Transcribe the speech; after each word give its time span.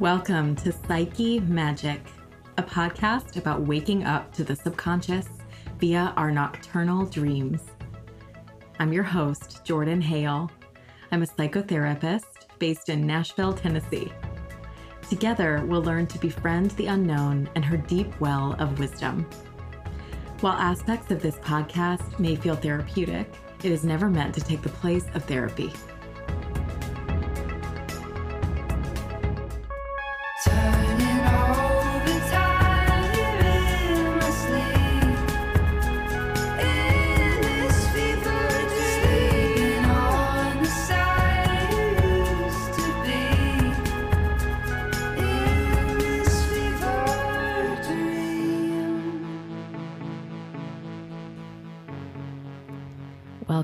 Welcome 0.00 0.54
to 0.56 0.70
Psyche 0.70 1.40
Magic, 1.40 2.00
a 2.56 2.62
podcast 2.62 3.36
about 3.36 3.62
waking 3.62 4.04
up 4.04 4.32
to 4.34 4.44
the 4.44 4.54
subconscious 4.54 5.26
via 5.80 6.14
our 6.16 6.30
nocturnal 6.30 7.04
dreams. 7.04 7.62
I'm 8.78 8.92
your 8.92 9.02
host, 9.02 9.64
Jordan 9.64 10.00
Hale. 10.00 10.52
I'm 11.10 11.24
a 11.24 11.26
psychotherapist 11.26 12.46
based 12.60 12.90
in 12.90 13.08
Nashville, 13.08 13.52
Tennessee. 13.52 14.12
Together, 15.10 15.64
we'll 15.66 15.82
learn 15.82 16.06
to 16.06 16.18
befriend 16.20 16.70
the 16.72 16.86
unknown 16.86 17.50
and 17.56 17.64
her 17.64 17.76
deep 17.76 18.20
well 18.20 18.54
of 18.60 18.78
wisdom. 18.78 19.28
While 20.42 20.52
aspects 20.52 21.10
of 21.10 21.20
this 21.20 21.38
podcast 21.38 22.20
may 22.20 22.36
feel 22.36 22.54
therapeutic, 22.54 23.34
it 23.64 23.72
is 23.72 23.82
never 23.82 24.08
meant 24.08 24.32
to 24.36 24.40
take 24.40 24.62
the 24.62 24.68
place 24.68 25.06
of 25.14 25.24
therapy. 25.24 25.72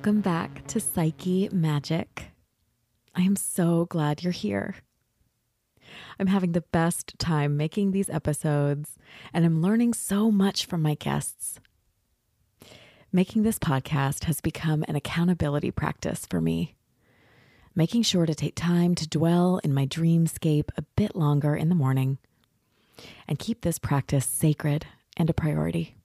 Welcome 0.04 0.20
back 0.20 0.66
to 0.66 0.80
Psyche 0.80 1.48
Magic. 1.50 2.26
I 3.14 3.22
am 3.22 3.36
so 3.36 3.86
glad 3.86 4.22
you're 4.22 4.34
here. 4.34 4.74
I'm 6.20 6.26
having 6.26 6.52
the 6.52 6.60
best 6.60 7.18
time 7.18 7.56
making 7.56 7.92
these 7.92 8.10
episodes, 8.10 8.98
and 9.32 9.46
I'm 9.46 9.62
learning 9.62 9.94
so 9.94 10.30
much 10.30 10.66
from 10.66 10.82
my 10.82 10.92
guests. 10.92 11.58
Making 13.12 13.44
this 13.44 13.58
podcast 13.58 14.24
has 14.24 14.42
become 14.42 14.84
an 14.88 14.94
accountability 14.94 15.70
practice 15.70 16.26
for 16.28 16.38
me, 16.38 16.74
making 17.74 18.02
sure 18.02 18.26
to 18.26 18.34
take 18.34 18.56
time 18.56 18.94
to 18.96 19.08
dwell 19.08 19.58
in 19.64 19.72
my 19.72 19.86
dreamscape 19.86 20.68
a 20.76 20.82
bit 20.96 21.16
longer 21.16 21.56
in 21.56 21.70
the 21.70 21.74
morning 21.74 22.18
and 23.26 23.38
keep 23.38 23.62
this 23.62 23.78
practice 23.78 24.26
sacred 24.26 24.84
and 25.16 25.30
a 25.30 25.32
priority. 25.32 25.96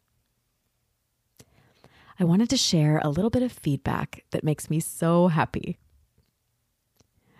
I 2.19 2.25
wanted 2.25 2.49
to 2.49 2.57
share 2.57 2.99
a 3.01 3.09
little 3.09 3.29
bit 3.29 3.43
of 3.43 3.51
feedback 3.51 4.25
that 4.31 4.43
makes 4.43 4.69
me 4.69 4.81
so 4.81 5.29
happy. 5.29 5.77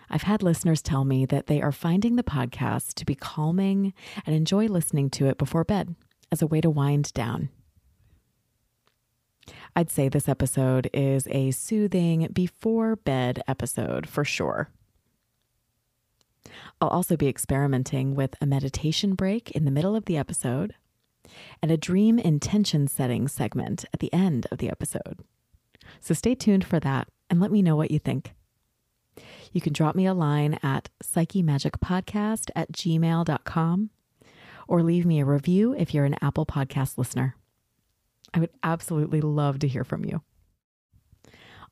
I've 0.08 0.22
had 0.22 0.42
listeners 0.42 0.80
tell 0.80 1.04
me 1.04 1.26
that 1.26 1.48
they 1.48 1.60
are 1.60 1.70
finding 1.70 2.16
the 2.16 2.22
podcast 2.22 2.94
to 2.94 3.04
be 3.04 3.14
calming 3.14 3.92
and 4.24 4.34
enjoy 4.34 4.66
listening 4.66 5.10
to 5.10 5.26
it 5.26 5.36
before 5.36 5.64
bed 5.64 5.94
as 6.32 6.40
a 6.40 6.46
way 6.46 6.62
to 6.62 6.70
wind 6.70 7.12
down. 7.12 7.50
I'd 9.76 9.90
say 9.90 10.08
this 10.08 10.30
episode 10.30 10.88
is 10.94 11.28
a 11.30 11.50
soothing 11.50 12.28
before 12.32 12.96
bed 12.96 13.42
episode 13.46 14.08
for 14.08 14.24
sure. 14.24 14.70
I'll 16.80 16.88
also 16.88 17.18
be 17.18 17.28
experimenting 17.28 18.14
with 18.14 18.34
a 18.40 18.46
meditation 18.46 19.14
break 19.14 19.50
in 19.50 19.66
the 19.66 19.70
middle 19.70 19.94
of 19.94 20.06
the 20.06 20.16
episode 20.16 20.74
and 21.62 21.70
a 21.70 21.76
dream 21.76 22.18
intention 22.18 22.88
setting 22.88 23.28
segment 23.28 23.84
at 23.92 24.00
the 24.00 24.12
end 24.12 24.46
of 24.50 24.58
the 24.58 24.70
episode. 24.70 25.20
So 26.00 26.14
stay 26.14 26.34
tuned 26.34 26.64
for 26.64 26.80
that 26.80 27.08
and 27.28 27.40
let 27.40 27.50
me 27.50 27.62
know 27.62 27.76
what 27.76 27.90
you 27.90 27.98
think. 27.98 28.34
You 29.52 29.60
can 29.60 29.72
drop 29.72 29.94
me 29.94 30.06
a 30.06 30.14
line 30.14 30.58
at 30.62 30.88
psychemagicpodcast 31.02 32.50
at 32.54 32.72
gmail.com 32.72 33.90
or 34.68 34.82
leave 34.82 35.04
me 35.04 35.20
a 35.20 35.24
review 35.24 35.74
if 35.74 35.92
you're 35.92 36.04
an 36.04 36.16
Apple 36.22 36.46
Podcast 36.46 36.96
listener. 36.96 37.34
I 38.32 38.38
would 38.38 38.50
absolutely 38.62 39.20
love 39.20 39.58
to 39.60 39.68
hear 39.68 39.84
from 39.84 40.04
you. 40.04 40.22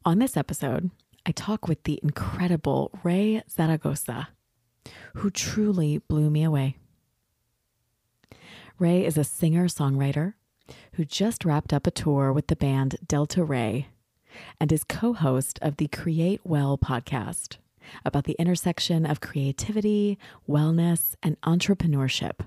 On 0.04 0.18
this 0.18 0.36
episode, 0.36 0.90
I 1.24 1.32
talk 1.32 1.68
with 1.68 1.84
the 1.84 2.00
incredible 2.02 2.90
Ray 3.04 3.42
Zaragoza, 3.48 4.28
who 5.14 5.30
truly 5.30 5.98
blew 5.98 6.30
me 6.30 6.42
away. 6.42 6.76
Ray 8.78 9.04
is 9.04 9.18
a 9.18 9.24
singer 9.24 9.66
songwriter 9.66 10.34
who 10.92 11.04
just 11.04 11.44
wrapped 11.44 11.72
up 11.72 11.86
a 11.86 11.90
tour 11.90 12.32
with 12.32 12.46
the 12.46 12.54
band 12.54 12.96
Delta 13.04 13.42
Rae 13.42 13.88
and 14.60 14.70
is 14.70 14.84
co 14.84 15.14
host 15.14 15.58
of 15.62 15.78
the 15.78 15.88
Create 15.88 16.40
Well 16.44 16.78
podcast 16.78 17.56
about 18.04 18.22
the 18.24 18.36
intersection 18.38 19.04
of 19.04 19.20
creativity, 19.20 20.16
wellness, 20.48 21.16
and 21.24 21.40
entrepreneurship. 21.40 22.46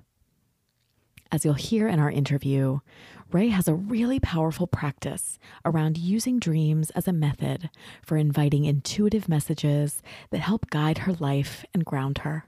As 1.33 1.43
you'll 1.43 1.55
hear 1.55 1.89
in 1.89 1.99
our 1.99 2.11
interview, 2.11 2.79
Ray 3.31 3.49
has 3.49 3.67
a 3.67 3.73
really 3.73 4.19
powerful 4.19 4.67
practice 4.67 5.37
around 5.65 5.97
using 5.97 6.39
dreams 6.39 6.91
as 6.91 7.09
a 7.09 7.13
method 7.13 7.69
for 8.01 8.15
inviting 8.15 8.63
intuitive 8.63 9.27
messages 9.27 10.01
that 10.29 10.39
help 10.39 10.69
guide 10.69 10.99
her 10.99 11.13
life 11.13 11.65
and 11.73 11.83
ground 11.83 12.19
her. 12.19 12.45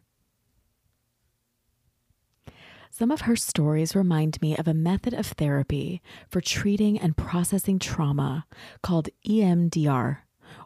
Some 2.95 3.09
of 3.09 3.21
her 3.21 3.35
stories 3.35 3.95
remind 3.95 4.39
me 4.39 4.55
of 4.55 4.67
a 4.67 4.73
method 4.75 5.15
of 5.15 5.25
therapy 5.25 5.99
for 6.29 6.41
treating 6.41 6.99
and 6.99 7.17
processing 7.17 7.79
trauma 7.79 8.45
called 8.83 9.09
EMDR, 9.27 10.19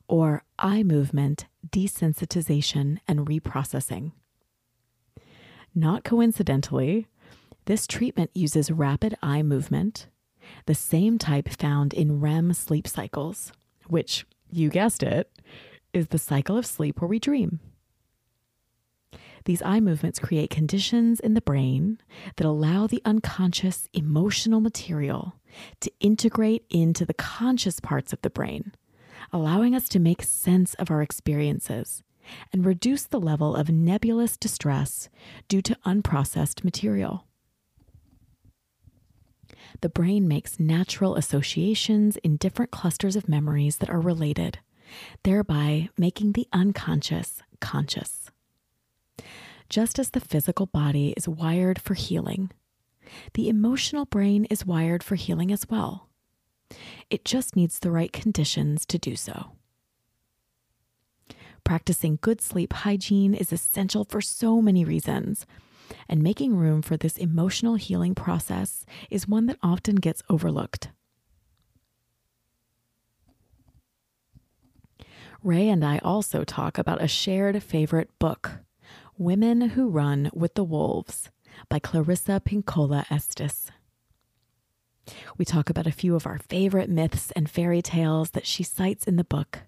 or 0.10 0.44
eye 0.60 0.84
movement 0.84 1.46
desensitization 1.66 2.98
and 3.08 3.26
reprocessing. 3.26 4.12
Not 5.74 6.04
coincidentally, 6.04 7.08
this 7.64 7.88
treatment 7.88 8.32
uses 8.34 8.72
rapid 8.72 9.16
eye 9.24 9.42
movement, 9.42 10.08
the 10.66 10.76
same 10.76 11.18
type 11.18 11.48
found 11.48 11.94
in 11.94 12.20
REM 12.20 12.52
sleep 12.52 12.90
cycles, 12.90 13.54
which, 13.86 14.26
you 14.52 14.68
guessed 14.70 15.02
it, 15.02 15.32
is 15.94 16.08
the 16.10 16.20
cycle 16.20 16.58
of 16.58 16.66
sleep 16.66 17.00
where 17.00 17.08
we 17.08 17.20
dream. 17.20 17.62
These 19.48 19.62
eye 19.62 19.80
movements 19.80 20.20
create 20.20 20.50
conditions 20.50 21.22
in 21.22 21.34
the 21.34 21.40
brain 21.40 22.02
that 22.36 22.46
allow 22.46 22.86
the 22.86 23.02
unconscious 23.06 23.88
emotional 23.94 24.60
material 24.60 25.36
to 25.80 25.90
integrate 26.02 26.66
into 26.70 27.06
the 27.06 27.14
conscious 27.14 27.80
parts 27.80 28.12
of 28.12 28.22
the 28.24 28.30
brain, 28.30 28.74
allowing 29.32 29.74
us 29.74 29.88
to 29.88 30.00
make 30.00 30.22
sense 30.22 30.74
of 30.74 30.92
our 30.92 31.02
experiences 31.02 32.04
and 32.52 32.66
reduce 32.66 33.04
the 33.04 33.22
level 33.22 33.56
of 33.56 33.70
nebulous 33.70 34.36
distress 34.36 35.08
due 35.48 35.62
to 35.62 35.78
unprocessed 35.86 36.66
material. 36.66 37.26
The 39.80 39.88
brain 39.88 40.28
makes 40.28 40.60
natural 40.60 41.16
associations 41.16 42.18
in 42.18 42.36
different 42.36 42.72
clusters 42.72 43.16
of 43.16 43.30
memories 43.30 43.78
that 43.78 43.90
are 43.90 44.02
related, 44.02 44.60
thereby 45.24 45.88
making 45.98 46.34
the 46.34 46.50
unconscious 46.52 47.42
conscious. 47.62 48.30
Just 49.70 50.00
as 50.00 50.12
the 50.12 50.20
physical 50.20 50.66
body 50.66 51.14
is 51.18 51.28
wired 51.28 51.80
for 51.80 51.94
healing, 51.94 52.52
the 53.34 53.50
emotional 53.50 54.06
brain 54.06 54.46
is 54.46 54.66
wired 54.66 55.04
for 55.04 55.16
healing 55.16 55.52
as 55.52 55.70
well. 55.70 56.10
It 57.10 57.26
just 57.26 57.56
needs 57.56 57.80
the 57.80 57.92
right 57.92 58.12
conditions 58.12 58.86
to 58.88 58.98
do 58.98 59.16
so. 59.16 59.52
Practicing 61.64 62.18
good 62.22 62.42
sleep 62.42 62.72
hygiene 62.72 63.34
is 63.34 63.52
essential 63.52 64.06
for 64.06 64.22
so 64.22 64.62
many 64.62 64.86
reasons, 64.86 65.46
and 66.08 66.24
making 66.24 66.56
room 66.56 66.82
for 66.82 66.96
this 66.96 67.18
emotional 67.18 67.76
healing 67.76 68.16
process 68.16 68.86
is 69.10 69.28
one 69.28 69.48
that 69.48 69.58
often 69.62 69.96
gets 69.96 70.24
overlooked. 70.30 70.90
Ray 75.44 75.70
and 75.70 75.84
I 75.86 76.00
also 76.00 76.44
talk 76.44 76.78
about 76.78 77.02
a 77.02 77.08
shared 77.08 77.62
favorite 77.62 78.10
book, 78.18 78.60
Women 79.20 79.70
Who 79.70 79.90
Run 79.90 80.30
with 80.32 80.54
the 80.54 80.64
Wolves 80.64 81.32
by 81.70 81.80
Clarissa 81.80 82.40
Pinkola 82.46 83.04
Estes. 83.10 83.72
We 85.40 85.44
talk 85.44 85.72
about 85.72 85.88
a 85.88 85.92
few 85.92 86.16
of 86.16 86.28
our 86.28 86.38
favorite 86.38 86.88
myths 86.88 87.32
and 87.32 87.50
fairy 87.50 87.82
tales 87.82 88.30
that 88.32 88.46
she 88.46 88.62
cites 88.62 89.08
in 89.08 89.16
the 89.16 89.24
book, 89.24 89.62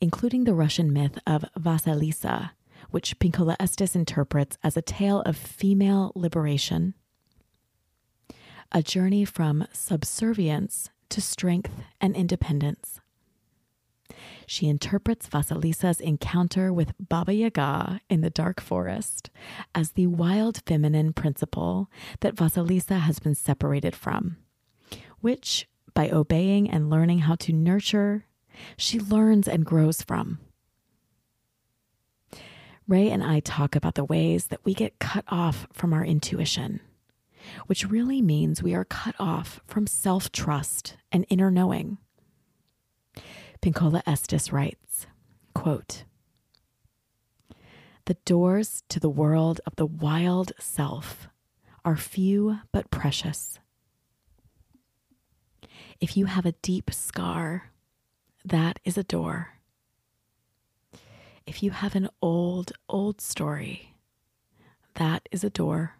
including 0.00 0.44
the 0.44 0.54
Russian 0.54 0.92
myth 0.92 1.18
of 1.26 1.44
Vasilisa, 1.58 2.50
which 2.92 3.18
Pinkola 3.18 3.56
Estes 3.58 3.96
interprets 3.96 4.56
as 4.62 4.76
a 4.76 4.82
tale 4.82 5.20
of 5.22 5.36
female 5.36 6.12
liberation, 6.14 6.94
a 8.70 8.84
journey 8.84 9.24
from 9.24 9.66
subservience 9.72 10.90
to 11.08 11.20
strength 11.20 11.82
and 12.00 12.14
independence. 12.14 13.00
She 14.46 14.68
interprets 14.68 15.28
Vasilisa's 15.28 16.00
encounter 16.00 16.72
with 16.72 16.94
Baba 17.00 17.34
Yaga 17.34 18.00
in 18.08 18.20
the 18.20 18.30
dark 18.30 18.60
forest 18.60 19.30
as 19.74 19.92
the 19.92 20.06
wild 20.06 20.62
feminine 20.66 21.12
principle 21.12 21.90
that 22.20 22.36
Vasilisa 22.36 23.00
has 23.00 23.18
been 23.18 23.34
separated 23.34 23.96
from, 23.96 24.36
which, 25.20 25.68
by 25.94 26.10
obeying 26.10 26.70
and 26.70 26.90
learning 26.90 27.20
how 27.20 27.34
to 27.36 27.52
nurture, 27.52 28.26
she 28.76 29.00
learns 29.00 29.48
and 29.48 29.64
grows 29.66 30.02
from. 30.02 30.38
Ray 32.88 33.10
and 33.10 33.24
I 33.24 33.40
talk 33.40 33.74
about 33.74 33.96
the 33.96 34.04
ways 34.04 34.46
that 34.46 34.64
we 34.64 34.72
get 34.72 35.00
cut 35.00 35.24
off 35.28 35.66
from 35.72 35.92
our 35.92 36.04
intuition, 36.04 36.80
which 37.66 37.88
really 37.88 38.22
means 38.22 38.62
we 38.62 38.74
are 38.74 38.84
cut 38.84 39.16
off 39.18 39.60
from 39.66 39.88
self 39.88 40.30
trust 40.30 40.96
and 41.10 41.26
inner 41.28 41.50
knowing. 41.50 41.98
Pinkola 43.66 44.00
Estes 44.06 44.52
writes, 44.52 45.08
quote, 45.52 46.04
The 48.04 48.14
doors 48.24 48.84
to 48.88 49.00
the 49.00 49.10
world 49.10 49.60
of 49.66 49.74
the 49.74 49.86
wild 49.86 50.52
self 50.60 51.26
are 51.84 51.96
few 51.96 52.60
but 52.70 52.92
precious. 52.92 53.58
If 56.00 56.16
you 56.16 56.26
have 56.26 56.46
a 56.46 56.52
deep 56.62 56.92
scar, 56.94 57.72
that 58.44 58.78
is 58.84 58.96
a 58.96 59.02
door. 59.02 59.54
If 61.44 61.60
you 61.60 61.72
have 61.72 61.96
an 61.96 62.08
old, 62.22 62.70
old 62.88 63.20
story, 63.20 63.96
that 64.94 65.28
is 65.32 65.42
a 65.42 65.50
door. 65.50 65.96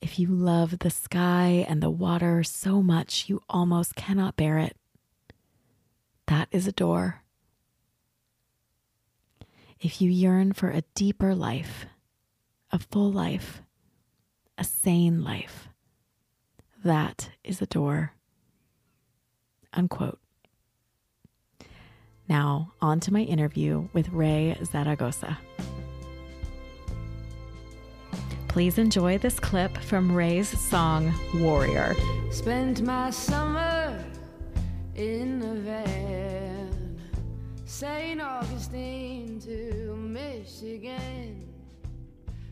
If 0.00 0.16
you 0.16 0.28
love 0.28 0.78
the 0.78 0.90
sky 0.90 1.66
and 1.68 1.82
the 1.82 1.90
water 1.90 2.44
so 2.44 2.80
much 2.84 3.28
you 3.28 3.42
almost 3.48 3.96
cannot 3.96 4.36
bear 4.36 4.56
it, 4.58 4.76
that 6.30 6.46
is 6.52 6.68
a 6.68 6.72
door. 6.72 7.22
If 9.80 10.00
you 10.00 10.08
yearn 10.08 10.52
for 10.52 10.70
a 10.70 10.84
deeper 10.94 11.34
life, 11.34 11.86
a 12.70 12.78
full 12.78 13.10
life, 13.10 13.62
a 14.56 14.62
sane 14.62 15.24
life, 15.24 15.68
that 16.84 17.30
is 17.42 17.60
a 17.60 17.66
door. 17.66 18.12
Unquote. 19.72 20.20
Now, 22.28 22.74
on 22.80 23.00
to 23.00 23.12
my 23.12 23.22
interview 23.22 23.88
with 23.92 24.08
Ray 24.10 24.56
Zaragoza. 24.64 25.36
Please 28.46 28.78
enjoy 28.78 29.18
this 29.18 29.40
clip 29.40 29.76
from 29.78 30.12
Ray's 30.12 30.48
song 30.48 31.12
Warrior. 31.34 31.96
Spent 32.30 32.82
my 32.82 33.10
summer 33.10 34.04
in 35.00 35.40
a 35.40 35.54
van, 35.54 37.00
St. 37.64 38.20
Augustine 38.20 39.40
to 39.40 39.96
Michigan. 39.96 41.48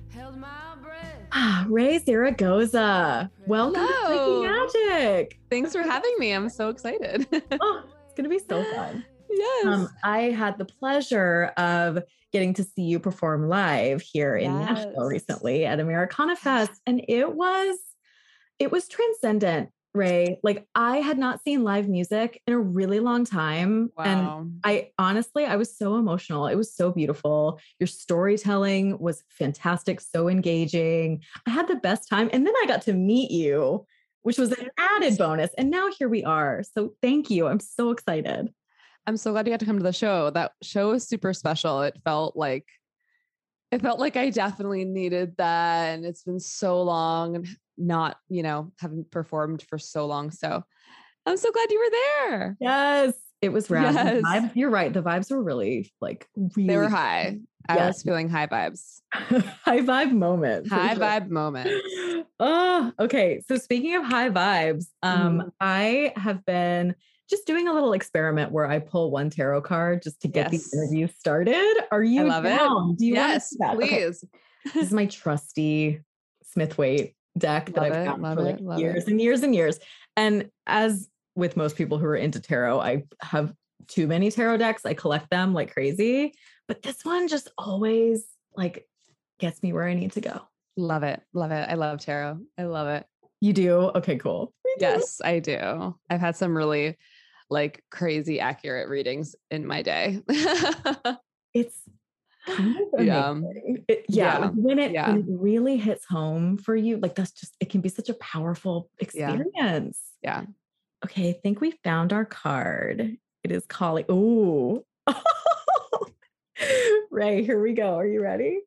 Held 0.09 0.39
my 0.39 0.49
breath. 0.83 1.27
Ah, 1.33 1.67
Ray 1.69 1.99
Zaragoza. 1.99 3.31
Welcome 3.47 3.87
Hello. 3.87 4.43
to 4.43 4.73
Psyche 4.73 4.87
Magic. 4.89 5.39
Thanks 5.51 5.73
for 5.73 5.83
having 5.83 6.15
me. 6.19 6.33
I'm 6.33 6.49
so 6.49 6.71
excited. 6.71 7.27
Oh, 7.61 7.83
it's 8.07 8.15
going 8.15 8.25
to 8.25 8.31
be 8.31 8.39
so 8.39 8.65
fun. 8.75 9.05
yes. 9.29 9.67
Um, 9.67 9.91
I 10.03 10.31
had 10.31 10.57
the 10.57 10.65
pleasure 10.65 11.53
of 11.59 12.03
getting 12.33 12.55
to 12.55 12.65
see 12.65 12.83
you 12.83 12.99
perform 12.99 13.47
live 13.51 14.01
here 14.01 14.37
in 14.37 14.59
Nashville 14.59 15.05
recently 15.05 15.67
at 15.67 15.81
Americana 15.81 16.35
Fest, 16.35 16.73
and 16.87 17.03
it 17.09 17.31
was 17.31 17.77
it 18.59 18.73
was 18.73 18.89
transcendent. 18.89 19.69
Ray, 19.99 20.39
like 20.43 20.67
I 20.75 20.99
had 20.99 21.19
not 21.19 21.43
seen 21.43 21.65
live 21.65 21.89
music 21.89 22.41
in 22.47 22.55
a 22.55 22.59
really 22.59 23.01
long 23.01 23.25
time, 23.25 23.91
and. 23.99 24.29
I 24.65 24.91
honestly, 24.99 25.45
I 25.47 25.57
was 25.57 25.77
so 25.77 25.97
emotional. 25.97 26.47
It 26.47 26.57
was 26.57 26.75
so 26.75 26.91
beautiful. 26.93 27.59
Your 27.79 27.87
storytelling 27.87 28.99
was 28.99 29.23
fantastic, 29.31 30.01
so 30.01 30.29
engaging. 30.29 31.23
I 31.47 31.51
had 31.51 31.69
the 31.69 31.77
best 31.77 32.09
time. 32.09 32.29
And 32.33 32.47
then 32.47 32.55
I 32.63 32.67
got 32.67 32.83
to 32.83 32.93
meet 32.93 33.31
you, 33.31 33.87
which 34.23 34.37
was 34.37 34.53
an 34.53 34.69
added 34.79 35.17
bonus. 35.17 35.51
And 35.57 35.71
now 35.71 35.91
here 35.99 36.09
we 36.09 36.23
are. 36.25 36.63
So 36.75 36.95
thank 37.01 37.31
you. 37.31 37.47
I'm 37.47 37.61
so 37.61 37.91
excited. 37.91 38.53
I'm 39.07 39.17
so 39.17 39.33
glad 39.33 39.47
you 39.47 39.53
got 39.53 39.61
to 39.61 39.67
come 39.67 39.79
to 39.79 39.83
the 39.83 39.93
show. 39.93 40.29
That 40.31 40.53
show 40.63 40.91
was 40.91 41.09
super 41.09 41.33
special. 41.33 41.81
It 41.83 41.97
felt 42.05 42.37
like 42.37 42.67
it 43.71 43.83
felt 43.83 43.99
like 43.99 44.17
I 44.17 44.31
definitely 44.31 44.85
needed 44.85 45.37
that. 45.39 45.95
And 45.95 46.05
it's 46.05 46.23
been 46.23 46.41
so 46.41 46.83
long 46.83 47.37
and 47.37 47.47
not, 47.77 48.17
you 48.29 48.43
know, 48.43 48.73
haven't 48.81 49.11
performed 49.11 49.63
for 49.69 49.79
so 49.79 50.07
long. 50.07 50.31
So 50.31 50.63
I'm 51.27 51.37
so 51.37 51.51
glad 51.53 51.71
you 51.71 51.79
were 51.79 51.91
there. 52.31 52.57
Yes. 52.61 53.15
It 53.41 53.51
was 53.53 53.71
rad. 53.71 53.95
Yes. 53.95 54.23
vibe- 54.25 54.57
you're 54.57 54.71
right. 54.71 54.93
The 54.93 55.03
vibes 55.03 55.31
were 55.31 55.43
really 55.43 55.93
like 56.01 56.27
really 56.37 56.67
They 56.67 56.77
were 56.77 56.89
high. 56.89 57.39
I 57.69 57.77
was 57.87 58.03
feeling 58.03 58.29
high 58.31 58.47
vibes. 58.47 59.01
high 59.13 59.81
vibe 59.81 60.13
moment. 60.13 60.69
High 60.71 60.95
sure. 60.95 61.05
vibe 61.05 61.29
moment. 61.29 61.71
Oh, 62.41 62.93
okay. 63.01 63.43
So 63.47 63.57
speaking 63.59 63.95
of 63.95 64.05
high 64.05 64.31
vibes, 64.31 64.87
um, 65.03 65.39
Mhm. 65.41 65.51
I 65.61 66.13
have 66.17 66.45
been 66.47 66.95
just 67.29 67.47
doing 67.47 67.69
a 67.69 67.73
little 67.73 67.93
experiment 67.93 68.53
where 68.53 68.67
I 68.67 68.79
pull 68.79 69.11
one 69.11 69.31
tarot 69.31 69.63
card 69.63 70.03
just 70.03 70.21
to 70.23 70.29
get 70.29 70.53
Yes. 70.53 70.71
the 70.71 70.79
interview 70.79 71.09
started. 71.09 71.77
Are 71.91 72.03
you 72.03 72.25
love 72.25 72.45
it. 72.45 72.57
down? 72.57 72.95
Do 72.97 73.07
you 73.07 73.15
yes, 73.15 73.51
do 73.51 73.57
that? 73.61 73.77
Okay. 73.77 73.89
please. 73.89 74.25
This 74.65 74.87
is 74.87 74.93
my 74.93 75.07
trusty 75.21 76.03
Smith 76.45 76.79
Waite 76.79 77.15
deck 77.37 77.67
that 77.75 77.83
I've 77.85 77.93
it, 77.93 78.05
got 78.07 78.19
for 78.19 78.43
like 78.43 78.61
love 78.61 78.81
years 78.81 79.05
it. 79.05 79.11
and 79.11 79.21
years 79.21 79.43
and 79.43 79.55
years. 79.55 79.79
And 80.17 80.51
as 80.67 81.09
with 81.37 81.57
most 81.57 81.77
people 81.77 81.99
who 81.99 82.07
are 82.07 82.17
into 82.17 82.41
tarot, 82.41 82.81
I 82.81 83.05
have 83.23 83.53
too 83.87 84.07
many 84.07 84.31
tarot 84.31 84.57
decks. 84.57 84.85
I 84.85 84.95
collect 84.95 85.31
them 85.31 85.55
like 85.55 85.73
crazy, 85.73 86.35
but 86.67 86.83
this 86.83 87.05
one 87.05 87.29
just 87.29 87.49
always 87.57 88.27
like 88.57 88.87
gets 89.39 89.63
me 89.63 89.73
where 89.73 89.85
I 89.87 89.95
need 89.95 90.13
to 90.13 90.21
go. 90.21 90.41
Love 90.77 91.03
it. 91.03 91.21
Love 91.33 91.53
it. 91.53 91.69
I 91.69 91.75
love 91.75 92.01
tarot. 92.01 92.39
I 92.59 92.65
love 92.65 92.89
it. 92.89 93.07
You 93.41 93.53
do? 93.53 93.73
Okay, 93.95 94.17
cool. 94.17 94.53
Yes, 94.81 95.21
I 95.25 95.39
do. 95.39 95.95
I've 96.11 96.21
had 96.21 96.37
some 96.37 96.57
really 96.57 96.97
like 97.51 97.83
crazy 97.91 98.41
accurate 98.41 98.89
readings 98.89 99.35
in 99.51 99.67
my 99.67 99.83
day. 99.83 100.21
It's 101.55 101.81
kind 102.47 102.77
of 102.93 103.05
Yeah. 103.05 103.41
It- 103.89 104.05
yeah, 104.09 104.35
Yeah. 104.35 104.39
like, 104.39 104.53
when 104.55 104.79
it 104.79 104.93
Yeah. 104.93 105.09
when 105.13 105.21
it 105.21 105.25
really 105.29 105.77
hits 105.79 106.05
home 106.05 106.59
for 106.59 106.77
you, 106.77 106.99
like 106.99 107.15
that's 107.15 107.33
just 107.33 107.55
it 107.59 107.71
can 107.71 107.81
be 107.81 107.89
such 107.89 108.09
a 108.11 108.15
powerful 108.15 108.91
experience. 108.99 109.99
yeah. 110.23 110.45
Okay, 111.05 111.31
I 111.31 111.33
think 111.43 111.61
we 111.61 111.71
found 111.85 112.13
our 112.13 112.25
card. 112.25 113.17
It 113.45 113.53
is 113.53 113.65
calling. 113.67 114.05
Ooh. 114.11 114.85
Ray, 117.11 117.45
here 117.45 117.61
we 117.63 117.73
go. 117.73 117.95
Are 117.97 118.07
you 118.07 118.21
ready? 118.23 118.61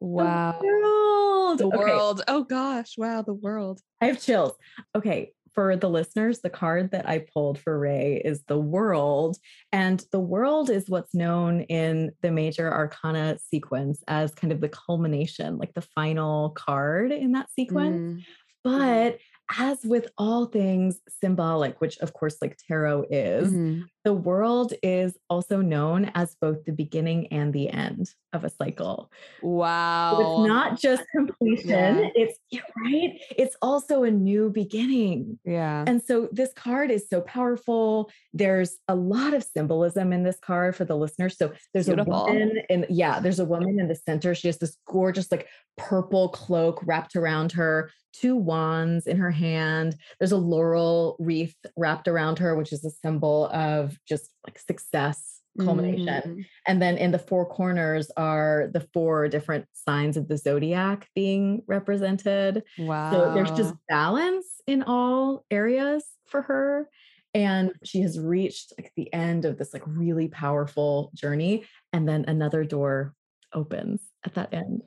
The 0.00 0.06
Wow. 0.06 0.60
world. 0.62 1.58
The 1.58 1.66
Okay, 1.66 1.76
world. 1.76 2.22
Oh 2.28 2.44
gosh. 2.44 2.94
Wow. 2.96 3.22
The 3.22 3.34
world. 3.34 3.80
I 4.00 4.06
have 4.06 4.20
chills. 4.20 4.52
Okay, 4.94 5.32
for 5.58 5.74
the 5.74 5.90
listeners, 5.90 6.38
the 6.38 6.50
card 6.50 6.92
that 6.92 7.08
I 7.08 7.26
pulled 7.34 7.58
for 7.58 7.76
Ray 7.76 8.22
is 8.24 8.44
the 8.44 8.60
world. 8.60 9.38
And 9.72 10.04
the 10.12 10.20
world 10.20 10.70
is 10.70 10.88
what's 10.88 11.16
known 11.16 11.62
in 11.62 12.12
the 12.22 12.30
major 12.30 12.72
arcana 12.72 13.40
sequence 13.40 14.00
as 14.06 14.32
kind 14.36 14.52
of 14.52 14.60
the 14.60 14.68
culmination, 14.68 15.58
like 15.58 15.74
the 15.74 15.82
final 15.82 16.50
card 16.50 17.10
in 17.10 17.32
that 17.32 17.50
sequence. 17.50 17.96
Mm, 17.96 18.24
But 18.62 19.18
as 19.58 19.80
with 19.82 20.06
all 20.16 20.46
things 20.46 21.00
symbolic, 21.20 21.80
which 21.80 21.98
of 21.98 22.12
course, 22.12 22.36
like 22.40 22.56
tarot 22.68 23.06
is, 23.10 23.52
mhm. 23.52 23.82
The 24.08 24.14
world 24.14 24.72
is 24.82 25.18
also 25.28 25.60
known 25.60 26.10
as 26.14 26.34
both 26.40 26.64
the 26.64 26.72
beginning 26.72 27.26
and 27.26 27.52
the 27.52 27.68
end 27.68 28.08
of 28.32 28.42
a 28.42 28.48
cycle. 28.48 29.10
So 29.42 29.48
Wow. 29.48 30.18
it's 30.40 30.48
not 30.48 30.80
just 30.80 31.02
completion, 31.14 31.68
Yeah. 31.98 32.08
it's 32.14 32.38
yeah, 32.50 32.60
right. 32.82 33.20
It's 33.36 33.54
also 33.60 34.04
a 34.04 34.10
new 34.10 34.48
beginning. 34.48 35.38
Yeah. 35.44 35.84
And 35.86 36.02
so 36.02 36.30
this 36.32 36.54
card 36.54 36.90
is 36.90 37.06
so 37.10 37.20
powerful. 37.20 38.10
There's 38.32 38.78
a 38.88 38.94
lot 38.94 39.34
of 39.34 39.42
symbolism 39.42 40.14
in 40.14 40.22
this 40.22 40.38
card 40.40 40.74
for 40.74 40.86
the 40.86 40.96
listeners. 40.96 41.36
So 41.36 41.52
there's 41.74 41.86
Beautiful. 41.86 42.14
a 42.14 42.24
woman 42.32 42.62
and 42.70 42.86
yeah, 42.88 43.20
there's 43.20 43.40
a 43.40 43.44
woman 43.44 43.78
in 43.78 43.88
the 43.88 43.94
center. 43.94 44.34
She 44.34 44.48
has 44.48 44.56
this 44.56 44.78
gorgeous 44.86 45.30
like 45.30 45.48
purple 45.76 46.30
cloak 46.30 46.80
wrapped 46.86 47.14
around 47.14 47.52
her, 47.52 47.90
two 48.14 48.36
wands 48.36 49.06
in 49.06 49.18
her 49.18 49.30
hand. 49.30 49.96
There's 50.18 50.32
a 50.32 50.36
laurel 50.38 51.16
wreath 51.18 51.54
wrapped 51.76 52.08
around 52.08 52.38
her, 52.38 52.56
which 52.56 52.72
is 52.72 52.84
a 52.84 52.90
symbol 52.90 53.48
of 53.52 53.97
just 54.06 54.34
like 54.46 54.58
success, 54.58 55.42
culmination. 55.58 56.22
Mhm. 56.22 56.44
And 56.66 56.80
then 56.82 56.96
in 56.98 57.10
the 57.10 57.18
four 57.18 57.46
corners 57.46 58.10
are 58.16 58.68
the 58.72 58.80
four 58.92 59.28
different 59.28 59.66
signs 59.72 60.16
of 60.16 60.28
the 60.28 60.36
zodiac 60.36 61.08
being 61.14 61.62
represented. 61.66 62.62
Wow. 62.76 63.10
So 63.10 63.32
there's 63.32 63.50
just 63.50 63.74
balance 63.88 64.60
in 64.66 64.82
all 64.82 65.44
areas 65.50 66.04
for 66.26 66.42
her. 66.42 66.88
And 67.34 67.72
she 67.84 68.00
has 68.02 68.18
reached 68.18 68.72
like 68.78 68.92
the 68.96 69.12
end 69.12 69.44
of 69.44 69.58
this 69.58 69.72
like 69.72 69.82
really 69.86 70.28
powerful 70.28 71.10
journey. 71.14 71.64
And 71.92 72.08
then 72.08 72.24
another 72.26 72.64
door 72.64 73.14
opens 73.52 74.00
at 74.24 74.34
that 74.34 74.52
end. 74.52 74.82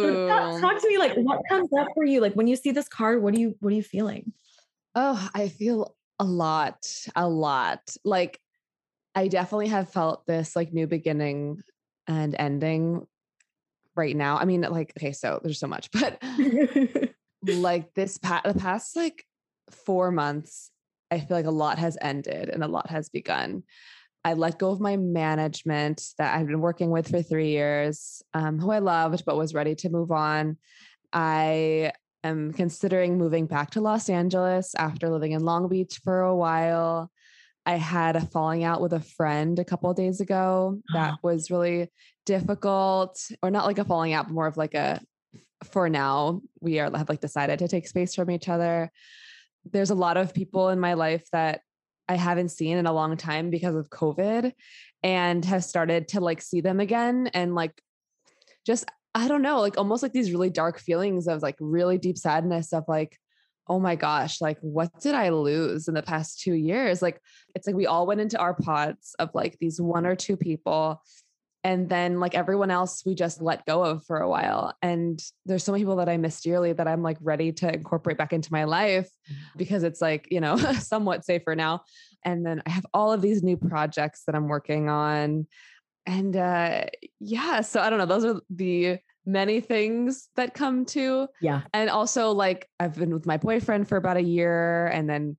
So 0.00 0.10
Ooh. 0.10 0.26
talk, 0.28 0.60
talk 0.60 0.82
to 0.82 0.88
me 0.88 0.98
like 0.98 1.14
what 1.14 1.40
comes 1.48 1.68
up 1.78 1.88
for 1.94 2.04
you? 2.04 2.20
Like 2.20 2.34
when 2.34 2.46
you 2.46 2.56
see 2.56 2.70
this 2.70 2.88
card, 2.88 3.22
what 3.22 3.34
do 3.34 3.40
you 3.40 3.56
what 3.60 3.72
are 3.72 3.76
you 3.76 3.82
feeling? 3.82 4.32
Oh, 4.94 5.28
I 5.34 5.48
feel 5.48 5.96
a 6.18 6.24
lot, 6.24 7.06
a 7.16 7.28
lot. 7.28 7.96
Like 8.04 8.40
I 9.14 9.28
definitely 9.28 9.68
have 9.68 9.90
felt 9.90 10.26
this 10.26 10.54
like 10.54 10.72
new 10.72 10.86
beginning 10.86 11.62
and 12.06 12.34
ending 12.38 13.06
right 13.96 14.16
now. 14.16 14.38
I 14.38 14.44
mean, 14.44 14.62
like, 14.62 14.92
okay, 14.96 15.12
so 15.12 15.40
there's 15.42 15.58
so 15.58 15.66
much, 15.66 15.90
but 15.92 16.22
like 17.42 17.94
this 17.94 18.18
past 18.18 18.44
the 18.44 18.54
past 18.54 18.96
like 18.96 19.24
four 19.70 20.10
months, 20.10 20.70
I 21.10 21.20
feel 21.20 21.36
like 21.36 21.46
a 21.46 21.50
lot 21.50 21.78
has 21.78 21.98
ended 22.00 22.48
and 22.48 22.62
a 22.62 22.68
lot 22.68 22.90
has 22.90 23.08
begun. 23.08 23.64
I 24.24 24.34
let 24.34 24.58
go 24.58 24.70
of 24.70 24.80
my 24.80 24.96
management 24.96 26.02
that 26.18 26.36
I've 26.36 26.46
been 26.46 26.60
working 26.60 26.90
with 26.90 27.08
for 27.08 27.22
three 27.22 27.50
years, 27.50 28.22
um, 28.34 28.58
who 28.58 28.70
I 28.70 28.80
loved 28.80 29.24
but 29.24 29.36
was 29.36 29.54
ready 29.54 29.74
to 29.76 29.88
move 29.88 30.10
on. 30.10 30.58
I 31.12 31.92
am 32.24 32.52
considering 32.52 33.16
moving 33.16 33.46
back 33.46 33.70
to 33.70 33.80
Los 33.80 34.08
Angeles 34.08 34.74
after 34.74 35.08
living 35.08 35.32
in 35.32 35.44
Long 35.44 35.68
Beach 35.68 36.00
for 36.02 36.20
a 36.20 36.36
while. 36.36 37.10
I 37.68 37.76
had 37.76 38.16
a 38.16 38.22
falling 38.22 38.64
out 38.64 38.80
with 38.80 38.94
a 38.94 39.00
friend 39.00 39.58
a 39.58 39.64
couple 39.64 39.90
of 39.90 39.96
days 39.96 40.22
ago 40.22 40.80
that 40.94 41.08
uh-huh. 41.08 41.16
was 41.22 41.50
really 41.50 41.90
difficult, 42.24 43.20
or 43.42 43.50
not 43.50 43.66
like 43.66 43.76
a 43.76 43.84
falling 43.84 44.14
out, 44.14 44.24
but 44.24 44.32
more 44.32 44.46
of 44.46 44.56
like 44.56 44.72
a 44.72 45.02
for 45.64 45.90
now, 45.90 46.40
we 46.62 46.78
are 46.78 46.90
have 46.96 47.10
like 47.10 47.20
decided 47.20 47.58
to 47.58 47.68
take 47.68 47.86
space 47.86 48.14
from 48.14 48.30
each 48.30 48.48
other. 48.48 48.90
There's 49.70 49.90
a 49.90 49.94
lot 49.94 50.16
of 50.16 50.32
people 50.32 50.70
in 50.70 50.80
my 50.80 50.94
life 50.94 51.26
that 51.32 51.60
I 52.08 52.14
haven't 52.14 52.52
seen 52.52 52.78
in 52.78 52.86
a 52.86 52.92
long 52.92 53.18
time 53.18 53.50
because 53.50 53.74
of 53.74 53.90
COVID 53.90 54.50
and 55.02 55.44
have 55.44 55.62
started 55.62 56.08
to 56.08 56.20
like 56.22 56.40
see 56.40 56.62
them 56.62 56.80
again 56.80 57.28
and 57.34 57.54
like 57.54 57.82
just 58.64 58.86
I 59.14 59.28
don't 59.28 59.42
know, 59.42 59.60
like 59.60 59.76
almost 59.76 60.02
like 60.02 60.12
these 60.14 60.32
really 60.32 60.48
dark 60.48 60.78
feelings 60.78 61.28
of 61.28 61.42
like 61.42 61.56
really 61.60 61.98
deep 61.98 62.16
sadness 62.16 62.72
of 62.72 62.84
like, 62.88 63.18
oh 63.68 63.78
my 63.78 63.96
gosh, 63.96 64.40
like 64.40 64.58
what 64.60 64.90
did 65.00 65.14
I 65.14 65.30
lose 65.30 65.88
in 65.88 65.94
the 65.94 66.02
past 66.02 66.40
two 66.40 66.54
years? 66.54 67.02
Like 67.02 67.20
it's 67.54 67.66
like 67.66 67.76
we 67.76 67.86
all 67.86 68.06
went 68.06 68.20
into 68.20 68.38
our 68.38 68.54
pods 68.54 69.14
of 69.18 69.30
like 69.34 69.58
these 69.60 69.80
one 69.80 70.06
or 70.06 70.16
two 70.16 70.36
people. 70.36 71.02
And 71.64 71.88
then 71.88 72.20
like 72.20 72.34
everyone 72.34 72.70
else 72.70 73.02
we 73.04 73.14
just 73.14 73.42
let 73.42 73.66
go 73.66 73.84
of 73.84 74.04
for 74.06 74.18
a 74.18 74.28
while. 74.28 74.74
And 74.80 75.20
there's 75.44 75.64
so 75.64 75.72
many 75.72 75.82
people 75.82 75.96
that 75.96 76.08
I 76.08 76.16
miss 76.16 76.40
dearly 76.40 76.72
that 76.72 76.88
I'm 76.88 77.02
like 77.02 77.18
ready 77.20 77.52
to 77.52 77.72
incorporate 77.72 78.16
back 78.16 78.32
into 78.32 78.52
my 78.52 78.64
life 78.64 79.08
because 79.56 79.82
it's 79.82 80.00
like, 80.00 80.28
you 80.30 80.40
know, 80.40 80.56
somewhat 80.78 81.24
safer 81.24 81.54
now. 81.54 81.82
And 82.24 82.46
then 82.46 82.62
I 82.64 82.70
have 82.70 82.86
all 82.94 83.12
of 83.12 83.22
these 83.22 83.42
new 83.42 83.56
projects 83.56 84.22
that 84.26 84.34
I'm 84.34 84.48
working 84.48 84.88
on 84.88 85.46
and 86.08 86.36
uh 86.36 86.84
yeah 87.20 87.60
so 87.60 87.80
i 87.80 87.90
don't 87.90 87.98
know 87.98 88.06
those 88.06 88.24
are 88.24 88.40
the 88.48 88.98
many 89.28 89.60
things 89.60 90.28
that 90.36 90.54
come 90.54 90.86
to. 90.86 91.28
Yeah. 91.40 91.62
and 91.74 91.90
also 91.90 92.32
like 92.32 92.68
i've 92.80 92.96
been 92.96 93.12
with 93.12 93.26
my 93.26 93.36
boyfriend 93.36 93.88
for 93.88 93.96
about 93.96 94.16
a 94.16 94.22
year 94.22 94.86
and 94.86 95.08
then 95.08 95.36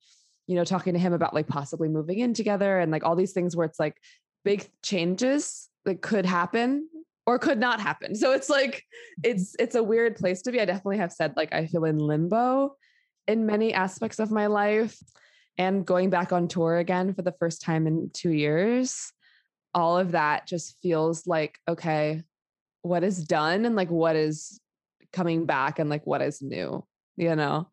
you 0.48 0.56
know 0.56 0.64
talking 0.64 0.94
to 0.94 1.00
him 1.00 1.12
about 1.12 1.34
like 1.34 1.48
possibly 1.48 1.90
moving 1.90 2.20
in 2.20 2.34
together 2.34 2.80
and 2.80 2.92
like 2.92 3.04
all 3.04 3.16
these 3.16 3.34
things 3.34 3.56
where 3.56 3.66
it's 3.66 3.80
like 3.80 3.98
big 4.46 4.70
changes 4.84 5.70
that 5.86 6.02
could 6.02 6.26
happen 6.26 6.88
or 7.26 7.38
could 7.38 7.60
not 7.60 7.80
happen. 7.80 8.16
So 8.16 8.32
it's 8.32 8.50
like 8.50 8.84
it's 9.24 9.56
it's 9.60 9.76
a 9.76 9.84
weird 9.84 10.16
place 10.16 10.42
to 10.44 10.52
be. 10.52 10.62
I 10.62 10.66
definitely 10.66 10.98
have 10.98 11.12
said 11.12 11.34
like 11.36 11.54
i 11.54 11.66
feel 11.68 11.86
in 11.86 11.98
limbo 11.98 12.76
in 13.28 13.46
many 13.46 13.74
aspects 13.74 14.20
of 14.20 14.32
my 14.32 14.48
life. 14.48 14.98
And 15.58 15.86
going 15.86 16.10
back 16.10 16.32
on 16.32 16.48
tour 16.48 16.78
again 16.78 17.14
for 17.14 17.22
the 17.22 17.34
first 17.34 17.62
time 17.62 17.86
in 17.88 18.12
2 18.14 18.30
years 18.32 19.12
all 19.76 20.00
of 20.00 20.14
that 20.14 20.48
just 20.48 20.78
feels 20.82 21.28
like 21.28 21.60
okay 21.68 22.24
what 22.82 23.04
is 23.04 23.24
done 23.24 23.66
and 23.66 23.76
like 23.76 23.90
what 23.90 24.16
is 24.16 24.60
coming 25.12 25.46
back 25.46 25.80
and 25.80 25.90
like 25.90 26.06
what 26.06 26.22
is 26.22 26.42
new 26.42 26.84
you 27.18 27.36
know 27.36 27.68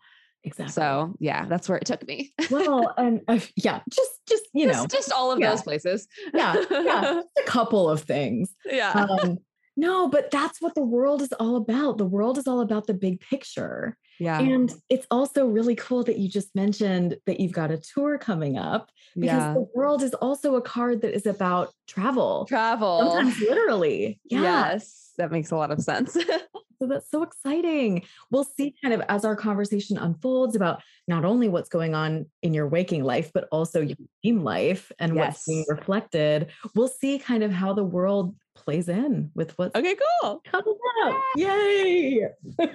Exactly. 0.44 0.72
so 0.72 1.14
yeah 1.18 1.44
that's 1.46 1.68
where 1.68 1.76
it 1.78 1.86
took 1.86 2.06
me 2.06 2.32
well, 2.50 2.94
and 2.96 3.20
uh, 3.26 3.40
yeah, 3.56 3.80
just 3.90 4.10
just 4.28 4.44
you 4.54 4.66
just, 4.66 4.80
know, 4.80 4.86
just 4.86 5.10
all 5.10 5.32
of 5.32 5.40
yeah. 5.40 5.50
those 5.50 5.62
places 5.62 6.06
yeah, 6.32 6.54
yeah, 6.70 7.00
just 7.02 7.28
a 7.38 7.42
couple 7.46 7.90
of 7.90 8.02
things. 8.02 8.54
yeah 8.64 8.92
Um, 8.92 9.38
no, 9.76 10.08
but 10.08 10.30
that's 10.30 10.60
what 10.60 10.74
the 10.74 10.82
world 10.82 11.20
is 11.20 11.32
all 11.34 11.56
about. 11.56 11.98
The 11.98 12.06
world 12.06 12.38
is 12.38 12.46
all 12.46 12.60
about 12.60 12.86
the 12.86 12.94
big 12.94 13.20
picture. 13.20 13.96
yeah 14.18 14.40
And 14.40 14.72
it's 14.88 15.06
also 15.10 15.46
really 15.46 15.76
cool 15.76 16.02
that 16.04 16.18
you 16.18 16.28
just 16.28 16.54
mentioned 16.54 17.18
that 17.26 17.40
you've 17.40 17.52
got 17.52 17.70
a 17.70 17.76
tour 17.78 18.16
coming 18.16 18.56
up 18.56 18.90
because 19.14 19.42
yeah 19.42 19.52
the 19.54 19.66
world 19.74 20.02
is 20.02 20.14
also 20.14 20.54
a 20.56 20.62
card 20.62 21.02
that 21.02 21.14
is 21.14 21.26
about 21.26 21.72
travel. 21.86 22.46
travel 22.48 23.12
Sometimes 23.12 23.38
literally. 23.40 24.20
Yeah. 24.24 24.42
yes 24.42 25.12
that 25.18 25.30
makes 25.30 25.50
a 25.50 25.56
lot 25.56 25.70
of 25.70 25.80
sense 25.80 26.16
So 26.78 26.86
that's 26.86 27.10
so 27.10 27.22
exciting. 27.22 28.02
We'll 28.30 28.44
see 28.44 28.74
kind 28.82 28.92
of 28.92 29.00
as 29.08 29.24
our 29.24 29.36
conversation 29.36 29.96
unfolds 29.96 30.54
about 30.54 30.82
not 31.08 31.24
only 31.24 31.48
what's 31.48 31.68
going 31.68 31.94
on 31.94 32.26
in 32.42 32.52
your 32.52 32.68
waking 32.68 33.02
life, 33.02 33.30
but 33.32 33.48
also 33.50 33.80
your 33.80 33.96
dream 34.22 34.42
life 34.42 34.92
and 34.98 35.14
what's 35.14 35.46
being 35.46 35.64
reflected. 35.68 36.48
We'll 36.74 36.88
see 36.88 37.18
kind 37.18 37.42
of 37.42 37.50
how 37.50 37.72
the 37.72 37.84
world 37.84 38.34
plays 38.66 38.88
in 38.88 39.30
with 39.34 39.56
what's 39.56 39.74
okay 39.76 39.94
cool 40.22 40.42
coming 40.44 40.76
up. 41.04 41.14
Yay. 41.36 42.26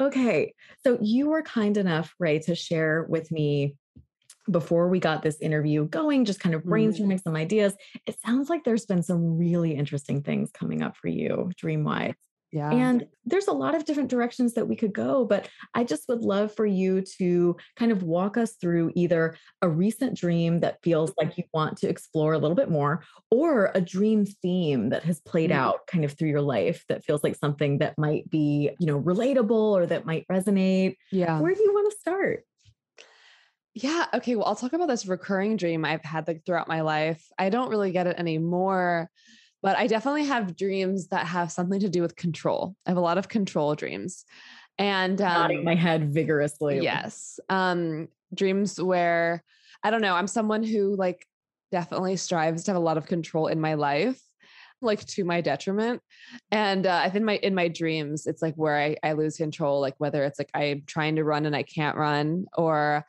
okay. 0.00 0.52
So 0.84 0.98
you 1.00 1.30
were 1.30 1.42
kind 1.42 1.76
enough, 1.78 2.14
Ray, 2.18 2.38
to 2.40 2.54
share 2.54 3.06
with 3.08 3.32
me 3.32 3.76
before 4.50 4.90
we 4.90 5.00
got 5.00 5.22
this 5.22 5.40
interview 5.40 5.86
going, 5.86 6.26
just 6.26 6.38
kind 6.38 6.54
of 6.54 6.64
Mhm. 6.64 6.68
brainstorming 6.68 7.22
some 7.22 7.34
ideas. 7.34 7.74
It 8.06 8.20
sounds 8.20 8.50
like 8.50 8.62
there's 8.64 8.84
been 8.84 9.02
some 9.02 9.38
really 9.38 9.74
interesting 9.74 10.22
things 10.22 10.50
coming 10.52 10.82
up 10.82 10.98
for 10.98 11.08
you, 11.08 11.50
dream 11.56 11.82
wise. 11.82 12.12
Yeah 12.54 12.70
And 12.70 13.06
there's 13.26 13.48
a 13.48 13.52
lot 13.64 13.74
of 13.74 13.84
different 13.84 14.10
directions 14.10 14.54
that 14.54 14.68
we 14.68 14.76
could 14.76 14.92
go, 14.92 15.24
but 15.24 15.48
I 15.74 15.82
just 15.82 16.08
would 16.08 16.20
love 16.22 16.54
for 16.54 16.64
you 16.64 17.00
to 17.18 17.56
kind 17.74 17.90
of 17.90 18.02
walk 18.04 18.36
us 18.36 18.52
through 18.60 18.92
either 18.94 19.36
a 19.60 19.68
recent 19.68 20.16
dream 20.16 20.60
that 20.60 20.78
feels 20.82 21.12
like 21.18 21.36
you 21.36 21.44
want 21.52 21.78
to 21.78 21.88
explore 21.88 22.32
a 22.34 22.38
little 22.38 22.54
bit 22.62 22.70
more, 22.70 23.02
or 23.30 23.72
a 23.74 23.80
dream 23.80 24.24
theme 24.42 24.90
that 24.90 25.02
has 25.04 25.18
played 25.20 25.50
Mm. 25.50 25.56
out 25.64 25.78
kind 25.88 26.04
of 26.04 26.12
through 26.16 26.28
your 26.36 26.46
life 26.56 26.84
that 26.88 27.04
feels 27.04 27.24
like 27.24 27.34
something 27.36 27.78
that 27.78 27.98
might 27.98 28.30
be, 28.30 28.70
you 28.78 28.86
know, 28.86 29.00
relatable 29.00 29.50
or 29.76 29.86
that 29.86 30.06
might 30.06 30.24
resonate. 30.30 30.94
yeah 31.10 31.40
Where 31.40 31.54
do 31.54 31.62
you 31.66 31.72
want 31.74 31.90
to 31.90 31.98
start? 31.98 32.44
Yeah. 33.74 34.06
Okay. 34.14 34.36
Well, 34.36 34.46
I'll 34.46 34.54
talk 34.54 34.72
about 34.72 34.86
this 34.88 35.06
recurring 35.06 35.56
dream 35.56 35.84
I've 35.84 36.04
had 36.04 36.28
like 36.28 36.44
throughout 36.46 36.68
my 36.68 36.82
life. 36.82 37.26
I 37.36 37.50
don't 37.50 37.70
really 37.70 37.90
get 37.90 38.06
it 38.06 38.16
anymore, 38.18 39.10
but 39.64 39.78
I 39.78 39.86
definitely 39.86 40.26
have 40.26 40.56
dreams 40.56 41.08
that 41.08 41.26
have 41.26 41.50
something 41.50 41.80
to 41.80 41.88
do 41.88 42.02
with 42.02 42.14
control. 42.16 42.76
I 42.86 42.90
have 42.90 42.98
a 42.98 43.00
lot 43.00 43.16
of 43.16 43.30
control 43.30 43.74
dreams. 43.74 44.26
And 44.76 45.18
Nodding 45.18 45.60
um, 45.60 45.64
my 45.64 45.74
head 45.74 46.12
vigorously. 46.12 46.80
yes, 46.80 47.40
um, 47.48 48.08
dreams 48.34 48.80
where 48.80 49.42
I 49.82 49.90
don't 49.90 50.02
know, 50.02 50.14
I'm 50.14 50.26
someone 50.26 50.62
who 50.62 50.94
like 50.96 51.26
definitely 51.72 52.16
strives 52.16 52.64
to 52.64 52.72
have 52.72 52.76
a 52.76 52.84
lot 52.84 52.98
of 52.98 53.06
control 53.06 53.46
in 53.46 53.58
my 53.58 53.74
life 53.74 54.20
like 54.82 55.02
to 55.06 55.24
my 55.24 55.40
detriment 55.40 56.02
and 56.50 56.86
uh, 56.86 57.00
i 57.02 57.08
think 57.08 57.24
my 57.24 57.36
in 57.36 57.54
my 57.54 57.68
dreams 57.68 58.26
it's 58.26 58.42
like 58.42 58.54
where 58.56 58.76
I, 58.76 58.96
I 59.02 59.12
lose 59.14 59.38
control 59.38 59.80
like 59.80 59.94
whether 59.96 60.24
it's 60.24 60.38
like 60.38 60.50
i'm 60.52 60.82
trying 60.86 61.16
to 61.16 61.24
run 61.24 61.46
and 61.46 61.56
i 61.56 61.62
can't 61.62 61.96
run 61.96 62.44
or 62.54 63.04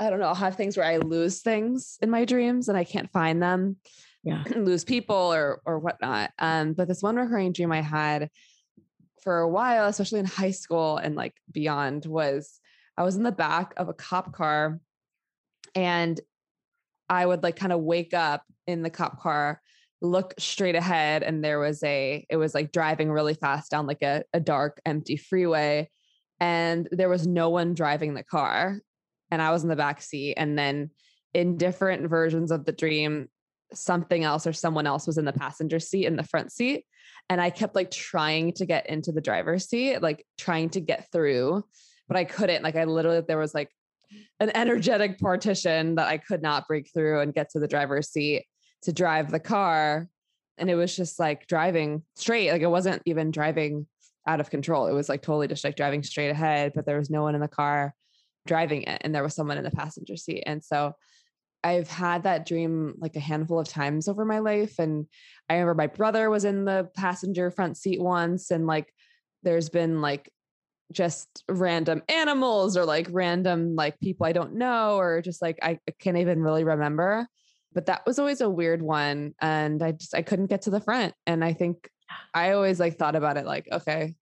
I 0.00 0.10
don't 0.10 0.18
know, 0.18 0.26
I'll 0.26 0.34
have 0.34 0.56
things 0.56 0.76
where 0.76 0.86
I 0.86 0.96
lose 0.96 1.42
things 1.42 1.96
in 2.02 2.10
my 2.10 2.24
dreams 2.24 2.68
and 2.68 2.76
I 2.76 2.82
can't 2.82 3.12
find 3.12 3.40
them, 3.40 3.76
Yeah. 4.24 4.44
lose 4.54 4.84
people 4.84 5.32
or 5.32 5.60
or 5.64 5.78
whatnot. 5.78 6.30
Um, 6.38 6.74
but 6.74 6.88
this 6.88 7.02
one 7.02 7.16
recurring 7.16 7.52
dream 7.52 7.72
I 7.72 7.82
had 7.82 8.30
for 9.22 9.38
a 9.38 9.48
while, 9.48 9.86
especially 9.86 10.20
in 10.20 10.26
high 10.26 10.50
school 10.50 10.96
and 10.96 11.14
like 11.14 11.34
beyond, 11.50 12.06
was 12.06 12.60
I 12.96 13.02
was 13.02 13.16
in 13.16 13.22
the 13.22 13.32
back 13.32 13.72
of 13.76 13.88
a 13.88 13.94
cop 13.94 14.32
car 14.32 14.80
and 15.74 16.20
I 17.08 17.26
would 17.26 17.42
like 17.42 17.56
kind 17.56 17.72
of 17.72 17.80
wake 17.80 18.14
up 18.14 18.42
in 18.66 18.82
the 18.82 18.90
cop 18.90 19.20
car, 19.20 19.60
look 20.00 20.34
straight 20.38 20.74
ahead, 20.74 21.22
and 21.22 21.44
there 21.44 21.58
was 21.58 21.82
a, 21.82 22.24
it 22.30 22.36
was 22.36 22.54
like 22.54 22.72
driving 22.72 23.10
really 23.10 23.34
fast 23.34 23.70
down 23.70 23.86
like 23.86 24.02
a, 24.02 24.24
a 24.32 24.40
dark, 24.40 24.80
empty 24.86 25.16
freeway. 25.16 25.88
And 26.40 26.88
there 26.90 27.08
was 27.08 27.26
no 27.26 27.50
one 27.50 27.74
driving 27.74 28.14
the 28.14 28.24
car. 28.24 28.80
And 29.30 29.40
I 29.40 29.50
was 29.50 29.62
in 29.62 29.68
the 29.68 29.76
back 29.76 30.02
seat. 30.02 30.34
And 30.36 30.58
then 30.58 30.90
in 31.34 31.56
different 31.56 32.08
versions 32.08 32.50
of 32.50 32.64
the 32.64 32.72
dream, 32.72 33.28
something 33.76 34.24
else 34.24 34.46
or 34.46 34.52
someone 34.52 34.86
else 34.86 35.06
was 35.06 35.18
in 35.18 35.24
the 35.24 35.32
passenger 35.32 35.80
seat 35.80 36.06
in 36.06 36.16
the 36.16 36.24
front 36.24 36.52
seat. 36.52 36.84
And 37.28 37.40
I 37.40 37.50
kept 37.50 37.74
like 37.74 37.90
trying 37.90 38.52
to 38.54 38.66
get 38.66 38.88
into 38.88 39.12
the 39.12 39.20
driver's 39.20 39.68
seat, 39.68 40.02
like 40.02 40.26
trying 40.38 40.70
to 40.70 40.80
get 40.80 41.10
through, 41.12 41.64
but 42.08 42.16
I 42.16 42.24
couldn't. 42.24 42.62
Like 42.62 42.76
I 42.76 42.84
literally, 42.84 43.22
there 43.26 43.38
was 43.38 43.54
like 43.54 43.70
an 44.40 44.50
energetic 44.54 45.18
partition 45.18 45.94
that 45.94 46.08
I 46.08 46.18
could 46.18 46.42
not 46.42 46.66
break 46.66 46.90
through 46.92 47.20
and 47.20 47.34
get 47.34 47.50
to 47.50 47.60
the 47.60 47.68
driver's 47.68 48.10
seat 48.10 48.44
to 48.82 48.92
drive 48.92 49.30
the 49.30 49.40
car. 49.40 50.08
And 50.58 50.68
it 50.68 50.74
was 50.74 50.94
just 50.94 51.18
like 51.18 51.46
driving 51.46 52.02
straight. 52.16 52.50
Like 52.50 52.62
it 52.62 52.66
wasn't 52.66 53.02
even 53.06 53.30
driving 53.30 53.86
out 54.26 54.40
of 54.40 54.50
control. 54.50 54.86
It 54.86 54.92
was 54.92 55.08
like 55.08 55.22
totally 55.22 55.48
just 55.48 55.64
like 55.64 55.76
driving 55.76 56.02
straight 56.02 56.30
ahead, 56.30 56.72
but 56.74 56.86
there 56.86 56.98
was 56.98 57.10
no 57.10 57.22
one 57.22 57.34
in 57.34 57.40
the 57.40 57.48
car 57.48 57.94
driving 58.46 58.82
it. 58.82 59.00
And 59.02 59.14
there 59.14 59.22
was 59.22 59.34
someone 59.34 59.58
in 59.58 59.64
the 59.64 59.70
passenger 59.70 60.16
seat. 60.16 60.42
And 60.46 60.62
so 60.62 60.92
I've 61.64 61.88
had 61.88 62.24
that 62.24 62.46
dream 62.46 62.94
like 62.98 63.16
a 63.16 63.20
handful 63.20 63.60
of 63.60 63.68
times 63.68 64.08
over 64.08 64.24
my 64.24 64.40
life. 64.40 64.78
And 64.78 65.06
I 65.48 65.54
remember 65.54 65.74
my 65.74 65.86
brother 65.86 66.28
was 66.28 66.44
in 66.44 66.64
the 66.64 66.88
passenger 66.96 67.50
front 67.50 67.76
seat 67.76 68.00
once. 68.00 68.50
And 68.50 68.66
like 68.66 68.92
there's 69.42 69.68
been 69.68 70.00
like 70.00 70.30
just 70.92 71.44
random 71.48 72.02
animals 72.08 72.76
or 72.76 72.84
like 72.84 73.08
random 73.10 73.74
like 73.76 73.98
people 74.00 74.26
I 74.26 74.32
don't 74.32 74.56
know, 74.56 74.96
or 74.96 75.22
just 75.22 75.40
like 75.40 75.58
I 75.62 75.78
can't 75.98 76.18
even 76.18 76.42
really 76.42 76.64
remember. 76.64 77.26
But 77.72 77.86
that 77.86 78.04
was 78.06 78.18
always 78.18 78.40
a 78.40 78.50
weird 78.50 78.82
one. 78.82 79.34
And 79.40 79.82
I 79.82 79.92
just 79.92 80.14
I 80.14 80.22
couldn't 80.22 80.50
get 80.50 80.62
to 80.62 80.70
the 80.70 80.80
front. 80.80 81.14
And 81.26 81.44
I 81.44 81.52
think 81.52 81.88
I 82.34 82.52
always 82.52 82.78
like 82.78 82.98
thought 82.98 83.16
about 83.16 83.36
it 83.36 83.46
like, 83.46 83.68
okay, 83.72 84.14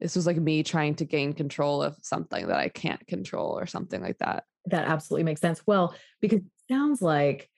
this 0.00 0.14
was 0.14 0.26
like 0.26 0.36
me 0.36 0.62
trying 0.62 0.94
to 0.96 1.04
gain 1.04 1.32
control 1.32 1.82
of 1.82 1.96
something 2.02 2.48
that 2.48 2.58
I 2.58 2.68
can't 2.68 3.04
control 3.06 3.58
or 3.58 3.66
something 3.66 4.02
like 4.02 4.18
that. 4.18 4.44
That 4.66 4.86
absolutely 4.86 5.24
makes 5.24 5.40
sense. 5.40 5.60
Well, 5.66 5.94
because 6.20 6.40
sounds 6.68 7.02
like 7.02 7.48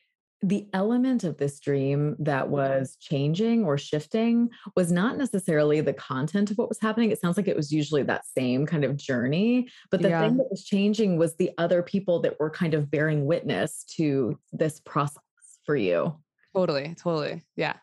the 0.42 0.68
element 0.74 1.24
of 1.24 1.38
this 1.38 1.58
dream 1.58 2.16
that 2.18 2.44
mm-hmm. 2.44 2.52
was 2.52 2.96
changing 3.00 3.64
or 3.64 3.78
shifting 3.78 4.50
was 4.76 4.92
not 4.92 5.16
necessarily 5.16 5.80
the 5.80 5.94
content 5.94 6.50
of 6.50 6.58
what 6.58 6.68
was 6.68 6.78
happening. 6.80 7.10
It 7.10 7.20
sounds 7.20 7.38
like 7.38 7.48
it 7.48 7.56
was 7.56 7.72
usually 7.72 8.02
that 8.02 8.26
same 8.26 8.66
kind 8.66 8.84
of 8.84 8.96
journey, 8.96 9.68
but 9.90 10.02
the 10.02 10.10
Yeah. 10.10 10.20
thing 10.20 10.36
that 10.36 10.50
was 10.50 10.64
changing 10.64 11.16
was 11.16 11.34
the 11.36 11.50
other 11.56 11.82
people 11.82 12.20
that 12.20 12.38
were 12.38 12.50
kind 12.50 12.74
of 12.74 12.90
bearing 12.90 13.24
witness 13.24 13.84
to 13.96 14.38
this 14.52 14.80
process 14.80 15.22
for 15.64 15.76
you. 15.76 16.14
Totally, 16.54 16.94
totally. 16.94 17.42
Yeah. 17.56 17.76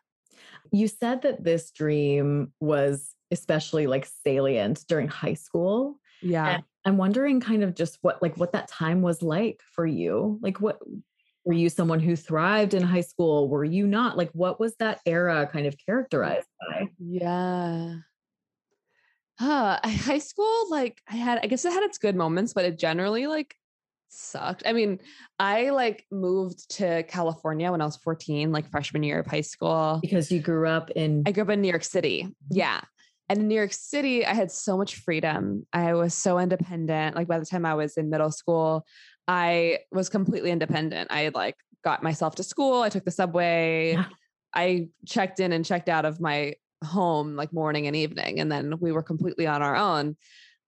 You 0.71 0.87
said 0.87 1.23
that 1.23 1.43
this 1.43 1.71
dream 1.71 2.53
was 2.59 3.15
especially 3.31 3.87
like 3.87 4.07
salient 4.23 4.85
during 4.87 5.07
high 5.07 5.33
school. 5.33 5.99
Yeah. 6.21 6.47
And 6.55 6.63
I'm 6.85 6.97
wondering 6.97 7.39
kind 7.39 7.63
of 7.63 7.73
just 7.73 7.97
what 8.01 8.21
like 8.21 8.37
what 8.37 8.51
that 8.53 8.67
time 8.67 9.01
was 9.01 9.23
like 9.23 9.61
for 9.73 9.85
you. 9.85 10.37
Like 10.41 10.61
what 10.61 10.79
were 11.43 11.53
you 11.53 11.69
someone 11.69 11.99
who 11.99 12.15
thrived 12.15 12.73
in 12.73 12.83
high 12.83 13.01
school? 13.01 13.49
Were 13.49 13.63
you 13.63 13.87
not? 13.87 14.17
Like 14.17 14.29
what 14.33 14.59
was 14.59 14.75
that 14.77 14.99
era 15.05 15.49
kind 15.51 15.65
of 15.65 15.75
characterized 15.85 16.47
by? 16.59 16.87
Yeah. 16.99 17.95
Huh. 19.39 19.79
I- 19.83 19.89
High 19.89 20.19
school, 20.19 20.69
like 20.69 21.01
I 21.09 21.15
had, 21.15 21.39
I 21.43 21.47
guess 21.47 21.65
it 21.65 21.73
had 21.73 21.83
its 21.83 21.97
good 21.97 22.15
moments, 22.15 22.53
but 22.53 22.65
it 22.65 22.77
generally 22.77 23.27
like 23.27 23.55
sucked. 24.09 24.63
I 24.65 24.73
mean, 24.73 24.99
I 25.39 25.69
like 25.71 26.05
moved 26.11 26.69
to 26.77 27.03
California 27.03 27.71
when 27.71 27.81
I 27.81 27.85
was 27.85 27.97
14, 27.97 28.51
like 28.51 28.69
freshman 28.69 29.03
year 29.03 29.19
of 29.19 29.25
high 29.25 29.41
school. 29.41 29.99
Because 30.01 30.31
you 30.31 30.39
grew 30.41 30.67
up 30.67 30.91
in 30.91 31.23
I 31.25 31.31
grew 31.31 31.43
up 31.43 31.49
in 31.49 31.61
New 31.61 31.69
York 31.69 31.83
City. 31.83 32.23
Mm-hmm. 32.23 32.57
Yeah. 32.57 32.81
And 33.29 33.39
in 33.39 33.47
New 33.47 33.55
York 33.55 33.71
City, 33.71 34.25
I 34.25 34.33
had 34.33 34.51
so 34.51 34.77
much 34.77 34.95
freedom. 34.97 35.65
I 35.71 35.93
was 35.93 36.13
so 36.13 36.37
independent. 36.37 37.15
Like 37.15 37.27
by 37.27 37.39
the 37.39 37.45
time 37.45 37.65
I 37.65 37.75
was 37.75 37.95
in 37.95 38.09
middle 38.09 38.31
school, 38.31 38.85
I 39.31 39.79
was 39.91 40.09
completely 40.09 40.51
independent. 40.51 41.09
I 41.09 41.21
had 41.21 41.35
like 41.35 41.55
got 41.85 42.03
myself 42.03 42.35
to 42.35 42.43
school. 42.43 42.81
I 42.81 42.89
took 42.89 43.05
the 43.05 43.11
subway. 43.11 43.93
Yeah. 43.93 44.05
I 44.53 44.89
checked 45.05 45.39
in 45.39 45.53
and 45.53 45.63
checked 45.63 45.87
out 45.87 46.03
of 46.03 46.19
my 46.19 46.55
home 46.83 47.37
like 47.37 47.53
morning 47.53 47.87
and 47.87 47.95
evening. 47.95 48.41
And 48.41 48.51
then 48.51 48.73
we 48.81 48.91
were 48.91 49.01
completely 49.03 49.47
on 49.47 49.61
our 49.61 49.77
own. 49.77 50.17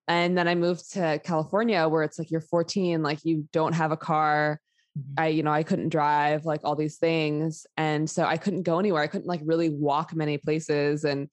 And 0.08 0.38
then 0.38 0.48
I 0.48 0.56
moved 0.56 0.94
to 0.94 1.20
California 1.26 1.86
where 1.90 2.04
it's 2.04 2.18
like 2.18 2.32
you're 2.32 2.40
14, 2.40 3.04
like 3.04 3.26
you 3.26 3.50
don't 3.52 3.74
have 3.74 3.92
a 3.92 3.98
car. 3.98 4.62
Mhm. 4.98 5.14
I, 5.18 5.28
you 5.28 5.44
know, 5.44 5.52
I 5.52 5.64
couldn't 5.64 5.90
drive, 5.90 6.46
like 6.46 6.62
all 6.64 6.78
these 6.78 6.98
things. 6.98 7.66
And 7.76 8.10
so 8.10 8.24
I 8.24 8.38
couldn't 8.38 8.64
go 8.64 8.80
anywhere. 8.80 9.04
I 9.04 9.08
couldn't 9.08 9.28
like 9.28 9.42
really 9.44 9.72
walk 9.72 10.16
many 10.16 10.38
places. 10.38 11.04
And 11.04 11.28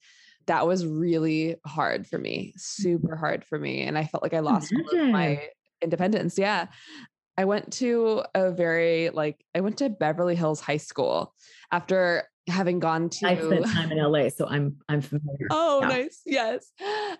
that 0.47 0.67
was 0.67 0.85
really 0.85 1.55
hard 1.65 2.07
for 2.07 2.17
me, 2.17 2.53
super 2.57 3.15
hard 3.15 3.45
for 3.45 3.57
me. 3.57 3.83
And 3.83 3.97
I 3.97 4.03
felt 4.03 4.23
like 4.23 4.33
I 4.33 4.39
lost 4.39 4.73
all 4.73 4.81
of 4.81 4.93
Imagine. 4.93 5.11
my 5.13 5.47
independence. 5.81 6.37
Yeah. 6.37 6.67
I 7.37 7.45
went 7.45 7.73
to 7.73 8.23
a 8.35 8.51
very 8.51 9.09
like 9.09 9.43
I 9.55 9.61
went 9.61 9.77
to 9.77 9.89
Beverly 9.89 10.35
Hills 10.35 10.59
High 10.59 10.77
School 10.77 11.33
after 11.71 12.23
having 12.47 12.79
gone 12.79 13.09
to 13.09 13.27
I 13.27 13.35
spent 13.37 13.65
time 13.67 13.91
in 13.91 13.97
LA, 13.99 14.29
so 14.29 14.47
I'm 14.47 14.77
I'm 14.89 15.01
familiar. 15.01 15.47
Oh, 15.49 15.81
Yeah. 15.81 15.87
nice. 15.87 16.21
Yes. 16.25 16.71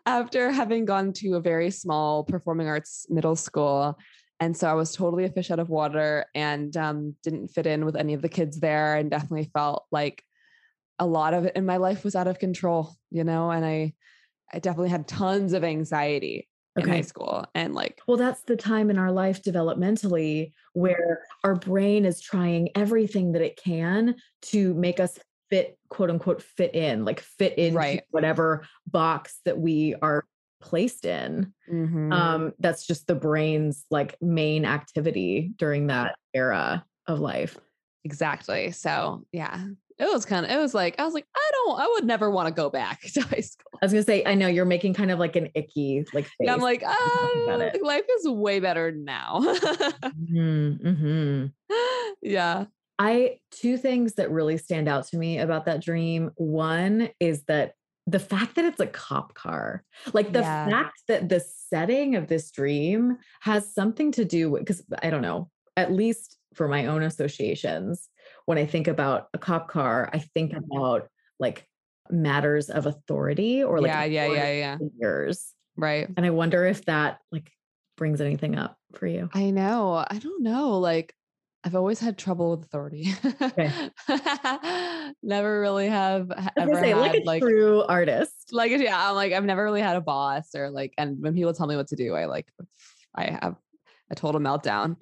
After 0.05 0.51
having 0.51 0.85
gone 0.85 1.13
to 1.13 1.35
a 1.35 1.41
very 1.41 1.71
small 1.71 2.23
performing 2.23 2.67
arts 2.67 3.05
middle 3.09 3.35
school. 3.35 3.97
And 4.39 4.57
so 4.57 4.67
I 4.67 4.73
was 4.73 4.95
totally 4.95 5.25
a 5.25 5.29
fish 5.29 5.51
out 5.51 5.59
of 5.59 5.69
water 5.69 6.25
and 6.33 6.75
um, 6.75 7.15
didn't 7.23 7.49
fit 7.49 7.67
in 7.67 7.85
with 7.85 7.95
any 7.95 8.15
of 8.15 8.23
the 8.23 8.29
kids 8.29 8.59
there 8.59 8.95
and 8.95 9.11
definitely 9.11 9.51
felt 9.53 9.85
like 9.91 10.23
a 10.97 11.05
lot 11.05 11.35
of 11.35 11.45
it 11.45 11.55
in 11.55 11.65
my 11.65 11.77
life 11.77 12.03
was 12.03 12.15
out 12.15 12.27
of 12.27 12.39
control, 12.39 12.95
you 13.11 13.23
know, 13.23 13.51
and 13.51 13.63
I 13.63 13.93
I 14.51 14.59
definitely 14.59 14.89
had 14.89 15.07
tons 15.07 15.53
of 15.53 15.63
anxiety 15.63 16.49
in 16.77 16.87
high 16.87 17.01
school 17.01 17.45
and 17.53 17.73
like 17.75 17.99
Well, 18.07 18.17
that's 18.17 18.43
the 18.43 18.55
time 18.55 18.89
in 18.89 18.97
our 18.97 19.11
life 19.11 19.41
developmentally 19.43 20.53
where 20.73 21.23
our 21.43 21.55
brain 21.55 22.05
is 22.05 22.21
trying 22.21 22.69
everything 22.75 23.33
that 23.33 23.41
it 23.41 23.57
can 23.61 24.15
to 24.43 24.73
make 24.75 24.99
us 24.99 25.19
fit, 25.49 25.77
quote 25.89 26.09
unquote, 26.09 26.41
fit 26.41 26.73
in, 26.73 27.03
like 27.03 27.19
fit 27.19 27.57
into 27.57 27.77
Right. 27.77 28.03
whatever 28.11 28.65
box 28.87 29.39
that 29.45 29.59
we 29.59 29.95
are 30.01 30.25
placed 30.61 31.05
in. 31.05 31.53
mhm. 31.69 32.13
Um, 32.13 32.53
that's 32.59 32.85
just 32.85 33.07
the 33.07 33.15
brain's 33.15 33.85
like 33.89 34.15
main 34.21 34.63
activity 34.63 35.51
during 35.57 35.87
that 35.87 36.15
era 36.33 36.85
of 37.07 37.19
life. 37.19 37.57
exactly. 38.05 38.71
So 38.71 39.25
yeah. 39.31 39.65
It 40.01 40.11
was 40.11 40.25
kind 40.25 40.45
of 40.45 40.51
it 40.51 40.57
was 40.57 40.73
like 40.73 40.99
I 40.99 41.05
was 41.05 41.13
like, 41.13 41.27
I 41.35 41.51
don't 41.53 41.79
I 41.79 41.87
would 41.87 42.05
never 42.05 42.31
want 42.31 42.47
to 42.47 42.53
go 42.53 42.69
back 42.69 43.01
to 43.13 43.21
high 43.21 43.41
school. 43.41 43.79
I 43.81 43.85
was 43.85 43.93
gonna 43.93 44.03
say, 44.03 44.23
I 44.25 44.33
know 44.33 44.47
you're 44.47 44.65
making 44.65 44.95
kind 44.95 45.11
of 45.11 45.19
like 45.19 45.35
an 45.35 45.49
icky 45.53 46.05
like 46.13 46.27
I'm 46.47 46.59
like, 46.59 46.83
ah, 46.85 47.69
life 47.81 48.05
is 48.19 48.27
way 48.27 48.59
better 48.59 48.91
now. 48.91 49.39
mm-hmm. 50.31 51.45
yeah. 52.21 52.65
I 52.97 53.39
two 53.51 53.77
things 53.77 54.13
that 54.13 54.31
really 54.31 54.57
stand 54.57 54.87
out 54.87 55.07
to 55.07 55.17
me 55.17 55.39
about 55.39 55.65
that 55.65 55.81
dream. 55.83 56.31
One 56.35 57.09
is 57.19 57.43
that 57.43 57.73
the 58.07 58.19
fact 58.19 58.55
that 58.55 58.65
it's 58.65 58.79
a 58.79 58.87
cop 58.87 59.35
car, 59.35 59.83
like 60.13 60.33
the 60.33 60.39
Yeah. 60.41 60.69
fact 60.69 61.03
that 61.07 61.29
the 61.29 61.39
setting 61.39 62.15
of 62.15 62.27
this 62.27 62.51
dream 62.51 63.17
has 63.41 63.73
something 63.73 64.11
to 64.13 64.25
do 64.25 64.49
with, 64.49 64.61
because 64.61 64.83
I 65.01 65.09
don't 65.11 65.21
know, 65.21 65.49
at 65.77 65.91
least 65.91 66.37
for 66.55 66.67
my 66.67 66.87
own 66.87 67.03
associations, 67.03 68.09
when 68.45 68.57
I 68.57 68.65
think 68.65 68.87
about 68.87 69.29
a 69.33 69.37
cop 69.37 69.67
car, 69.67 70.09
I 70.13 70.19
think 70.19 70.51
mm-hmm. 70.51 70.71
about 70.71 71.07
like 71.39 71.65
matters 72.09 72.69
of 72.69 72.85
authority 72.85 73.63
or 73.63 73.79
like 73.79 73.89
yeah, 73.89 74.03
yeah, 74.03 74.27
yeah, 74.27 74.51
yeah. 74.51 74.77
figures. 74.77 75.53
Right. 75.77 76.07
And 76.15 76.25
I 76.25 76.29
wonder 76.31 76.65
if 76.65 76.85
that 76.85 77.19
like 77.31 77.51
brings 77.97 78.21
anything 78.21 78.57
up 78.57 78.77
for 78.95 79.07
you. 79.07 79.29
I 79.33 79.51
know. 79.51 80.05
I 80.07 80.19
don't 80.19 80.43
know. 80.43 80.79
Like, 80.79 81.13
I've 81.63 81.75
always 81.75 81.99
had 81.99 82.17
trouble 82.17 82.51
with 82.51 82.65
authority. 82.65 83.13
never 85.23 85.61
really 85.61 85.87
have 85.87 86.31
ha- 86.35 86.49
I 86.57 86.65
was 86.65 86.77
ever 86.77 86.81
say, 86.81 86.89
had 86.89 86.97
like 86.97 87.13
a 87.13 87.23
like 87.23 87.41
true 87.43 87.83
artist. 87.83 88.49
like 88.51 88.71
yeah. 88.71 89.09
I'm 89.09 89.15
like 89.15 89.31
I've 89.31 89.45
never 89.45 89.63
really 89.63 89.81
had 89.81 89.95
a 89.95 90.01
boss 90.01 90.55
or 90.55 90.71
like, 90.71 90.93
and 90.97 91.21
when 91.21 91.35
people 91.35 91.53
tell 91.53 91.67
me 91.67 91.75
what 91.75 91.87
to 91.89 91.95
do, 91.95 92.15
I 92.15 92.25
like 92.25 92.47
I 93.13 93.37
have 93.39 93.55
a 94.09 94.15
total 94.15 94.41
meltdown. 94.41 94.95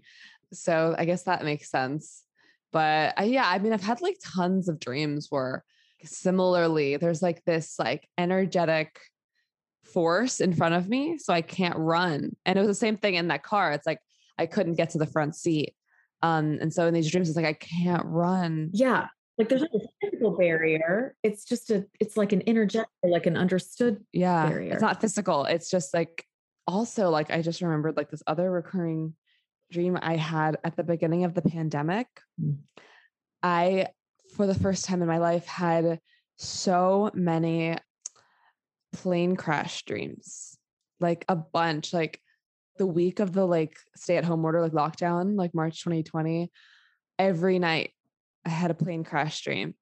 So 0.51 0.95
I 0.97 1.05
guess 1.05 1.23
that 1.23 1.45
makes 1.45 1.69
sense. 1.69 2.23
But 2.71 3.13
I, 3.17 3.23
yeah, 3.23 3.47
I 3.47 3.59
mean, 3.59 3.73
I've 3.73 3.81
had 3.81 4.01
like 4.01 4.17
tons 4.23 4.69
of 4.69 4.79
dreams 4.79 5.27
where 5.29 5.63
similarly 6.03 6.97
there's 6.97 7.21
like 7.21 7.43
this 7.45 7.77
like 7.79 8.07
energetic 8.17 8.99
force 9.83 10.39
in 10.39 10.53
front 10.53 10.75
of 10.75 10.87
me 10.87 11.17
so 11.17 11.33
i 11.33 11.41
can't 11.41 11.75
run 11.77 12.35
and 12.45 12.57
it 12.57 12.61
was 12.61 12.67
the 12.67 12.75
same 12.75 12.95
thing 12.97 13.15
in 13.15 13.27
that 13.29 13.43
car 13.43 13.71
it's 13.71 13.87
like 13.87 13.99
i 14.37 14.45
couldn't 14.45 14.75
get 14.75 14.91
to 14.91 14.97
the 14.97 15.05
front 15.05 15.35
seat 15.35 15.73
um 16.21 16.57
and 16.61 16.73
so 16.73 16.85
in 16.85 16.93
these 16.93 17.09
dreams 17.09 17.27
it's 17.27 17.35
like 17.35 17.45
i 17.45 17.53
can't 17.53 18.05
run 18.05 18.69
Yeah. 18.73 19.07
Like 19.37 19.47
there's 19.47 19.61
not 19.61 19.69
a 19.73 19.79
physical 20.01 20.31
barrier. 20.31 21.15
It's 21.23 21.45
just 21.45 21.71
a, 21.71 21.85
it's 22.01 22.17
like 22.17 22.33
an 22.33 22.43
energetic, 22.45 22.89
like 23.03 23.25
an 23.25 23.37
understood. 23.37 24.03
yeah 24.11 24.49
barrier. 24.49 24.73
it's 24.73 24.81
not 24.81 24.99
physical 24.99 25.45
it's 25.45 25.69
just 25.69 25.93
like 25.93 26.25
also 26.67 27.09
like 27.09 27.31
i 27.31 27.41
just 27.41 27.61
remembered 27.61 27.95
like 27.95 28.11
this 28.11 28.21
other 28.27 28.51
recurring 28.51 29.13
dream 29.71 29.97
i 30.01 30.15
had 30.15 30.57
at 30.63 30.75
the 30.75 30.83
beginning 30.83 31.23
of 31.23 31.33
the 31.33 31.41
pandemic 31.41 32.07
Mm. 32.41 32.57
i 33.43 33.87
for 34.35 34.45
the 34.47 34.55
first 34.55 34.85
time 34.85 35.01
in 35.01 35.07
my 35.07 35.17
life 35.17 35.45
had 35.45 35.99
so 36.37 37.11
many 37.13 37.77
plane 38.93 39.35
crash 39.35 39.83
dreams 39.83 40.57
like 40.99 41.25
a 41.27 41.35
bunch 41.35 41.93
like 41.93 42.19
the 42.77 42.87
week 42.87 43.19
of 43.19 43.33
the 43.33 43.45
like 43.45 43.75
stay 43.95 44.17
at 44.17 44.23
home 44.23 44.43
order 44.45 44.61
like 44.61 44.71
lockdown 44.71 45.35
like 45.37 45.53
march 45.53 45.83
2020 45.83 46.51
every 47.17 47.59
night 47.59 47.91
i 48.45 48.49
had 48.49 48.71
a 48.71 48.75
plane 48.75 49.03
crash 49.03 49.41
dream 49.41 49.75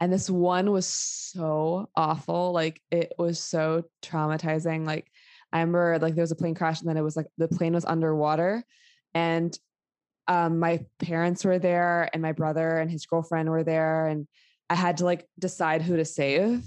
and 0.00 0.12
this 0.12 0.28
one 0.28 0.70
was 0.70 0.86
so 0.86 1.88
awful 1.96 2.52
like 2.52 2.80
it 2.90 3.12
was 3.18 3.40
so 3.40 3.84
traumatizing 4.02 4.86
like 4.86 5.06
i 5.52 5.60
remember 5.60 5.98
like 6.00 6.14
there 6.14 6.22
was 6.22 6.32
a 6.32 6.36
plane 6.36 6.54
crash 6.54 6.80
and 6.80 6.88
then 6.88 6.96
it 6.96 7.02
was 7.02 7.16
like 7.16 7.26
the 7.38 7.48
plane 7.48 7.72
was 7.72 7.84
underwater 7.84 8.62
and 9.14 9.58
um 10.28 10.58
my 10.58 10.84
parents 10.98 11.44
were 11.44 11.58
there 11.58 12.08
and 12.12 12.22
my 12.22 12.32
brother 12.32 12.78
and 12.78 12.90
his 12.90 13.06
girlfriend 13.06 13.50
were 13.50 13.64
there 13.64 14.06
and 14.08 14.26
i 14.70 14.74
had 14.74 14.98
to 14.98 15.04
like 15.04 15.26
decide 15.38 15.82
who 15.82 15.96
to 15.96 16.04
save 16.04 16.64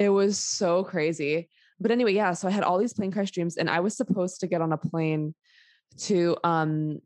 it 0.00 0.08
was 0.08 0.38
so 0.38 0.82
crazy. 0.82 1.48
But 1.78 1.92
anyway, 1.92 2.14
yeah, 2.14 2.32
so 2.32 2.48
I 2.48 2.50
had 2.50 2.64
all 2.64 2.78
these 2.78 2.92
plane 2.92 3.12
crash 3.12 3.30
dreams 3.30 3.56
and 3.56 3.70
I 3.70 3.80
was 3.80 3.96
supposed 3.96 4.40
to 4.40 4.46
get 4.46 4.60
on 4.60 4.72
a 4.72 4.78
plane 4.78 5.34
to 5.98 6.36
um 6.42 7.00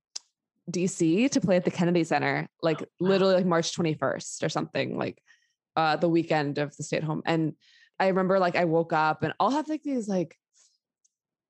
DC 0.70 1.30
to 1.30 1.40
play 1.40 1.56
at 1.56 1.64
the 1.64 1.70
Kennedy 1.70 2.04
Center, 2.04 2.48
like 2.62 2.80
wow. 2.80 2.86
literally 3.00 3.34
like 3.34 3.46
March 3.46 3.76
21st 3.76 4.42
or 4.42 4.48
something, 4.48 4.96
like 4.96 5.20
uh 5.76 5.96
the 5.96 6.08
weekend 6.08 6.58
of 6.58 6.74
the 6.76 6.82
stay 6.82 6.96
at 6.96 7.04
home. 7.04 7.22
And 7.26 7.54
I 8.00 8.08
remember 8.08 8.38
like 8.38 8.56
I 8.56 8.64
woke 8.64 8.92
up 8.92 9.22
and 9.22 9.34
I'll 9.38 9.50
have 9.50 9.68
like 9.68 9.82
these 9.82 10.08
like 10.08 10.36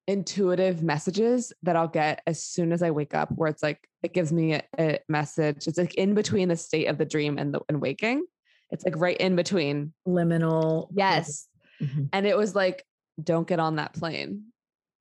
intuitive 0.06 0.82
messages 0.82 1.52
that 1.62 1.76
I'll 1.76 1.88
get 1.88 2.22
as 2.26 2.42
soon 2.42 2.72
as 2.72 2.82
I 2.82 2.90
wake 2.90 3.14
up, 3.14 3.30
where 3.32 3.48
it's 3.48 3.62
like 3.62 3.88
it 4.02 4.12
gives 4.12 4.32
me 4.32 4.54
a, 4.54 4.62
a 4.78 4.98
message. 5.08 5.66
It's 5.66 5.78
like 5.78 5.94
in 5.94 6.14
between 6.14 6.48
the 6.48 6.56
state 6.56 6.86
of 6.86 6.98
the 6.98 7.04
dream 7.06 7.38
and 7.38 7.54
the 7.54 7.60
and 7.68 7.80
waking. 7.80 8.24
It's 8.70 8.84
like 8.84 8.96
right 8.96 9.16
in 9.16 9.36
between. 9.36 9.92
Liminal. 10.06 10.88
Yes. 10.94 11.46
Mhm. 11.80 12.08
And 12.12 12.26
it 12.26 12.36
was 12.36 12.54
like, 12.54 12.84
don't 13.22 13.46
get 13.46 13.60
on 13.60 13.76
that 13.76 13.92
plane. 13.94 14.44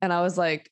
And 0.01 0.11
I 0.13 0.21
was 0.21 0.37
like, 0.37 0.69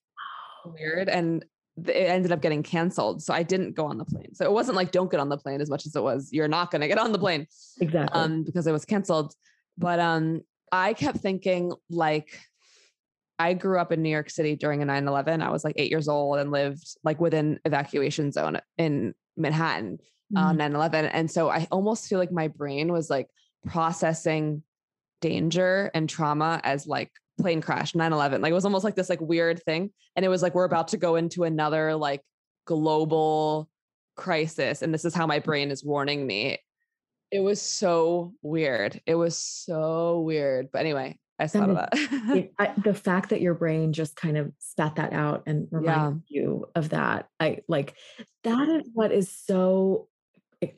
weird. 0.65 1.09
And 1.09 1.43
it 1.77 1.89
ended 1.95 2.31
up 2.31 2.41
getting 2.41 2.63
canceled. 2.63 3.23
So 3.23 3.33
I 3.33 3.43
didn't 3.43 3.75
go 3.75 3.85
on 3.85 3.97
the 3.97 4.05
plane. 4.05 4.33
So 4.35 4.45
it 4.45 4.51
wasn't 4.51 4.75
like 4.75 4.91
don't 4.91 5.09
get 5.09 5.19
on 5.19 5.29
the 5.29 5.37
plane 5.37 5.61
as 5.61 5.69
much 5.69 5.85
as 5.85 5.95
it 5.95 6.03
was 6.03 6.29
you're 6.31 6.47
not 6.47 6.69
going 6.69 6.81
to 6.81 6.87
get 6.87 6.97
on 6.99 7.11
the 7.11 7.17
plane 7.19 7.47
Exactly. 7.79 8.19
um 8.21 8.43
because 8.43 8.67
it 8.67 8.71
was 8.71 8.85
canceled. 8.85 9.33
But 9.77 9.99
um 9.99 10.41
I 10.71 10.93
kept 10.93 11.17
thinking 11.17 11.73
like 11.89 12.37
I 13.41 13.54
grew 13.56 13.80
up 13.80 13.91
in 13.91 14.04
New 14.04 14.10
York 14.10 14.30
City 14.30 14.56
during 14.56 14.84
a 14.84 14.86
9/11. 14.86 15.41
I 15.41 15.49
was 15.49 15.63
like 15.63 15.73
8 15.77 15.89
years 15.89 16.08
old 16.08 16.38
and 16.38 16.51
lived 16.51 16.86
like 17.04 17.19
within 17.19 17.60
evacuation 17.65 18.32
zone 18.32 18.62
in 18.77 19.15
Manhattan 19.36 19.97
on 20.36 20.56
Mhm. 20.56 20.60
9/11 20.60 21.06
and 21.06 21.30
so 21.30 21.49
I 21.49 21.67
almost 21.71 22.08
feel 22.08 22.19
like 22.19 22.32
my 22.32 22.47
brain 22.47 22.91
was 22.91 23.10
like 23.10 23.27
processing 23.65 24.63
danger 25.21 25.89
and 25.93 26.08
trauma 26.08 26.62
as 26.63 26.86
like 26.88 27.12
plane 27.39 27.62
crash 27.62 27.95
9/11 27.95 28.41
like 28.41 28.51
it 28.51 28.54
was 28.54 28.65
almost 28.65 28.84
like 28.84 28.95
this 28.95 29.10
like 29.10 29.21
weird 29.21 29.62
thing. 29.63 29.91
And 30.15 30.23
it 30.23 30.30
was 30.30 30.43
like 30.43 30.54
we're 30.54 30.65
about 30.65 30.89
to 30.89 30.97
go 30.97 31.15
into 31.15 31.43
another 31.43 31.95
like 31.95 32.21
global 32.65 33.69
crisis 34.15 34.84
and 34.84 34.93
this 34.93 35.06
is 35.06 35.15
how 35.15 35.25
my 35.25 35.39
brain 35.39 35.71
is 35.71 35.84
warning 35.84 36.27
me. 36.27 36.60
It 37.32 37.39
was 37.39 37.62
so 37.62 38.34
weird. 38.43 39.01
It 39.06 39.15
was 39.15 39.36
so 39.38 40.21
weird. 40.21 40.71
But 40.71 40.82
anyway 40.82 41.17
I 41.41 41.45
just 41.45 41.54
That 41.54 41.60
thought 41.60 41.69
of 41.69 41.75
that. 41.75 41.89
it, 42.38 42.54
I, 42.60 42.73
the 42.77 42.93
fact 42.93 43.30
that 43.30 43.41
your 43.41 43.56
brain 43.56 43.93
just 43.93 44.15
kind 44.15 44.38
of 44.38 44.51
spat 44.60 44.95
that 44.95 45.13
out 45.13 45.43
and 45.47 45.67
reminded 45.71 46.23
you 46.27 46.67
of 46.75 46.89
that 46.89 47.27
i 47.39 47.60
like 47.67 47.95
that 48.43 48.69
is 48.69 48.89
what 48.93 49.12
is 49.12 49.32
so 49.32 50.08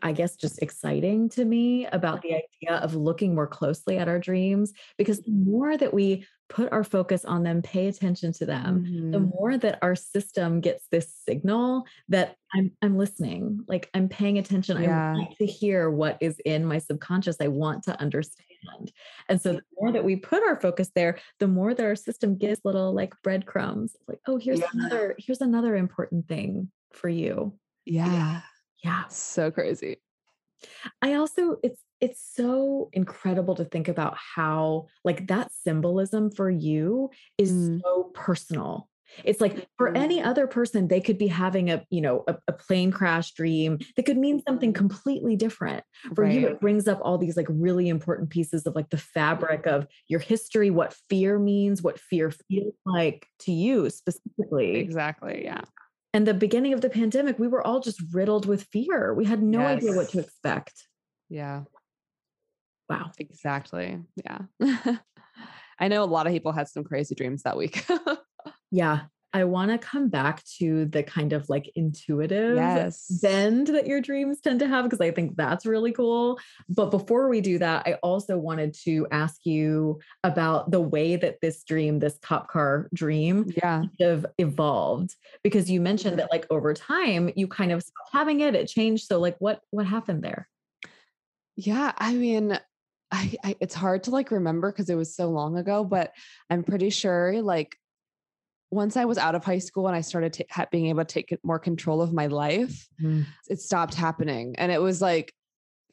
i 0.02 0.12
guess 0.12 0.36
just 0.36 0.62
exciting 0.62 1.30
to 1.30 1.43
me 1.43 1.86
about 1.88 2.21
the 2.21 2.36
idea 2.36 2.78
of 2.78 2.95
looking 2.95 3.36
more 3.36 3.47
closely 3.47 3.97
at 3.97 4.08
our 4.08 4.19
dreams 4.19 4.73
because 4.97 5.19
the 5.19 5.32
more 5.32 5.78
that 5.78 5.93
we 5.93 6.26
put 6.53 6.71
our 6.71 6.83
focus 6.83 7.25
on 7.25 7.41
them 7.41 7.63
pay 7.63 7.87
attention 7.87 8.31
to 8.31 8.45
them 8.45 8.83
the 9.11 9.17
Mhm. 9.17 9.33
more 9.33 9.57
that 9.57 9.79
our 9.81 9.95
system 9.95 10.61
gets 10.61 10.85
this 10.91 11.11
signal 11.27 11.85
that 12.09 12.35
I'm 12.53 12.71
I'm 12.83 12.95
listening, 12.95 13.65
like 13.67 13.89
I'm 13.95 14.07
paying 14.07 14.37
attention. 14.37 14.79
Yeah. 14.81 15.13
I 15.13 15.17
want 15.17 15.35
to 15.37 15.45
hear 15.47 15.89
what 15.89 16.17
is 16.21 16.39
in 16.45 16.63
my 16.65 16.77
subconscious. 16.77 17.37
I 17.41 17.47
want 17.47 17.83
to 17.85 17.99
understand. 17.99 18.91
And 19.29 19.41
so 19.41 19.53
the 19.53 19.61
more 19.79 19.91
that 19.91 20.03
we 20.05 20.15
put 20.15 20.43
our 20.43 20.59
focus 20.61 20.91
there, 20.93 21.17
the 21.39 21.47
more 21.47 21.73
that 21.73 21.83
our 21.85 21.95
system 21.95 22.37
gives 22.37 22.61
little 22.63 22.93
like 22.93 23.13
breadcrumbs. 23.23 23.95
Like, 24.07 24.19
oh, 24.27 24.37
here's 24.37 24.59
Yeah. 24.59 24.67
another, 24.73 25.15
here's 25.17 25.41
another 25.41 25.75
important 25.75 26.27
thing 26.27 26.71
for 26.91 27.09
you. 27.09 27.57
yeah 27.85 28.41
Yeah. 28.83 29.07
so 29.09 29.49
crazy 29.51 29.97
I 31.01 31.15
also 31.15 31.57
it's 31.63 31.81
it's 32.03 32.21
so 32.35 32.89
incredible 32.93 33.55
to 33.55 33.65
think 33.65 33.87
about 33.87 34.15
how 34.35 34.87
like 35.05 35.27
that 35.27 35.51
symbolism 35.53 36.29
for 36.31 36.49
you 36.49 37.09
is 37.37 37.51
Mm. 37.51 37.81
so 37.81 38.11
personal. 38.13 38.89
It's 39.23 39.39
like 39.41 39.67
for 39.77 39.95
any 39.95 40.19
Mhm. 40.19 40.25
other 40.25 40.47
person, 40.47 40.87
they 40.87 40.99
could 40.99 41.17
be 41.19 41.27
having 41.27 41.69
a, 41.69 41.85
you 41.91 42.01
know, 42.01 42.23
a, 42.27 42.35
a 42.47 42.53
plane 42.53 42.91
crash 42.91 43.33
dream 43.33 43.77
that 43.95 44.03
could 44.05 44.17
mean 44.17 44.41
something 44.47 44.71
Mhm. 44.71 44.75
completely 44.75 45.35
different. 45.35 45.83
For 46.15 46.25
you, 46.25 46.47
it 46.47 46.59
brings 46.59 46.87
up 46.87 46.99
all 47.03 47.17
these 47.17 47.37
like 47.37 47.47
really 47.49 47.89
important 47.89 48.31
pieces 48.31 48.65
of 48.65 48.75
like 48.75 48.89
the 48.89 48.97
fabric 48.97 49.65
of 49.67 49.87
your 50.07 50.19
history, 50.19 50.71
what 50.71 50.95
fear 51.09 51.37
means, 51.39 51.81
what 51.83 51.99
fear 51.99 52.31
feels 52.31 52.73
like 52.85 53.27
to 53.41 53.51
you 53.51 53.89
specifically. 53.89 54.77
exactly 54.79 55.43
yeah 55.45 55.61
And 56.13 56.27
the 56.27 56.33
beginning 56.33 56.73
of 56.73 56.81
the 56.81 56.89
pandemic, 56.89 57.39
we 57.39 57.47
were 57.47 57.65
all 57.65 57.79
just 57.81 58.01
riddled 58.13 58.45
with 58.45 58.63
fear. 58.65 59.13
We 59.13 59.25
had 59.25 59.41
no 59.43 59.67
idea 59.67 59.93
what 59.93 60.09
to 60.09 60.19
expect. 60.19 60.87
yeah 61.29 61.63
Wow. 62.89 63.12
Exactly. 63.17 64.00
Yeah. 64.24 64.39
I 65.80 65.88
know 65.88 66.04
a 66.04 66.06
lot 66.06 66.28
of 66.28 66.34
people 66.34 66.52
had 66.52 66.67
some 66.67 66.84
crazy 66.84 67.15
dreams 67.15 67.43
that 67.43 67.58
week. 67.58 67.86
Yeah. 68.74 69.02
I 69.36 69.46
want 69.46 69.72
to 69.72 69.78
come 69.78 70.10
back 70.10 70.43
to 70.60 70.86
the 70.86 71.02
kind 71.02 71.34
of 71.34 71.48
like 71.50 71.72
intuitive 71.76 72.56
yes. 72.56 73.06
bend 73.22 73.67
that 73.67 73.88
your 73.88 74.02
dreams 74.02 74.41
tend 74.41 74.60
to 74.60 74.67
have 74.67 74.84
because 74.84 75.02
I 75.02 75.10
think 75.12 75.36
that's 75.36 75.65
really 75.65 75.91
cool. 75.91 76.39
But 76.69 76.91
before 76.91 77.30
we 77.30 77.41
do 77.41 77.58
that, 77.60 77.84
I 77.88 77.93
also 78.04 78.38
wanted 78.38 78.76
to 78.84 79.08
ask 79.12 79.46
you 79.46 80.00
about 80.24 80.69
the 80.69 80.82
way 80.82 81.15
that 81.15 81.39
this 81.41 81.63
dream, 81.63 82.00
this 82.00 82.19
cop 82.22 82.48
car 82.48 82.89
dream, 82.93 83.52
Yeah. 83.58 83.84
kind 84.00 84.02
of 84.02 84.26
evolved 84.38 85.15
because 85.43 85.69
you 85.69 85.82
mentioned 85.82 86.19
that 86.19 86.26
mm-hmm. 86.26 86.36
like 86.36 86.48
over 86.52 86.74
time 86.74 87.32
you 87.36 87.48
kind 87.48 87.72
of 87.72 87.82
stopped 87.82 88.10
having 88.12 88.41
it, 88.41 88.56
it 88.56 88.67
changed. 88.67 89.08
So 89.08 89.19
like 89.19 89.38
what 89.39 89.62
what 89.72 89.88
happened 89.88 90.24
there? 90.24 90.48
Yeah. 91.56 91.91
I 91.98 92.13
mean, 92.13 92.60
I, 93.13 93.36
I 93.43 93.56
it's 93.60 93.76
hard 93.76 94.04
to 94.04 94.12
like 94.12 94.32
remember 94.32 94.71
because 94.71 94.89
it 94.89 94.95
was 94.95 95.15
so 95.15 95.30
long 95.30 95.58
ago, 95.58 95.84
but 95.84 96.13
I'm 96.49 96.63
pretty 96.63 96.89
sure 96.89 97.41
like 97.41 97.78
once 98.71 98.97
I 98.97 99.06
was 99.06 99.19
out 99.19 99.36
of 99.36 99.45
high 99.45 99.60
school 99.60 99.88
and 99.88 99.95
I 99.95 100.02
started 100.02 100.34
ta- 100.34 100.43
ha- 100.49 100.65
being 100.71 100.88
able 100.88 101.06
to 101.06 101.13
take 101.13 101.38
more 101.43 101.60
control 101.60 102.02
of 102.02 102.12
my 102.12 102.26
life, 102.26 102.88
mm. 102.99 103.23
it 103.47 103.62
stopped 103.62 103.93
happening. 103.93 104.56
And 104.58 104.71
it 104.71 104.82
was 104.82 104.99
like 104.99 105.32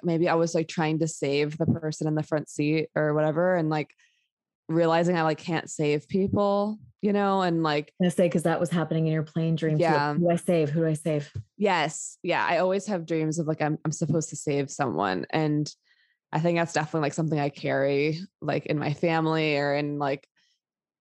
maybe 0.02 0.30
I 0.30 0.34
was 0.34 0.54
like 0.54 0.66
trying 0.66 0.98
to 1.00 1.08
save 1.08 1.58
the 1.58 1.66
person 1.66 2.08
in 2.08 2.14
the 2.14 2.22
front 2.22 2.48
seat 2.48 2.88
or 2.96 3.12
whatever. 3.12 3.54
And 3.54 3.68
like 3.68 3.90
realizing 4.70 5.18
I 5.18 5.22
like 5.22 5.36
can't 5.36 5.68
save 5.68 6.08
people, 6.08 6.78
you 7.02 7.12
know, 7.12 7.42
and 7.42 7.62
like 7.62 7.92
I'm 8.02 8.08
say 8.08 8.28
because 8.28 8.44
that 8.44 8.58
was 8.58 8.70
happening 8.70 9.06
in 9.06 9.12
your 9.12 9.24
plane 9.24 9.56
dream. 9.56 9.76
Yeah. 9.76 10.14
Who 10.14 10.20
do 10.20 10.30
I 10.30 10.36
save? 10.36 10.70
Who 10.70 10.80
do 10.80 10.86
I 10.86 10.94
save? 10.94 11.30
Yes. 11.58 12.16
Yeah. 12.22 12.46
I 12.48 12.58
always 12.58 12.86
have 12.86 13.04
dreams 13.04 13.38
of 13.38 13.46
like 13.46 13.60
I'm 13.60 13.76
I'm 13.84 13.92
supposed 13.92 14.30
to 14.30 14.36
save 14.36 14.70
someone. 14.70 15.26
And 15.28 15.70
I 16.32 16.40
think 16.40 16.58
that's 16.58 16.72
definitely 16.72 17.06
like 17.06 17.14
something 17.14 17.40
I 17.40 17.48
carry 17.48 18.20
like 18.40 18.66
in 18.66 18.78
my 18.78 18.92
family 18.94 19.56
or 19.56 19.74
in 19.74 19.98
like 19.98 20.26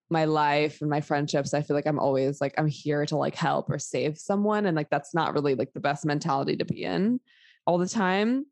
my 0.09 0.25
life 0.25 0.81
and 0.81 0.89
my 0.89 1.01
friendships. 1.01 1.53
I 1.53 1.61
feel 1.61 1.75
like 1.75 1.85
I'm 1.85 1.99
always 1.99 2.41
like 2.41 2.55
I'm 2.57 2.67
here 2.67 3.05
to 3.05 3.15
like 3.15 3.35
help 3.35 3.69
or 3.69 3.77
save 3.77 4.17
someone. 4.17 4.65
And 4.65 4.75
like 4.75 4.89
that's 4.89 5.13
not 5.13 5.33
really 5.33 5.55
like 5.55 5.71
the 5.73 5.79
best 5.79 6.05
mentality 6.05 6.57
to 6.57 6.65
be 6.65 6.83
in 6.83 7.19
all 7.65 7.77
the 7.77 7.87
time. 7.87 8.45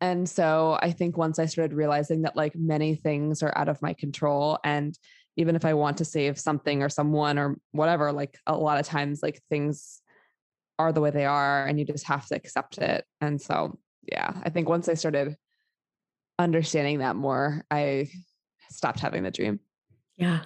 And 0.00 0.28
so 0.28 0.78
I 0.80 0.90
think 0.90 1.16
once 1.16 1.38
I 1.38 1.46
started 1.46 1.76
realizing 1.76 2.22
that 2.22 2.34
like 2.34 2.56
many 2.56 2.96
things 2.96 3.42
are 3.42 3.56
out 3.56 3.68
of 3.68 3.82
my 3.82 3.92
control 3.92 4.58
and 4.64 4.98
even 5.36 5.56
if 5.56 5.64
I 5.64 5.74
want 5.74 5.98
to 5.98 6.04
save 6.04 6.38
something 6.38 6.82
or 6.82 6.88
someone 6.88 7.38
or 7.38 7.56
whatever, 7.70 8.12
like 8.12 8.38
a 8.46 8.56
lot 8.56 8.78
of 8.78 8.86
times 8.86 9.22
like 9.22 9.40
things 9.48 10.02
are 10.78 10.92
the 10.92 11.00
way 11.00 11.10
they 11.10 11.24
are 11.24 11.66
and 11.66 11.78
you 11.78 11.84
just 11.84 12.06
have 12.06 12.26
to 12.26 12.34
accept 12.34 12.78
it. 12.78 13.04
And 13.20 13.40
so, 13.40 13.78
yeah, 14.10 14.32
I 14.42 14.50
think 14.50 14.68
once 14.68 14.88
I 14.88 14.94
started 14.94 15.36
understanding 16.38 16.98
that 16.98 17.16
more, 17.16 17.64
I 17.70 18.08
stopped 18.70 19.00
having 19.00 19.22
the 19.22 19.30
dream. 19.30 19.60
Yeah. 20.16 20.40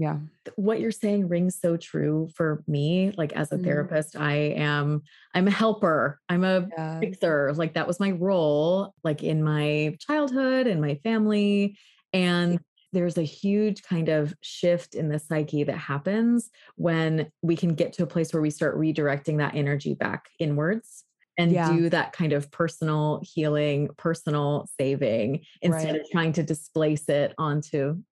Yeah. 0.00 0.18
what 0.54 0.78
you're 0.80 0.92
saying 0.92 1.28
rings 1.28 1.58
so 1.60 1.76
true 1.76 2.28
for 2.36 2.62
me 2.68 3.12
like 3.16 3.32
as 3.32 3.50
a 3.50 3.56
Mm. 3.56 3.64
therapist 3.64 4.14
i 4.16 4.32
am 4.34 5.02
i'm 5.34 5.48
a 5.48 5.50
helper 5.50 6.20
i'm 6.28 6.44
a 6.44 6.68
Yeah. 6.70 7.00
fixer 7.00 7.52
like 7.54 7.74
that 7.74 7.88
was 7.88 7.98
my 7.98 8.12
role 8.12 8.94
like 9.02 9.24
in 9.24 9.42
my 9.42 9.96
childhood 9.98 10.68
and 10.68 10.80
my 10.80 10.94
family 11.02 11.76
and 12.12 12.60
there's 12.92 13.18
a 13.18 13.22
huge 13.22 13.82
kind 13.82 14.08
of 14.08 14.32
shift 14.40 14.94
in 14.94 15.08
the 15.08 15.18
psyche 15.18 15.64
that 15.64 15.76
happens 15.76 16.48
when 16.76 17.28
we 17.42 17.56
can 17.56 17.74
get 17.74 17.92
to 17.94 18.04
a 18.04 18.06
place 18.06 18.32
where 18.32 18.40
we 18.40 18.50
start 18.50 18.78
redirecting 18.78 19.38
that 19.38 19.56
energy 19.56 19.94
back 19.94 20.28
inwards 20.38 21.02
and 21.38 21.52
Yeah. 21.52 21.72
do 21.72 21.88
that 21.88 22.12
kind 22.12 22.32
of 22.34 22.50
personal 22.50 23.22
healing 23.22 23.88
personal 23.96 24.68
saving 24.78 25.44
instead 25.62 25.92
Right. 25.92 26.00
of 26.02 26.10
trying 26.10 26.32
to 26.34 26.42
displace 26.42 27.08
it 27.08 27.34
onto 27.38 28.02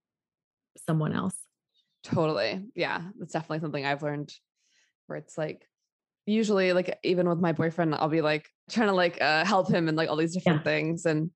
someone 0.87 1.13
else 1.13 1.37
Totally. 2.05 2.63
Yeah. 2.77 3.03
That's 3.19 3.33
definitely 3.33 3.59
something 3.59 3.85
I've 3.85 4.05
learned 4.05 4.33
where 5.09 5.19
it's 5.19 5.37
like 5.37 5.67
usually 6.25 6.73
like 6.73 7.01
even 7.03 7.29
with 7.29 7.41
my 7.41 7.51
boyfriend, 7.51 7.97
I'll 7.97 8.09
be 8.09 8.21
like 8.21 8.47
trying 8.71 8.87
to 8.87 8.95
like 8.95 9.21
uh 9.21 9.45
help 9.45 9.69
him 9.69 9.89
in 9.89 9.97
like 9.97 10.09
all 10.09 10.15
these 10.15 10.33
different 10.35 10.63
things. 10.63 11.05
And 11.05 11.33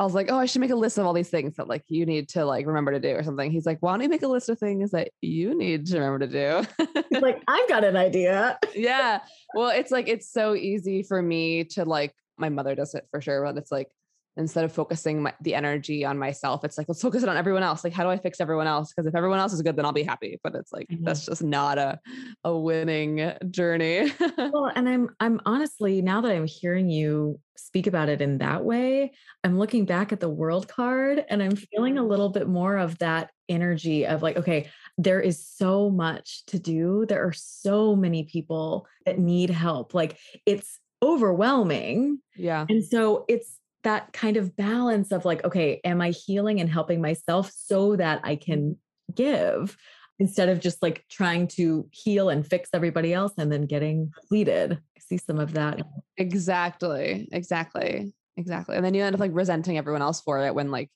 I 0.00 0.04
was 0.04 0.14
like, 0.14 0.30
oh, 0.30 0.38
I 0.38 0.46
should 0.46 0.60
make 0.60 0.70
a 0.70 0.76
list 0.76 0.96
of 0.96 1.06
all 1.06 1.12
these 1.12 1.28
things 1.28 1.56
that 1.56 1.66
like 1.66 1.82
you 1.88 2.06
need 2.06 2.28
to 2.30 2.44
like 2.44 2.66
remember 2.66 2.92
to 2.92 3.00
do 3.00 3.10
or 3.10 3.24
something. 3.24 3.50
He's 3.50 3.66
like, 3.66 3.78
why 3.80 3.92
don't 3.92 4.02
you 4.02 4.08
make 4.08 4.22
a 4.22 4.28
list 4.28 4.48
of 4.48 4.58
things 4.58 4.92
that 4.92 5.10
you 5.20 5.58
need 5.58 5.86
to 5.86 5.98
remember 5.98 6.26
to 6.26 6.26
do? 6.28 6.86
He's 7.10 7.22
like, 7.22 7.42
I've 7.48 7.68
got 7.68 7.82
an 7.82 7.96
idea. 7.96 8.58
yeah. 8.76 9.20
Well, 9.54 9.70
it's 9.70 9.90
like 9.90 10.08
it's 10.08 10.30
so 10.30 10.54
easy 10.54 11.02
for 11.02 11.20
me 11.20 11.64
to 11.64 11.84
like 11.84 12.14
my 12.36 12.48
mother 12.48 12.76
does 12.76 12.94
it 12.94 13.08
for 13.10 13.20
sure, 13.20 13.42
but 13.42 13.56
it's 13.56 13.72
like 13.72 13.90
instead 14.38 14.64
of 14.64 14.72
focusing 14.72 15.22
my, 15.22 15.34
the 15.40 15.54
energy 15.54 16.04
on 16.04 16.18
myself, 16.18 16.64
it's 16.64 16.78
like 16.78 16.88
let's 16.88 17.02
focus 17.02 17.22
it 17.22 17.28
on 17.28 17.36
everyone 17.36 17.62
else. 17.62 17.84
Like, 17.84 17.92
how 17.92 18.04
do 18.04 18.10
I 18.10 18.16
fix 18.16 18.40
everyone 18.40 18.66
else? 18.66 18.92
Because 18.92 19.06
if 19.06 19.14
everyone 19.14 19.38
else 19.38 19.52
is 19.52 19.62
good, 19.62 19.76
then 19.76 19.84
I'll 19.84 19.92
be 19.92 20.02
happy. 20.02 20.38
But 20.42 20.54
it's 20.54 20.72
like 20.72 20.90
know. 20.90 20.98
that's 21.02 21.26
just 21.26 21.42
not 21.42 21.78
a 21.78 22.00
a 22.44 22.56
winning 22.56 23.32
journey. 23.50 24.12
Well, 24.38 24.70
and 24.74 24.88
I'm 24.88 25.10
I'm 25.20 25.40
honestly 25.44 26.00
now 26.00 26.20
that 26.20 26.30
I'm 26.30 26.46
hearing 26.46 26.88
you 26.88 27.38
speak 27.56 27.86
about 27.86 28.08
it 28.08 28.22
in 28.22 28.38
that 28.38 28.64
way, 28.64 29.12
I'm 29.44 29.58
looking 29.58 29.84
back 29.84 30.12
at 30.12 30.20
the 30.20 30.28
world 30.28 30.68
card 30.68 31.24
and 31.28 31.42
I'm 31.42 31.56
feeling 31.56 31.98
a 31.98 32.06
little 32.06 32.28
bit 32.28 32.48
more 32.48 32.76
of 32.76 32.98
that 32.98 33.30
energy 33.48 34.06
of 34.06 34.22
like, 34.22 34.36
okay, 34.36 34.70
there 34.96 35.20
is 35.20 35.46
so 35.46 35.90
much 35.90 36.46
to 36.46 36.58
do. 36.58 37.04
There 37.06 37.26
are 37.26 37.32
so 37.32 37.96
many 37.96 38.24
people 38.24 38.86
that 39.04 39.18
need 39.18 39.50
help. 39.50 39.92
Like 39.92 40.18
it's 40.46 40.78
overwhelming. 41.02 42.20
yeah. 42.36 42.66
And 42.68 42.84
so 42.84 43.24
it's 43.28 43.58
that 43.88 44.12
kind 44.12 44.36
of 44.36 44.54
balance 44.56 45.10
of 45.10 45.24
like, 45.24 45.44
okay, 45.44 45.80
am 45.84 46.00
I 46.00 46.10
healing 46.10 46.60
and 46.60 46.70
helping 46.70 47.00
myself 47.00 47.50
so 47.50 47.96
that 47.96 48.20
I 48.22 48.36
mm. 48.36 48.40
can 48.40 48.76
give? 49.14 49.76
instead 50.18 50.48
of 50.48 50.60
just 50.60 50.82
like 50.82 51.04
trying 51.08 51.46
to 51.46 51.88
heal 51.92 52.28
and 52.28 52.46
fix 52.46 52.70
everybody 52.72 53.14
else 53.14 53.32
and 53.38 53.52
then 53.52 53.66
getting 53.66 54.10
depleted. 54.20 54.72
I 54.72 55.00
see 55.00 55.18
some 55.18 55.38
of 55.38 55.52
that. 55.54 55.80
Exactly. 56.16 57.28
Exactly. 57.32 58.12
Exactly. 58.36 58.76
And 58.76 58.84
then 58.84 58.94
you 58.94 59.02
end 59.02 59.14
up 59.14 59.20
like 59.20 59.30
resenting 59.34 59.78
everyone 59.78 60.02
else 60.02 60.20
for 60.20 60.44
it 60.44 60.54
when 60.54 60.70
like 60.70 60.90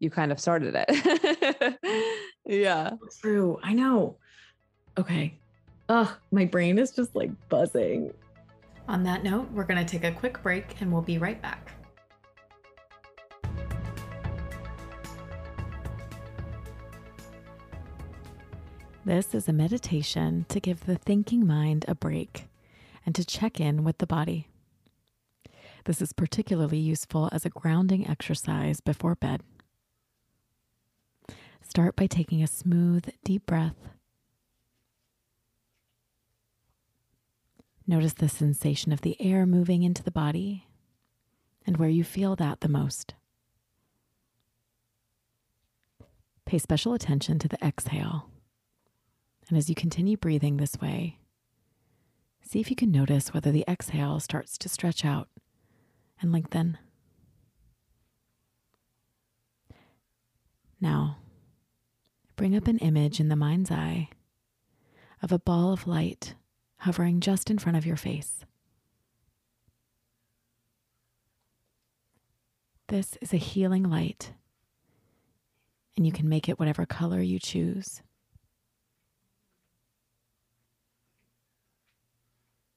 you 0.00 0.10
kind 0.10 0.32
of 0.32 0.40
started 0.40 0.74
it. 0.76 2.18
yeah. 2.46 2.92
True. 3.20 3.58
I 3.62 3.72
know. 3.72 4.16
Okay. 4.98 5.34
Ugh, 5.88 6.08
my 6.30 6.44
brain 6.44 6.78
is 6.78 6.92
just 6.92 7.14
like 7.14 7.30
buzzing. 7.48 8.12
On 8.88 9.02
that 9.04 9.22
note, 9.22 9.50
we're 9.52 9.64
going 9.64 9.84
to 9.84 9.90
take 9.90 10.04
a 10.04 10.12
quick 10.12 10.42
break 10.42 10.80
and 10.80 10.92
we'll 10.92 11.02
be 11.02 11.18
right 11.18 11.40
back. 11.40 11.72
This 19.04 19.34
is 19.34 19.48
a 19.48 19.52
meditation 19.52 20.46
to 20.48 20.60
give 20.60 20.86
the 20.86 20.94
thinking 20.94 21.44
mind 21.44 21.84
a 21.88 21.94
break 21.94 22.46
and 23.04 23.12
to 23.16 23.24
check 23.24 23.58
in 23.58 23.82
with 23.82 23.98
the 23.98 24.06
body. 24.06 24.46
This 25.86 26.00
is 26.00 26.12
particularly 26.12 26.78
useful 26.78 27.28
as 27.32 27.44
a 27.44 27.50
grounding 27.50 28.06
exercise 28.06 28.78
before 28.78 29.16
bed. 29.16 29.42
Start 31.62 31.96
by 31.96 32.06
taking 32.06 32.44
a 32.44 32.46
smooth, 32.46 33.08
deep 33.24 33.44
breath. 33.44 33.74
Notice 37.88 38.12
the 38.12 38.28
sensation 38.28 38.92
of 38.92 39.00
the 39.00 39.20
air 39.20 39.46
moving 39.46 39.82
into 39.82 40.04
the 40.04 40.12
body 40.12 40.68
and 41.66 41.76
where 41.76 41.88
you 41.88 42.04
feel 42.04 42.36
that 42.36 42.60
the 42.60 42.68
most. 42.68 43.14
Pay 46.46 46.58
special 46.58 46.94
attention 46.94 47.40
to 47.40 47.48
the 47.48 47.58
exhale. 47.64 48.28
And 49.48 49.58
as 49.58 49.68
you 49.68 49.74
continue 49.74 50.16
breathing 50.16 50.56
this 50.56 50.78
way, 50.80 51.18
see 52.42 52.60
if 52.60 52.70
you 52.70 52.76
can 52.76 52.90
notice 52.90 53.34
whether 53.34 53.50
the 53.52 53.64
exhale 53.68 54.20
starts 54.20 54.56
to 54.58 54.68
stretch 54.68 55.04
out 55.04 55.28
and 56.20 56.32
lengthen. 56.32 56.78
Now, 60.80 61.18
bring 62.36 62.56
up 62.56 62.66
an 62.66 62.78
image 62.78 63.20
in 63.20 63.28
the 63.28 63.36
mind's 63.36 63.70
eye 63.70 64.08
of 65.22 65.30
a 65.32 65.38
ball 65.38 65.72
of 65.72 65.86
light 65.86 66.34
hovering 66.78 67.20
just 67.20 67.50
in 67.50 67.58
front 67.58 67.78
of 67.78 67.86
your 67.86 67.96
face. 67.96 68.44
This 72.88 73.16
is 73.22 73.32
a 73.32 73.38
healing 73.38 73.84
light, 73.84 74.32
and 75.96 76.04
you 76.04 76.12
can 76.12 76.28
make 76.28 76.48
it 76.48 76.58
whatever 76.58 76.84
color 76.84 77.20
you 77.22 77.38
choose. 77.38 78.02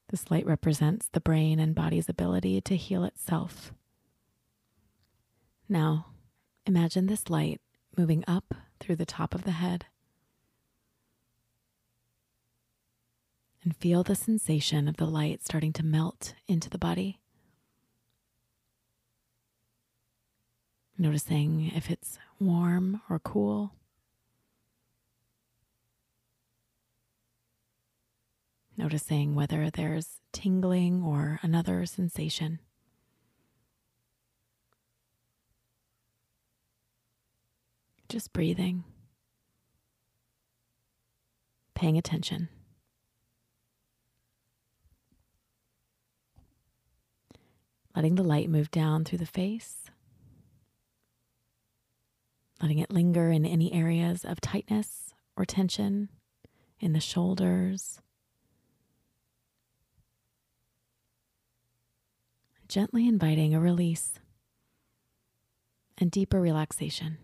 This 0.10 0.30
light 0.30 0.46
represents 0.46 1.08
the 1.08 1.20
brain 1.20 1.60
and 1.60 1.74
body's 1.74 2.08
ability 2.08 2.62
to 2.62 2.76
heal 2.76 3.04
itself. 3.04 3.74
Now, 5.68 6.08
imagine 6.66 7.08
this 7.08 7.30
light 7.30 7.60
moving 7.98 8.24
up 8.28 8.54
through 8.80 8.98
the 8.98 9.06
top 9.06 9.34
of 9.34 9.44
the 9.44 9.52
head. 9.52 9.86
And 13.64 13.76
feel 13.76 14.04
the 14.04 14.16
sensation 14.16 14.88
of 14.88 14.98
the 14.98 15.08
light 15.08 15.44
starting 15.44 15.74
to 15.74 15.84
melt 15.84 16.36
into 16.48 16.70
the 16.70 16.78
body. 16.78 17.20
Noticing 21.00 21.72
if 21.76 21.90
it's 21.90 22.20
warm 22.40 23.02
or 23.10 23.18
cool. 23.18 23.74
Noticing 28.78 29.36
whether 29.36 29.70
there's 29.70 30.20
tingling 30.34 31.02
or 31.02 31.40
another 31.42 31.86
sensation. 31.86 32.60
Just 38.10 38.34
breathing, 38.34 38.84
paying 41.74 41.98
attention. 41.98 42.50
Letting 47.96 48.16
the 48.16 48.24
light 48.24 48.50
move 48.50 48.70
down 48.72 49.06
through 49.06 49.20
the 49.20 49.26
face, 49.26 49.86
letting 52.62 52.80
it 52.80 52.92
linger 52.92 53.32
in 53.32 53.46
any 53.46 53.72
areas 53.74 54.26
of 54.26 54.42
tightness 54.42 55.14
or 55.38 55.46
tension 55.46 56.10
in 56.80 56.92
the 56.92 57.00
shoulders. 57.00 58.02
Gently 62.68 63.08
inviting 63.08 63.54
a 63.54 63.60
release 63.60 64.14
and 65.98 66.12
deeper 66.12 66.42
relaxation. 66.42 67.18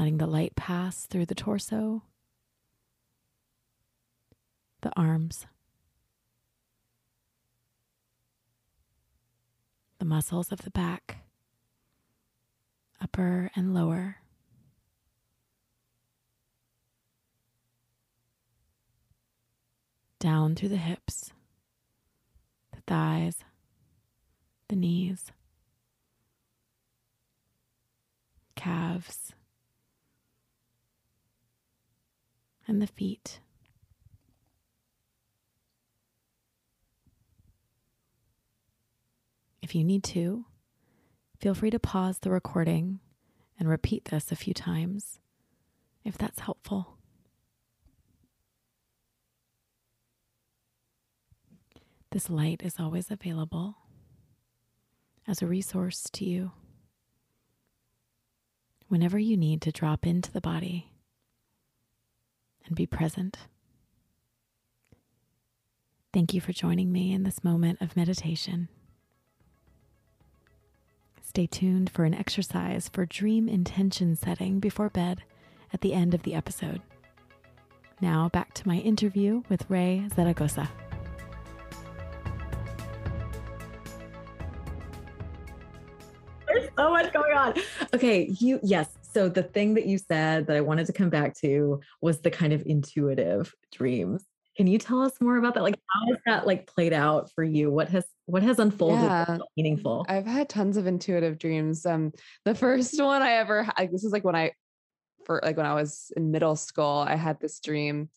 letting 0.00 0.16
the 0.16 0.26
light 0.26 0.56
pass 0.56 1.04
through 1.04 1.26
the 1.26 1.34
torso, 1.34 2.02
the 4.80 4.90
arms, 4.96 5.44
the 9.98 10.06
muscles 10.06 10.50
of 10.50 10.62
the 10.62 10.70
back, 10.70 11.18
upper 12.98 13.50
and 13.54 13.74
lower. 13.74 14.19
Down 20.20 20.54
through 20.54 20.68
the 20.68 20.76
hips, 20.76 21.32
the 22.72 22.82
thighs, 22.86 23.38
the 24.68 24.76
knees, 24.76 25.32
calves 28.54 29.32
and 32.68 32.80
the 32.80 32.86
feet. 32.86 33.40
If 39.62 39.74
you 39.74 39.82
need 39.82 40.04
to, 40.04 40.44
feel 41.38 41.54
free 41.54 41.70
to 41.70 41.78
pause 41.78 42.18
the 42.18 42.30
recording 42.30 43.00
and 43.58 43.68
repeat 43.68 44.06
this 44.06 44.30
a 44.30 44.36
few 44.36 44.52
times 44.52 45.18
if 46.04 46.18
that's 46.18 46.40
helpful. 46.40 46.99
This 52.12 52.28
light 52.28 52.60
is 52.64 52.80
always 52.80 53.08
available 53.10 53.76
as 55.28 55.40
a 55.40 55.46
resource 55.46 56.10
to 56.12 56.24
you 56.24 56.50
whenever 58.88 59.16
you 59.16 59.36
need 59.36 59.62
to 59.62 59.70
drop 59.70 60.04
into 60.04 60.32
the 60.32 60.40
body 60.40 60.90
and 62.66 62.74
be 62.74 62.84
present. 62.84 63.38
Thank 66.12 66.34
you 66.34 66.40
for 66.40 66.52
joining 66.52 66.90
me 66.90 67.12
in 67.12 67.22
this 67.22 67.44
moment 67.44 67.80
of 67.80 67.96
meditation. 67.96 68.68
Stay 71.22 71.46
tuned 71.46 71.90
for 71.90 72.02
an 72.04 72.14
exercise 72.14 72.88
for 72.88 73.06
dream 73.06 73.48
intention 73.48 74.16
setting 74.16 74.58
before 74.58 74.88
bed 74.88 75.22
at 75.72 75.80
the 75.80 75.94
end 75.94 76.12
of 76.12 76.24
the 76.24 76.34
episode. 76.34 76.82
Now 78.00 78.28
back 78.28 78.52
to 78.54 78.66
my 78.66 78.78
interview 78.78 79.44
with 79.48 79.70
Ray 79.70 80.08
Zaragoza. 80.12 80.68
So 86.80 86.90
much 86.90 87.12
going 87.12 87.36
on. 87.36 87.54
Okay, 87.94 88.30
you 88.40 88.58
yes. 88.62 88.88
So 89.02 89.28
the 89.28 89.42
thing 89.42 89.74
that 89.74 89.86
you 89.86 89.98
said 89.98 90.46
that 90.46 90.56
I 90.56 90.60
wanted 90.60 90.86
to 90.86 90.92
come 90.92 91.10
back 91.10 91.34
to 91.40 91.80
was 92.00 92.20
the 92.20 92.30
kind 92.30 92.52
of 92.52 92.62
intuitive 92.66 93.54
dreams. 93.72 94.24
Can 94.56 94.66
you 94.66 94.78
tell 94.78 95.02
us 95.02 95.20
more 95.20 95.36
about 95.36 95.54
that? 95.54 95.62
Like 95.62 95.78
how 95.88 96.06
has 96.08 96.16
that 96.26 96.46
like 96.46 96.66
played 96.66 96.92
out 96.92 97.30
for 97.32 97.42
you? 97.44 97.70
What 97.70 97.88
has 97.88 98.04
what 98.26 98.42
has 98.42 98.58
unfolded 98.58 99.02
Yeah. 99.04 99.38
meaningful? 99.56 100.06
I've 100.08 100.26
had 100.26 100.48
tons 100.48 100.76
of 100.76 100.86
intuitive 100.86 101.38
dreams. 101.38 101.84
Um, 101.86 102.12
the 102.44 102.54
first 102.54 103.00
one 103.00 103.22
I 103.22 103.32
ever 103.32 103.64
had, 103.64 103.90
this 103.92 104.04
is 104.04 104.12
like 104.12 104.24
when 104.24 104.36
I, 104.36 104.52
for 105.24 105.40
like 105.44 105.56
when 105.56 105.66
I 105.66 105.74
was 105.74 106.12
in 106.16 106.30
middle 106.30 106.56
school, 106.56 107.04
I 107.06 107.16
had 107.16 107.40
this 107.40 107.60
dream. 107.60 108.10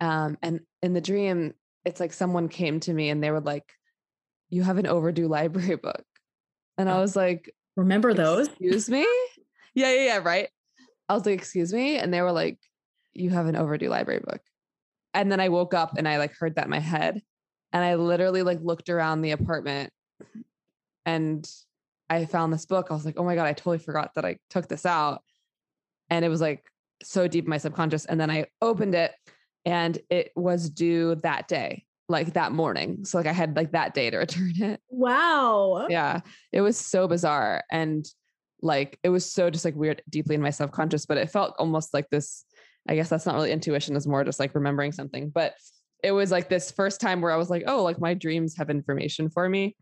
Um, 0.00 0.38
and 0.42 0.60
in 0.82 0.92
the 0.92 1.00
dream, 1.00 1.54
it's 1.84 2.00
like 2.00 2.12
someone 2.12 2.48
came 2.48 2.80
to 2.80 2.92
me 2.92 3.08
and 3.08 3.22
they 3.22 3.30
were 3.30 3.40
like, 3.40 3.72
"You 4.50 4.62
have 4.62 4.78
an 4.78 4.86
overdue 4.86 5.26
library 5.28 5.76
book," 5.76 6.04
and 6.76 6.88
I 6.88 6.96
Oh. 6.96 7.00
was 7.00 7.16
like, 7.16 7.52
Remember 7.78 8.12
those? 8.12 8.48
Excuse 8.48 8.90
me? 8.90 9.06
Yeah, 9.72 9.92
yeah, 9.92 10.04
yeah, 10.04 10.18
right. 10.18 10.48
I 11.08 11.14
was 11.14 11.24
like, 11.24 11.38
excuse 11.38 11.72
me. 11.72 11.96
And 11.96 12.12
they 12.12 12.20
were 12.22 12.32
like, 12.32 12.58
you 13.14 13.30
have 13.30 13.46
an 13.46 13.54
overdue 13.54 13.88
library 13.88 14.20
book. 14.20 14.40
And 15.14 15.30
then 15.30 15.38
I 15.38 15.48
woke 15.48 15.74
up 15.74 15.96
and 15.96 16.08
I 16.08 16.18
like 16.18 16.34
heard 16.36 16.56
that 16.56 16.64
in 16.64 16.70
my 16.70 16.80
head. 16.80 17.22
And 17.72 17.84
I 17.84 17.94
literally 17.94 18.42
like 18.42 18.58
looked 18.60 18.88
around 18.88 19.22
the 19.22 19.30
apartment 19.30 19.92
and 21.06 21.48
I 22.10 22.24
found 22.24 22.52
this 22.52 22.66
book. 22.66 22.88
I 22.90 22.94
was 22.94 23.04
like, 23.04 23.14
oh 23.16 23.24
my 23.24 23.36
God, 23.36 23.46
I 23.46 23.52
totally 23.52 23.78
forgot 23.78 24.10
that 24.16 24.24
I 24.24 24.38
took 24.50 24.66
this 24.66 24.84
out. 24.84 25.22
And 26.10 26.24
it 26.24 26.30
was 26.30 26.40
like 26.40 26.64
so 27.04 27.28
deep 27.28 27.44
in 27.44 27.50
my 27.50 27.58
subconscious. 27.58 28.06
And 28.06 28.20
then 28.20 28.30
I 28.30 28.46
opened 28.60 28.96
it 28.96 29.12
and 29.64 29.96
it 30.10 30.32
was 30.34 30.68
due 30.68 31.14
that 31.22 31.46
day, 31.46 31.84
like 32.08 32.34
that 32.34 32.52
morning. 32.52 33.04
So 33.04 33.18
like 33.18 33.26
I 33.26 33.32
had 33.32 33.56
like 33.56 33.72
that 33.72 33.94
day 33.94 34.10
to 34.10 34.18
return 34.18 34.52
it. 34.56 34.80
Wow. 34.88 35.86
Yeah. 35.88 36.20
It 36.52 36.60
was 36.60 36.76
so 36.76 37.06
bizarre. 37.06 37.62
And 37.70 38.06
like 38.60 38.98
it 39.02 39.10
was 39.10 39.30
so 39.30 39.50
just 39.50 39.64
like 39.64 39.76
weird 39.76 40.02
deeply 40.08 40.34
in 40.34 40.42
my 40.42 40.50
subconscious, 40.50 41.06
but 41.06 41.18
it 41.18 41.30
felt 41.30 41.54
almost 41.58 41.94
like 41.94 42.08
this. 42.10 42.44
I 42.88 42.94
guess 42.94 43.10
that's 43.10 43.26
not 43.26 43.34
really 43.34 43.52
intuition, 43.52 43.96
is 43.96 44.06
more 44.06 44.24
just 44.24 44.40
like 44.40 44.54
remembering 44.54 44.92
something. 44.92 45.28
But 45.28 45.54
it 46.02 46.12
was 46.12 46.30
like 46.30 46.48
this 46.48 46.70
first 46.70 47.00
time 47.00 47.20
where 47.20 47.32
I 47.32 47.36
was 47.36 47.50
like, 47.50 47.64
oh, 47.66 47.82
like 47.82 48.00
my 48.00 48.14
dreams 48.14 48.56
have 48.56 48.70
information 48.70 49.28
for 49.28 49.48
me. 49.48 49.76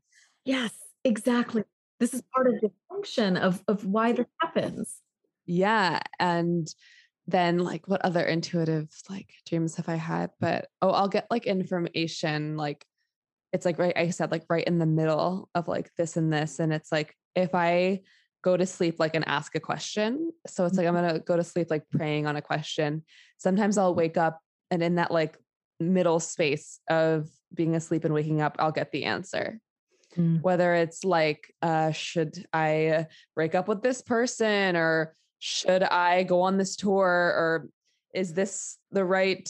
Yes, 0.44 0.72
exactly. 1.04 1.62
This 2.00 2.12
is 2.12 2.22
part 2.34 2.48
of 2.48 2.60
the 2.60 2.70
function 2.88 3.36
of 3.36 3.62
of 3.68 3.84
why 3.86 4.12
this 4.12 4.26
happens. 4.40 5.00
Yeah. 5.46 6.00
And 6.18 6.66
then 7.28 7.58
like 7.58 7.88
what 7.88 8.04
other 8.04 8.22
intuitive 8.22 8.88
like 9.10 9.32
dreams 9.46 9.76
have 9.76 9.88
I 9.88 9.96
had? 9.96 10.30
But 10.40 10.68
oh, 10.80 10.90
I'll 10.90 11.08
get 11.08 11.26
like 11.30 11.46
information 11.46 12.56
like 12.56 12.84
it's 13.52 13.64
like 13.64 13.78
right, 13.78 13.96
I 13.96 14.10
said, 14.10 14.30
like 14.30 14.44
right 14.50 14.64
in 14.64 14.78
the 14.78 14.86
middle 14.86 15.48
of 15.54 15.66
like 15.66 15.90
this 15.96 16.16
and 16.16 16.32
this. 16.32 16.58
And 16.58 16.72
it's 16.72 16.92
like 16.92 17.14
if 17.34 17.54
I 17.54 18.02
go 18.42 18.56
to 18.56 18.66
sleep 18.66 19.00
like 19.00 19.14
and 19.14 19.26
ask 19.26 19.54
a 19.54 19.60
question. 19.60 20.30
So 20.46 20.66
it's 20.66 20.76
like 20.76 20.86
I'm 20.86 20.94
gonna 20.94 21.18
go 21.18 21.36
to 21.36 21.44
sleep 21.44 21.68
like 21.70 21.84
praying 21.90 22.26
on 22.26 22.36
a 22.36 22.42
question. 22.42 23.04
Sometimes 23.38 23.78
I'll 23.78 23.94
wake 23.94 24.16
up 24.16 24.40
and 24.70 24.82
in 24.82 24.96
that 24.96 25.10
like 25.10 25.36
middle 25.80 26.20
space 26.20 26.80
of 26.88 27.28
being 27.52 27.74
asleep 27.74 28.04
and 28.04 28.14
waking 28.14 28.40
up, 28.40 28.56
I'll 28.58 28.72
get 28.72 28.92
the 28.92 29.04
answer. 29.04 29.60
Mm. 30.16 30.42
Whether 30.42 30.74
it's 30.74 31.04
like, 31.04 31.52
uh, 31.62 31.92
should 31.92 32.46
I 32.52 33.06
break 33.34 33.54
up 33.54 33.68
with 33.68 33.82
this 33.82 34.02
person 34.02 34.76
or 34.76 35.14
should 35.38 35.83
I 35.83 36.22
go 36.22 36.42
on 36.42 36.57
this 36.59 36.77
tour 36.77 37.05
or 37.05 37.68
is 38.14 38.33
this 38.35 38.79
the 38.90 39.05
right 39.05 39.49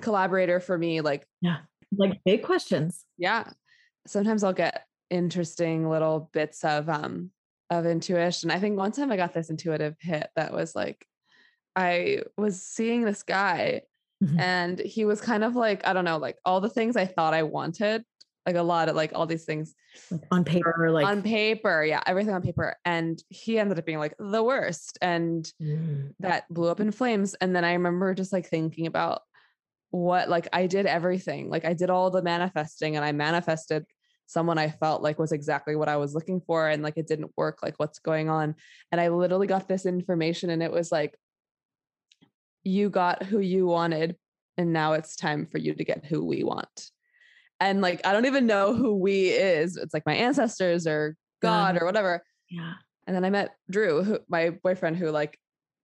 collaborator 0.00 0.60
for 0.60 0.76
me? 0.78 1.00
Like, 1.00 1.26
yeah, 1.40 1.58
Like 1.96 2.20
big 2.24 2.42
questions. 2.42 3.04
yeah. 3.16 3.50
Sometimes 4.06 4.42
I'll 4.42 4.52
get 4.54 4.84
interesting 5.10 5.88
little 5.88 6.30
bits 6.32 6.64
of 6.64 6.88
um 6.88 7.30
of 7.70 7.84
intuition. 7.86 8.50
I 8.50 8.58
think 8.60 8.78
one 8.78 8.92
time 8.92 9.12
I 9.12 9.16
got 9.16 9.34
this 9.34 9.50
intuitive 9.50 9.96
hit 10.00 10.30
that 10.36 10.52
was 10.52 10.74
like 10.74 11.06
I 11.76 12.22
was 12.36 12.62
seeing 12.62 13.02
this 13.04 13.22
guy 13.22 13.82
Mhm. 14.24 14.40
and 14.40 14.78
he 14.80 15.04
was 15.04 15.20
kind 15.20 15.44
of 15.44 15.54
like, 15.54 15.86
I 15.86 15.92
don't 15.92 16.04
know, 16.04 16.16
like 16.16 16.38
all 16.44 16.60
the 16.60 16.68
things 16.70 16.96
I 16.96 17.04
thought 17.06 17.34
I 17.34 17.44
wanted, 17.44 18.04
like 18.48 18.56
a 18.56 18.62
lot 18.62 18.88
of 18.88 18.96
like 18.96 19.12
all 19.14 19.26
these 19.26 19.44
things 19.44 19.74
Like 20.10 20.22
on 20.30 20.42
paper, 20.42 20.90
like 20.90 21.06
on 21.06 21.22
paper. 21.22 21.84
Yeah, 21.84 22.02
everything 22.06 22.34
on 22.34 22.40
paper. 22.42 22.76
And 22.84 23.22
he 23.28 23.58
ended 23.58 23.78
up 23.78 23.84
being 23.84 23.98
like 23.98 24.14
the 24.18 24.42
worst. 24.42 24.98
And 25.02 25.50
Mm. 25.60 26.14
that 26.20 26.44
blew 26.48 26.68
up 26.68 26.80
in 26.80 26.90
flames. 26.90 27.34
And 27.34 27.54
then 27.54 27.64
I 27.64 27.74
remember 27.74 28.14
just 28.14 28.32
like 28.32 28.46
thinking 28.46 28.86
about 28.86 29.22
what 29.90 30.28
like 30.28 30.48
I 30.52 30.66
did 30.66 30.86
everything. 30.86 31.50
Like 31.50 31.64
I 31.64 31.74
did 31.74 31.90
all 31.90 32.10
the 32.10 32.22
manifesting 32.22 32.96
and 32.96 33.04
I 33.04 33.12
manifested 33.12 33.84
someone 34.26 34.58
I 34.58 34.68
felt 34.68 35.02
like 35.02 35.18
was 35.18 35.32
exactly 35.32 35.74
what 35.76 35.88
I 35.88 35.96
was 35.96 36.14
looking 36.14 36.40
for 36.40 36.68
and 36.68 36.82
like 36.82 36.96
it 36.96 37.06
didn't 37.06 37.32
work 37.36 37.62
like 37.62 37.74
what's 37.78 37.98
going 37.98 38.28
on. 38.28 38.54
And 38.92 39.00
I 39.00 39.08
literally 39.08 39.46
got 39.46 39.68
this 39.68 39.86
information 39.86 40.50
and 40.50 40.62
it 40.62 40.72
was 40.72 40.92
like 40.92 41.18
you 42.64 42.90
got 42.90 43.22
who 43.22 43.40
you 43.40 43.66
wanted 43.66 44.16
and 44.56 44.72
now 44.72 44.92
it's 44.94 45.16
time 45.16 45.46
for 45.46 45.58
you 45.58 45.74
to 45.74 45.84
get 45.84 46.04
who 46.04 46.24
we 46.24 46.44
want. 46.44 46.90
And 47.60 47.80
like 47.80 48.00
I 48.06 48.12
don't 48.12 48.26
even 48.26 48.46
know 48.46 48.74
who 48.74 48.94
we 48.96 49.28
is. 49.28 49.76
It's 49.76 49.92
like 49.94 50.06
my 50.06 50.14
ancestors 50.14 50.86
or 50.86 51.16
God 51.42 51.74
Yeah. 51.74 51.82
or 51.82 51.86
whatever. 51.86 52.22
yeah. 52.50 52.74
And 53.06 53.16
then 53.16 53.24
I 53.24 53.30
met 53.30 53.54
Drew, 53.70 54.02
who 54.02 54.18
my 54.28 54.50
boyfriend, 54.50 54.96
who 54.98 55.10
like 55.10 55.38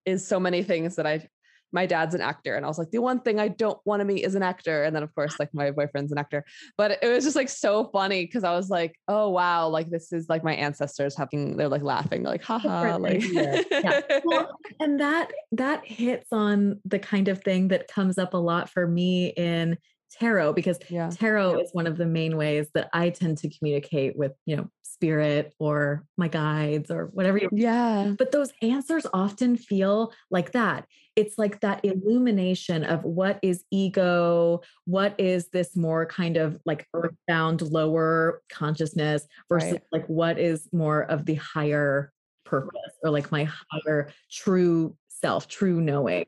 is 0.05 0.27
so 0.29 0.39
many 0.39 0.63
things 0.63 0.97
that 0.97 1.07
I 1.07 1.27
my 1.73 1.87
dad's 1.87 2.15
an 2.15 2.21
actor. 2.21 2.55
And 2.55 2.65
I 2.65 2.69
was 2.69 2.79
like, 2.79 2.93
the 2.93 3.01
one 3.01 3.19
thing 3.19 3.41
I 3.41 3.49
don't 3.49 3.79
want 3.85 3.99
to 3.99 4.05
meet 4.05 4.25
is 4.25 4.37
an 4.37 4.45
actor. 4.45 4.85
And 4.85 4.95
then 4.95 5.03
of 5.03 5.13
course, 5.13 5.41
like 5.41 5.49
my 5.53 5.73
boyfriend's 5.73 6.13
an 6.13 6.19
actor. 6.19 6.45
But 6.79 6.99
it 7.03 7.09
was 7.09 7.25
just 7.25 7.35
like 7.35 7.49
so 7.49 7.87
funny 7.87 8.25
because 8.27 8.45
I 8.45 8.55
was 8.55 8.71
like, 8.71 8.95
oh 9.09 9.31
wow, 9.31 9.67
like 9.69 9.91
this 9.91 10.13
is 10.13 10.29
like 10.29 10.45
my 10.45 10.55
ancestors 10.55 11.17
having 11.17 11.57
they're 11.57 11.69
like 11.69 11.83
laughing, 11.83 12.23
like 12.23 12.45
haha. 12.45 12.97
Like. 12.99 13.25
Yeah. 13.25 14.01
Well, 14.25 14.57
and 14.81 15.01
that 15.01 15.33
that 15.53 15.85
hits 15.85 16.29
on 16.31 16.81
the 16.85 17.01
kind 17.01 17.27
of 17.27 17.43
thing 17.43 17.69
that 17.69 17.89
comes 17.89 18.19
up 18.19 18.35
a 18.35 18.39
lot 18.39 18.71
for 18.71 18.87
me 18.87 19.29
in 19.37 19.77
tarot 20.19 20.53
because 20.53 20.79
yeah. 20.89 21.11
tarot 21.11 21.61
is 21.61 21.71
one 21.73 21.87
of 21.87 21.97
the 21.97 22.07
main 22.07 22.37
ways 22.37 22.69
that 22.75 22.89
I 22.93 23.11
tend 23.11 23.39
to 23.39 23.49
communicate 23.51 24.17
with, 24.17 24.33
you 24.47 24.57
know, 24.57 24.69
spirit 24.83 25.53
or 25.59 26.05
my 26.17 26.29
guides 26.29 26.91
or 26.91 27.07
whatever 27.07 27.39
you 27.39 27.49
Yeah. 27.53 28.15
but 28.17 28.31
those 28.31 28.53
answers 28.63 29.07
often 29.13 29.57
feel 29.57 30.13
like 30.31 30.53
that. 30.53 30.87
It's 31.17 31.37
like 31.37 31.61
that 31.61 31.85
illumination 31.85 32.85
of 32.85 33.03
what 33.05 33.39
is 33.43 33.65
ego, 33.71 34.61
what 34.85 35.15
is 35.19 35.49
this 35.51 35.77
more 35.77 36.07
kind 36.07 36.37
of 36.37 36.59
like 36.65 36.87
earthbound 36.95 37.63
lower 37.63 38.41
consciousness 38.51 39.27
versus 39.49 39.73
Right. 39.73 39.83
like 39.93 40.07
what 40.07 40.39
is 40.39 40.69
more 40.73 41.03
of 41.03 41.27
the 41.27 41.35
higher 41.35 42.13
purpose 42.45 42.93
or 43.03 43.11
like 43.11 43.33
my 43.33 43.49
higher 43.71 44.11
true 44.31 44.97
self, 45.09 45.49
true 45.49 45.81
knowing. 45.81 46.27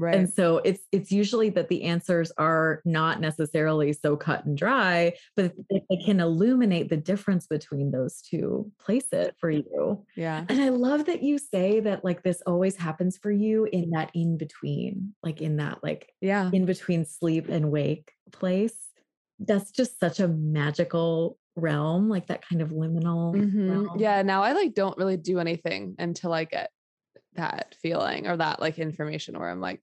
Right. 0.00 0.14
And 0.14 0.32
so 0.32 0.58
it's 0.64 0.80
it's 0.92 1.12
usually 1.12 1.50
that 1.50 1.68
the 1.68 1.82
answers 1.82 2.32
are 2.38 2.80
not 2.86 3.20
necessarily 3.20 3.92
so 3.92 4.16
cut 4.16 4.46
and 4.46 4.56
dry, 4.56 5.12
but 5.36 5.52
if 5.68 5.82
they 5.90 5.96
can 6.02 6.20
illuminate 6.20 6.88
the 6.88 6.96
difference 6.96 7.46
between 7.46 7.90
those 7.90 8.22
two 8.22 8.72
places 8.80 9.28
for 9.38 9.50
you. 9.50 10.04
yeah. 10.16 10.44
And 10.48 10.60
I 10.60 10.70
love 10.70 11.04
that 11.06 11.22
you 11.22 11.36
say 11.36 11.80
that 11.80 12.02
like 12.04 12.22
this 12.22 12.40
always 12.46 12.76
happens 12.76 13.18
for 13.18 13.30
you 13.30 13.66
in 13.66 13.90
that 13.90 14.10
in 14.14 14.38
between, 14.38 15.14
like 15.22 15.42
in 15.42 15.58
that 15.58 15.82
like 15.82 16.10
Yeah. 16.22 16.50
in 16.52 16.64
between 16.64 17.04
sleep 17.04 17.48
and 17.50 17.70
wake 17.70 18.12
place. 18.32 18.74
That's 19.38 19.70
just 19.70 20.00
such 20.00 20.18
a 20.20 20.28
magical 20.28 21.38
realm, 21.56 22.08
like 22.08 22.28
that 22.28 22.46
kind 22.48 22.62
of 22.62 22.70
liminal. 22.70 23.34
Mhm. 23.34 23.70
realm. 23.70 23.98
Yeah. 23.98 24.22
Now 24.22 24.42
I 24.44 24.52
like 24.52 24.74
don't 24.74 24.96
really 24.96 25.16
do 25.18 25.38
anything 25.40 25.94
until 25.98 26.32
I 26.32 26.44
get 26.44 26.70
that 27.34 27.74
feeling 27.80 28.26
or 28.26 28.36
that 28.36 28.60
like 28.60 28.78
information 28.78 29.38
where 29.38 29.48
I'm 29.50 29.60
like, 29.60 29.82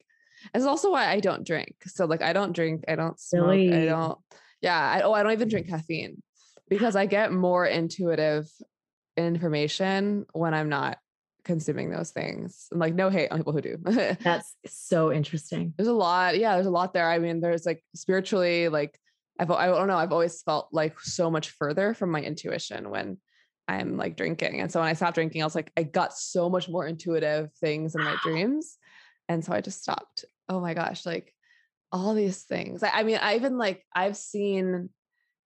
it's 0.53 0.65
also 0.65 0.91
why 0.91 1.09
I 1.09 1.19
don't 1.19 1.45
drink. 1.45 1.75
So 1.85 2.05
like 2.05 2.21
I 2.21 2.33
don't 2.33 2.53
drink, 2.53 2.85
I 2.87 2.95
don't 2.95 3.19
smoke, 3.19 3.49
I 3.49 3.85
don't, 3.85 4.17
yeah. 4.61 4.79
I, 4.79 5.01
oh, 5.01 5.13
I 5.13 5.23
don't 5.23 5.33
even 5.33 5.49
drink 5.49 5.69
caffeine 5.69 6.21
because 6.69 6.95
I 6.95 7.05
get 7.05 7.31
more 7.31 7.65
intuitive 7.65 8.47
information 9.15 10.25
when 10.33 10.53
I'm 10.53 10.69
not 10.69 10.97
consuming 11.47 11.89
those 11.89 12.11
things. 12.11 12.67
And 12.71 12.79
like 12.79 12.93
no 12.93 13.09
hate 13.09 13.31
on 13.31 13.37
people 13.39 13.53
who 13.53 13.61
do. 13.61 13.77
That's 13.83 14.55
so 14.65 15.11
interesting. 15.11 15.73
there's 15.77 15.87
a 15.87 15.93
lot 15.93 16.37
yeah 16.37 16.53
there's 16.55 16.67
a 16.67 16.71
lot 16.71 16.93
there 16.93 17.09
i 17.09 17.17
mean 17.17 17.39
there's 17.39 17.65
like 17.65 17.83
spiritually 17.95 18.69
like 18.69 18.99
i've 19.39 19.49
i 19.51 19.67
don't 19.67 19.87
know 19.87 19.97
i've 19.97 20.11
always 20.11 20.41
felt 20.43 20.67
like 20.71 20.99
so 20.99 21.31
much 21.31 21.49
further 21.51 21.93
from 21.93 22.11
my 22.11 22.21
intuition 22.21 22.89
when 22.89 23.17
i'm 23.67 23.97
like 23.97 24.15
drinking 24.15 24.61
and 24.61 24.71
so 24.71 24.79
when 24.79 24.89
i 24.89 24.93
stopped 24.93 25.15
drinking 25.15 25.41
i 25.41 25.45
was 25.45 25.55
like 25.55 25.71
i 25.77 25.83
got 25.83 26.13
so 26.13 26.49
much 26.49 26.69
more 26.69 26.85
intuitive 26.85 27.51
things 27.59 27.95
in 27.95 28.03
my 28.03 28.15
dreams 28.23 28.77
and 29.29 29.43
so 29.43 29.53
i 29.53 29.61
just 29.61 29.81
stopped 29.81 30.25
oh 30.49 30.59
my 30.59 30.73
gosh 30.73 31.05
like 31.05 31.33
all 31.91 32.13
these 32.13 32.43
things. 32.43 32.83
I, 32.83 32.89
I 32.89 33.03
mean 33.03 33.17
i 33.21 33.35
even 33.35 33.57
like 33.57 33.83
i've 33.95 34.17
seen 34.17 34.89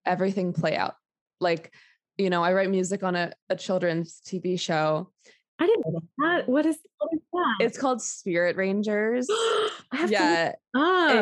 everything 0.06 0.54
play 0.54 0.76
out. 0.76 0.96
Like 1.40 1.74
you 2.18 2.30
know 2.30 2.44
i 2.44 2.54
write 2.54 2.70
music 2.70 3.04
on 3.04 3.16
a, 3.16 3.32
a 3.50 3.56
children's 3.56 4.22
tv 4.26 4.60
show. 4.60 5.12
I 5.60 5.68
didn't 5.68 5.86
know 5.86 6.02
that. 6.20 6.50
What 6.50 6.66
is 6.66 6.78
what 6.98 7.10
is 7.14 7.20
that? 7.34 7.56
it's 7.66 7.78
called 7.78 8.02
spirit 8.02 8.56
rangers. 8.58 9.28
I 9.92 9.98
have 9.98 10.10
to 10.10 10.14
yeah 10.14 10.54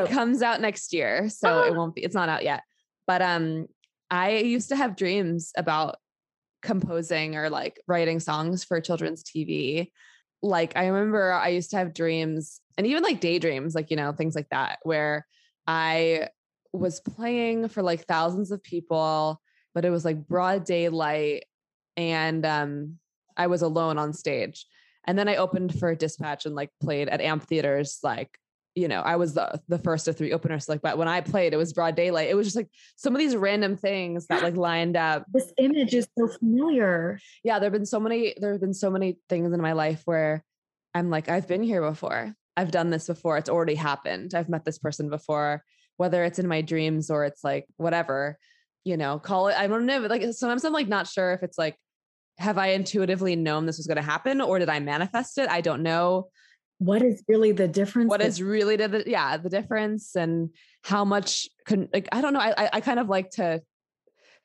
it 0.04 0.10
comes 0.12 0.42
out 0.42 0.62
next 0.62 0.94
year 0.94 1.28
so 1.30 1.64
it 1.64 1.72
Ah. 1.74 1.76
won't 1.76 1.96
be 1.96 2.04
it's 2.04 2.16
not 2.16 2.30
out 2.30 2.44
yet. 2.44 2.64
But 3.08 3.22
um 3.22 3.68
i 4.12 4.38
used 4.38 4.70
to 4.70 4.76
have 4.76 4.96
dreams 4.96 5.52
about 5.58 5.98
composing 6.62 7.36
or 7.36 7.50
like 7.50 7.82
writing 7.88 8.20
songs 8.20 8.64
for 8.64 8.82
children's 8.82 9.24
tv 9.24 9.92
like 10.42 10.76
i 10.76 10.88
remember 10.88 11.32
i 11.32 11.50
used 11.50 11.70
to 11.72 11.78
have 11.78 11.94
dreams 11.94 12.60
and 12.80 12.88
even 12.88 13.04
like 13.04 13.20
daydreams 13.20 13.76
like 13.76 13.92
you 13.92 13.98
know 13.98 14.14
things 14.14 14.36
like 14.36 14.48
that 14.50 14.80
where 14.84 15.28
i 15.68 16.28
was 16.72 17.02
playing 17.02 17.68
for 17.68 17.84
like 17.84 18.06
thousands 18.06 18.52
of 18.52 18.64
people 18.64 19.42
but 19.76 19.84
it 19.84 19.90
was 19.90 20.06
like 20.06 20.28
broad 20.28 20.64
daylight 20.64 21.44
and 21.98 22.46
um 22.46 22.98
i 23.36 23.48
was 23.48 23.62
alone 23.62 23.98
on 23.98 24.14
stage 24.14 24.66
and 25.06 25.20
then 25.20 25.28
i 25.28 25.36
opened 25.36 25.78
for 25.78 25.94
dispatch 25.94 26.46
and 26.46 26.56
like 26.56 26.70
played 26.82 27.10
at 27.10 27.22
amphitheaters 27.22 28.00
like 28.02 28.40
you 28.76 28.88
know, 28.88 29.02
I 29.02 29.18
was 29.18 29.34
the 29.34 29.60
the 29.68 29.80
first 29.80 30.08
of 30.08 30.16
three 30.16 30.32
openers. 30.32 30.70
Like, 30.70 30.82
but 30.82 30.98
when 30.98 31.08
I 31.08 31.20
played, 31.20 31.54
it 31.54 31.58
was 31.58 31.74
broad 31.74 31.96
daylight. 31.96 32.30
It 32.30 32.36
was 32.36 32.48
just 32.48 32.56
like 32.56 32.70
some 32.96 33.14
of 33.14 33.20
these 33.20 33.36
random 33.36 33.76
things 33.76 34.28
that 34.28 34.44
like 34.44 34.56
lined 34.56 34.96
up. 34.96 35.26
This 35.34 35.52
image 35.58 35.94
is 35.94 36.08
so 36.18 36.28
familiar. 36.28 37.20
Yeah, 37.44 37.60
there 37.60 37.66
have 37.66 37.74
been 37.74 37.86
so 37.86 38.00
many. 38.00 38.36
There 38.38 38.54
have 38.54 38.62
been 38.62 38.74
so 38.74 38.90
many 38.90 39.18
things 39.28 39.52
in 39.52 39.62
my 39.62 39.74
life 39.74 40.02
where 40.06 40.46
I'm 40.94 41.10
like, 41.10 41.30
I've 41.30 41.48
been 41.48 41.64
here 41.64 41.82
before. 41.82 42.34
I've 42.60 42.72
done 42.72 42.90
this 42.90 43.08
before. 43.08 43.38
It's 43.38 43.50
already 43.50 43.76
happened. 43.76 44.34
I've 44.36 44.50
met 44.50 44.66
this 44.66 44.78
person 44.78 45.10
before. 45.10 45.64
Whether 45.96 46.24
it's 46.26 46.40
in 46.40 46.48
my 46.48 46.62
dreams 46.62 47.10
or 47.10 47.24
it's 47.24 47.44
like 47.44 47.66
whatever, 47.78 48.38
you 48.84 48.98
know, 48.98 49.18
call 49.18 49.48
it. 49.48 49.58
I 49.58 49.68
don't 49.68 49.86
know. 49.86 50.02
but, 50.02 50.12
Like 50.12 50.24
sometimes 50.34 50.66
I'm 50.66 50.74
like 50.74 50.88
not 50.88 51.08
sure 51.08 51.34
if 51.34 51.44
it's 51.44 51.58
like 51.58 51.78
have 52.38 52.58
I 52.58 52.68
intuitively 52.68 53.36
known 53.36 53.66
this 53.66 53.78
was 53.78 53.88
going 53.88 53.98
to 53.98 54.02
happen 54.02 54.42
or 54.42 54.60
did 54.60 54.70
I 54.70 54.80
manifest 54.80 55.38
it? 55.38 55.50
I 55.50 55.62
don't 55.62 55.84
know. 55.84 56.30
What 56.80 57.02
is 57.02 57.24
really 57.28 57.52
the 57.54 57.68
difference? 57.68 58.10
What 58.10 58.22
is 58.22 58.42
really 58.42 58.76
the 58.76 59.04
yeah 59.06 59.38
the 59.38 59.50
difference 59.50 60.16
and 60.16 60.50
how 60.84 61.04
much 61.06 61.50
can 61.66 61.90
like 61.94 62.08
I 62.12 62.22
don't 62.22 62.34
know. 62.34 62.40
I 62.40 62.54
I, 62.58 62.70
I 62.74 62.82
kind 62.82 63.00
of 63.00 63.08
like 63.08 63.32
to 63.32 63.62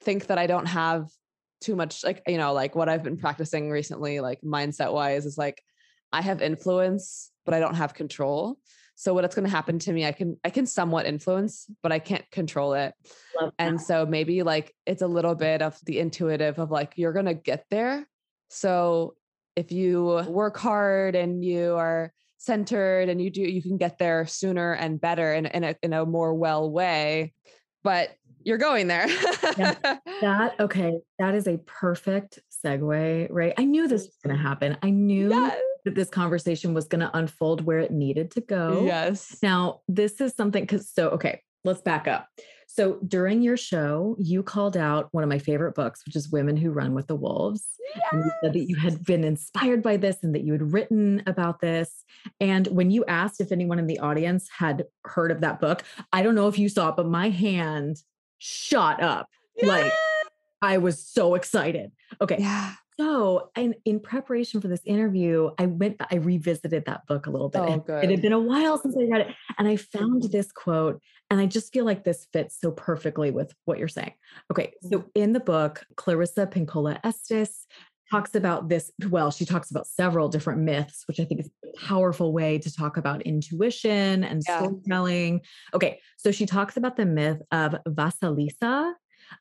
think 0.03 0.27
that 0.27 0.39
I 0.39 0.47
don't 0.47 0.67
have 0.67 1.09
too 1.61 1.77
much 1.77 2.05
like 2.05 2.23
you 2.27 2.39
know 2.39 2.53
like 2.53 2.75
what 2.75 2.89
I've 2.89 3.03
been 3.03 3.17
practicing 3.17 3.71
recently 3.71 4.21
like 4.21 4.41
mindset 4.43 4.93
wise 4.93 5.27
is 5.27 5.39
like 5.39 5.63
I 6.13 6.21
have 6.21 6.43
influence 6.43 7.31
but 7.45 7.55
I 7.55 7.61
don't 7.61 7.75
have 7.75 7.95
control. 7.95 8.59
So 8.97 9.15
what's 9.15 9.35
going 9.35 9.45
to 9.45 9.51
happen 9.51 9.79
to 9.81 9.93
me 9.93 10.07
I 10.07 10.13
can 10.13 10.37
I 10.45 10.51
can 10.51 10.67
somewhat 10.67 11.07
influence 11.07 11.67
but 11.83 11.91
I 11.91 11.99
can't 11.99 12.29
control 12.31 12.75
it. 12.75 12.95
And 13.59 13.81
so 13.81 14.07
maybe 14.07 14.43
like 14.43 14.73
it's 14.87 15.03
a 15.03 15.07
little 15.07 15.35
bit 15.35 15.63
of 15.63 15.79
the 15.85 15.99
intuitive 15.99 16.59
of 16.59 16.71
like 16.71 16.93
you're 16.97 17.13
going 17.13 17.27
to 17.27 17.35
get 17.35 17.65
there. 17.71 18.07
So 18.51 19.15
if 19.57 19.73
you 19.73 20.23
work 20.29 20.57
hard 20.57 21.17
and 21.17 21.45
you 21.45 21.75
are 21.75 22.13
centered 22.39 23.09
and 23.09 23.21
you 23.21 23.31
do 23.31 23.41
you 23.43 23.63
can 23.63 23.79
get 23.79 23.99
there 23.99 24.27
sooner 24.27 24.75
and 24.75 25.01
better 25.01 25.33
and 25.33 25.47
in 25.47 25.65
a 25.65 25.75
in 25.83 25.93
a 25.93 26.07
more 26.07 26.35
well 26.35 26.71
way. 26.71 27.33
But 27.83 28.11
you're 28.45 28.59
going 28.59 28.89
there. 28.89 29.07
that 29.57 30.55
okay, 30.61 30.99
that 31.19 31.35
is 31.35 31.49
a 31.49 31.59
perfect 31.59 32.39
segue, 32.65 33.29
right? 33.31 33.55
I 33.59 33.65
knew 33.65 33.89
this 33.89 34.03
was 34.03 34.17
going 34.23 34.37
to 34.37 34.41
mm-hmm. 34.41 34.49
happen. 34.49 34.77
I 34.83 34.91
knew 34.91 35.31
yes. 35.31 35.61
that 35.85 35.95
this 35.95 36.09
conversation 36.09 36.75
was 36.75 36.87
going 36.87 37.01
to 37.01 37.17
unfold 37.17 37.65
where 37.65 37.79
it 37.79 37.91
needed 37.91 38.31
to 38.33 38.41
go. 38.41 38.85
Yes. 38.85 39.39
Now, 39.43 39.81
this 39.89 40.21
is 40.21 40.35
something 40.35 40.63
because 40.63 40.89
so 40.89 41.11
okay, 41.11 41.43
let's 41.65 41.83
back 41.83 42.07
up. 42.07 42.29
So 42.67 42.99
during 43.07 43.41
your 43.41 43.57
show, 43.57 44.17
you 44.19 44.43
called 44.43 44.77
out 44.77 45.09
one 45.13 45.23
of 45.23 45.31
my 45.31 45.39
favorite 45.39 45.77
books, 45.77 46.05
which 46.05 46.17
is 46.17 46.33
Women 46.33 46.57
Who 46.57 46.73
Run 46.73 46.93
with 46.93 47.07
the 47.07 47.15
Wolves. 47.15 47.65
And 48.11 48.25
you 48.25 48.31
said 48.43 48.53
that 48.53 48.69
you 48.69 48.75
had 48.75 49.05
been 49.05 49.23
inspired 49.23 49.81
by 49.81 49.97
this 49.97 50.25
and 50.25 50.35
that 50.35 50.43
you 50.43 50.51
had 50.51 50.73
written 50.73 51.23
about 51.27 51.61
this. 51.61 52.03
And 52.41 52.67
when 52.69 52.91
you 52.91 53.05
asked 53.05 53.41
if 53.41 53.53
anyone 53.53 53.79
in 53.79 53.87
the 53.87 54.01
audience 54.01 54.49
had 54.59 54.87
heard 55.05 55.31
of 55.31 55.41
that 55.43 55.61
book, 55.61 55.85
I 56.13 56.25
don't 56.25 56.35
know 56.35 56.49
if 56.49 56.59
you 56.59 56.69
saw 56.69 56.89
it, 56.89 56.97
but 56.97 57.07
my 57.07 57.29
hand 57.29 58.03
shot 58.39 59.03
up. 59.03 59.29
Like 59.63 59.93
I 60.63 60.79
was 60.79 61.07
so 61.07 61.35
excited. 61.35 61.93
Okay. 62.21 62.37
Yeah. 62.39 62.75
So, 62.99 63.51
in, 63.57 63.75
in 63.85 63.99
preparation 63.99 64.61
for 64.61 64.69
this 64.69 64.83
interview, 64.85 65.51
I 65.59 65.67
went, 65.67 65.97
I 66.13 66.17
revisited 66.17 66.85
that 66.87 67.07
book 67.09 67.27
a 67.27 67.31
little 67.31 67.49
bit. 67.49 67.61
Oh, 67.61 67.67
and 67.67 67.83
It 68.05 68.11
had 68.11 68.23
been 68.23 68.33
a 68.33 68.39
while 68.39 68.79
since 68.79 68.97
I 68.97 69.03
read 69.11 69.23
it. 69.23 69.35
And 69.59 69.67
I 69.67 69.77
found 69.77 70.23
mm-hmm. 70.23 70.31
this 70.31 70.53
quote, 70.53 71.01
and 71.29 71.41
I 71.41 71.47
just 71.47 71.73
feel 71.73 71.85
like 71.85 72.05
this 72.05 72.29
fits 72.33 72.57
so 72.61 72.71
perfectly 72.71 73.33
with 73.33 73.53
what 73.65 73.79
you're 73.79 73.89
saying. 73.89 74.13
Okay. 74.53 74.75
So, 74.83 74.99
mm-hmm. 74.99 75.09
in 75.17 75.33
the 75.33 75.41
book, 75.41 75.85
Clarissa 75.97 76.47
Pinkola 76.47 77.01
Estes 77.03 77.67
talks 78.15 78.35
about 78.35 78.69
this. 78.69 78.91
Well, 79.09 79.31
she 79.31 79.45
talks 79.45 79.71
about 79.71 79.87
several 79.87 80.29
different 80.29 80.61
myths, 80.63 81.05
which 81.09 81.19
I 81.21 81.25
think 81.25 81.41
is 81.41 81.51
a 81.65 81.87
powerful 81.87 82.33
way 82.33 82.59
to 82.59 82.73
talk 82.73 82.97
about 82.97 83.23
intuition 83.23 84.25
and 84.25 84.43
Yeah. 84.47 84.59
storytelling. 84.59 85.41
Okay. 85.75 86.01
So, 86.17 86.31
she 86.31 86.47
talks 86.47 86.77
about 86.77 86.97
the 86.97 87.07
myth 87.07 87.41
of 87.51 87.75
Vasilisa. 87.89 88.95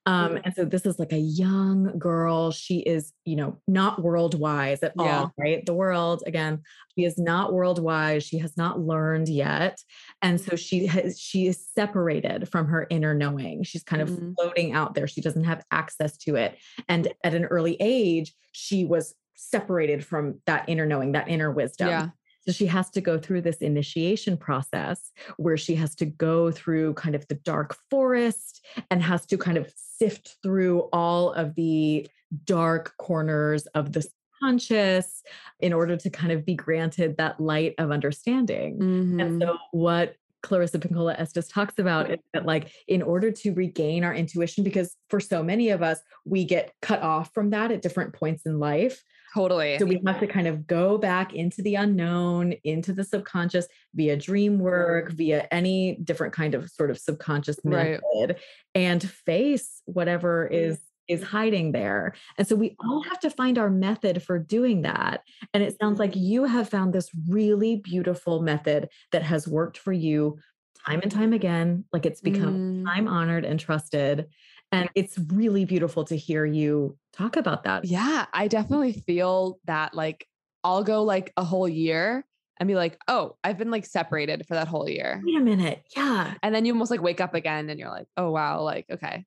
Um, 0.05 0.39
and 0.43 0.53
so 0.55 0.65
this 0.65 0.85
is 0.85 0.99
like 0.99 1.11
a 1.13 1.17
young 1.17 1.97
girl. 1.97 2.51
She 2.51 2.79
is, 2.79 3.13
you 3.25 3.35
know, 3.35 3.59
not 3.67 4.01
world 4.01 4.37
wise 4.39 4.83
at 4.83 4.93
Yeah. 4.97 5.21
all, 5.21 5.33
right? 5.37 5.65
The 5.65 5.73
world, 5.73 6.23
again, 6.25 6.61
she 6.95 7.05
is 7.05 7.17
not 7.17 7.53
world 7.53 7.79
wise. 7.79 8.23
She 8.23 8.37
has 8.39 8.55
not 8.57 8.79
learned 8.79 9.29
yet. 9.29 9.79
And 10.21 10.39
so 10.39 10.55
she 10.55 10.85
has, 10.87 11.19
she 11.19 11.47
is 11.47 11.65
separated 11.75 12.49
from 12.49 12.67
her 12.67 12.87
inner 12.89 13.13
knowing. 13.13 13.63
She's 13.63 13.83
kind 13.83 14.01
of 14.01 14.09
Mhm. 14.09 14.35
floating 14.35 14.73
out 14.73 14.93
there. 14.95 15.07
She 15.07 15.21
doesn't 15.21 15.43
have 15.45 15.63
access 15.71 16.17
to 16.19 16.35
it. 16.35 16.57
And 16.87 17.07
at 17.23 17.33
an 17.33 17.45
early 17.45 17.77
age, 17.79 18.35
she 18.51 18.85
was 18.85 19.15
separated 19.35 20.05
from 20.05 20.41
that 20.45 20.65
inner 20.67 20.85
knowing, 20.85 21.13
that 21.13 21.27
inner 21.27 21.51
wisdom. 21.51 21.87
Yeah. 21.89 22.09
So 22.45 22.51
she 22.51 22.65
has 22.67 22.89
to 22.91 23.01
go 23.01 23.17
through 23.17 23.41
this 23.41 23.57
initiation 23.57 24.37
process 24.37 25.11
where 25.37 25.57
she 25.57 25.75
has 25.75 25.95
to 25.95 26.05
go 26.05 26.51
through 26.51 26.93
kind 26.95 27.15
of 27.15 27.27
the 27.27 27.35
dark 27.35 27.75
forest 27.89 28.65
and 28.91 29.01
has 29.01 29.25
to 29.27 29.37
kind 29.37 29.57
of 29.57 29.71
sift 29.75 30.37
through 30.43 30.89
all 30.91 31.31
of 31.33 31.55
the 31.55 32.07
dark 32.45 32.93
corners 32.97 33.65
of 33.67 33.93
the 33.93 34.05
conscious 34.41 35.21
in 35.59 35.71
order 35.71 35.95
to 35.95 36.09
kind 36.09 36.33
of 36.33 36.45
be 36.45 36.55
granted 36.55 37.15
that 37.17 37.39
light 37.39 37.75
of 37.77 37.91
understanding. 37.91 38.77
Mhm. 38.77 39.21
And 39.21 39.41
so 39.41 39.57
what 39.71 40.15
Clarissa 40.41 40.77
Pinkola 40.79 41.17
Estes 41.17 41.47
talks 41.47 41.79
about 41.79 42.11
is 42.11 42.19
that 42.33 42.45
like 42.45 42.69
in 42.89 43.01
order 43.01 43.31
to 43.31 43.53
regain 43.53 44.03
our 44.03 44.13
intuition, 44.13 44.65
because 44.65 44.97
for 45.09 45.21
so 45.21 45.41
many 45.41 45.69
of 45.69 45.81
us, 45.81 46.01
we 46.25 46.43
get 46.43 46.73
cut 46.81 47.01
off 47.01 47.33
from 47.33 47.51
that 47.51 47.71
at 47.71 47.81
different 47.81 48.13
points 48.13 48.45
in 48.45 48.59
life. 48.59 49.01
Totally. 49.33 49.77
So 49.79 49.85
we 49.85 50.01
have 50.05 50.19
to 50.19 50.27
kind 50.27 50.47
of 50.47 50.67
go 50.67 50.97
back 50.97 51.33
into 51.33 51.61
the 51.61 51.75
unknown, 51.75 52.53
into 52.63 52.93
the 52.93 53.03
subconscious 53.03 53.67
via 53.95 54.15
dream 54.17 54.59
work, 54.59 55.07
mm-hmm. 55.07 55.17
via 55.17 55.47
any 55.51 55.95
different 56.03 56.33
kind 56.33 56.55
of 56.55 56.69
sort 56.69 56.91
of 56.91 56.97
subconscious 56.97 57.57
Right. 57.63 57.99
method 58.15 58.37
and 58.75 59.03
face 59.03 59.81
whatever 59.85 60.45
mm-hmm. 60.45 60.71
is 60.71 60.79
is 61.09 61.21
hiding 61.21 61.73
there. 61.73 62.13
And 62.37 62.47
so 62.47 62.55
we 62.55 62.77
all 62.79 63.03
have 63.03 63.19
to 63.21 63.29
find 63.29 63.57
our 63.57 63.69
method 63.69 64.23
for 64.23 64.39
doing 64.39 64.83
that. 64.83 65.21
And 65.53 65.61
it 65.61 65.77
sounds 65.79 65.99
like 65.99 66.11
mm-hmm. 66.11 66.23
you 66.23 66.43
have 66.45 66.69
found 66.69 66.93
this 66.93 67.09
really 67.27 67.75
beautiful 67.75 68.41
method 68.41 68.87
that 69.11 69.21
has 69.23 69.45
worked 69.45 69.77
for 69.77 69.91
you 69.91 70.37
time 70.85 71.01
and 71.01 71.11
time 71.11 71.33
again, 71.33 71.85
like 71.93 72.05
it's 72.05 72.21
become 72.21 72.83
Mm. 72.83 72.85
time 72.85 73.07
honored 73.07 73.45
and 73.45 73.59
trusted. 73.59 74.27
And 74.73 74.89
it's 74.95 75.17
really 75.31 75.65
beautiful 75.65 76.03
to 76.05 76.17
hear 76.17 76.45
you 76.45 76.97
talk 77.13 77.35
about 77.37 77.63
that. 77.63 77.85
Yeah, 77.85 78.25
I 78.33 78.47
definitely 78.47 78.93
feel 78.93 79.59
that 79.65 79.93
like 79.93 80.27
I'll 80.63 80.83
go 80.83 81.03
like 81.03 81.31
a 81.37 81.43
whole 81.43 81.69
year 81.69 82.25
and 82.59 82.67
be 82.67 82.75
like, 82.75 82.97
oh, 83.07 83.37
I've 83.43 83.57
been 83.57 83.71
like 83.71 83.85
separated 83.85 84.45
for 84.47 84.55
that 84.55 84.67
whole 84.67 84.89
year. 84.89 85.21
Wait 85.23 85.37
a 85.37 85.41
minute. 85.41 85.83
Yeah. 85.95 86.33
And 86.41 86.53
then 86.55 86.65
you 86.65 86.73
almost 86.73 86.91
like 86.91 87.01
wake 87.01 87.21
up 87.21 87.33
again 87.33 87.69
and 87.69 87.79
you're 87.79 87.89
like, 87.89 88.07
oh 88.17 88.31
wow, 88.31 88.61
like, 88.61 88.85
okay, 88.89 89.25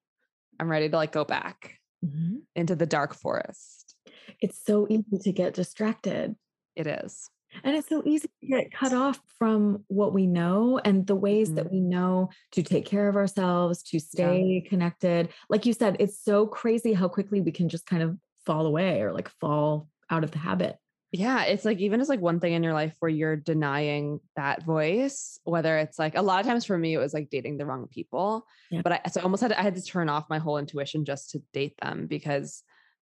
I'm 0.58 0.68
ready 0.70 0.88
to 0.88 0.96
like 0.96 1.12
go 1.12 1.24
back 1.24 1.78
Mhm. 2.04 2.42
into 2.54 2.76
the 2.76 2.86
dark 2.86 3.14
forest. 3.14 3.96
It's 4.40 4.58
so 4.64 4.86
easy 4.90 5.18
to 5.22 5.32
get 5.32 5.54
distracted. 5.54 6.36
It 6.74 6.86
is. 6.86 7.30
And 7.64 7.76
it's 7.76 7.88
so 7.88 8.02
easy 8.04 8.28
to 8.40 8.46
get 8.46 8.72
cut 8.72 8.92
off 8.92 9.20
from 9.38 9.84
what 9.88 10.12
we 10.12 10.26
know 10.26 10.78
and 10.84 11.06
the 11.06 11.14
ways 11.16 11.54
that 11.54 11.66
Mhm. 11.66 11.72
we 11.72 11.80
know 11.80 12.30
to 12.52 12.62
take 12.62 12.86
care 12.86 13.08
of 13.08 13.16
ourselves, 13.16 13.82
to 13.84 13.98
stay 14.00 14.64
connected. 14.68 15.30
Like 15.48 15.66
you 15.66 15.72
said, 15.72 15.96
it's 15.98 16.18
so 16.18 16.46
crazy 16.46 16.92
how 16.92 17.08
quickly 17.08 17.40
we 17.40 17.52
can 17.52 17.68
just 17.68 17.86
kind 17.86 18.02
of 18.02 18.18
fall 18.44 18.66
away 18.66 19.00
or 19.02 19.12
like 19.12 19.28
fall 19.28 19.88
out 20.10 20.24
of 20.24 20.30
the 20.30 20.38
habit. 20.38 20.76
Yeah, 21.12 21.44
it's 21.44 21.64
like 21.64 21.78
even 21.78 22.00
as 22.00 22.08
like 22.08 22.20
one 22.20 22.40
thing 22.40 22.52
in 22.52 22.62
your 22.62 22.74
life 22.74 22.96
where 22.98 23.08
you're 23.08 23.36
denying 23.36 24.20
that 24.34 24.64
voice, 24.64 25.38
whether 25.44 25.78
it's 25.78 25.98
like 25.98 26.16
a 26.16 26.22
lot 26.22 26.40
of 26.40 26.46
times 26.46 26.64
for 26.64 26.76
me 26.76 26.94
it 26.94 26.98
was 26.98 27.14
like 27.14 27.30
dating 27.30 27.56
the 27.58 27.64
wrong 27.66 27.86
people. 27.88 28.46
Yeah. 28.70 28.82
But 28.82 28.92
I 28.92 29.08
so 29.08 29.20
I 29.20 29.24
almost 29.24 29.42
had 29.42 29.52
I 29.52 29.62
had 29.62 29.76
to 29.76 29.82
turn 29.82 30.08
off 30.08 30.28
my 30.28 30.38
whole 30.38 30.58
intuition 30.58 31.04
just 31.04 31.30
to 31.30 31.38
date 31.52 31.74
them 31.80 32.06
because 32.06 32.62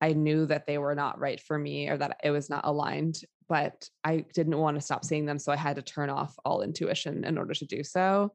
I 0.00 0.12
knew 0.12 0.44
that 0.46 0.66
they 0.66 0.76
were 0.76 0.94
not 0.94 1.18
right 1.18 1.40
for 1.40 1.56
me 1.56 1.88
or 1.88 1.96
that 1.96 2.18
it 2.22 2.30
was 2.30 2.50
not 2.50 2.66
aligned, 2.66 3.20
but 3.48 3.88
I 4.02 4.24
didn't 4.34 4.58
want 4.58 4.76
to 4.76 4.80
stop 4.80 5.04
seeing 5.04 5.26
them 5.26 5.38
so 5.38 5.52
I 5.52 5.56
had 5.56 5.76
to 5.76 5.82
turn 5.82 6.10
off 6.10 6.34
all 6.44 6.62
intuition 6.62 7.24
in 7.24 7.38
order 7.38 7.54
to 7.54 7.66
do 7.66 7.82
so. 7.84 8.32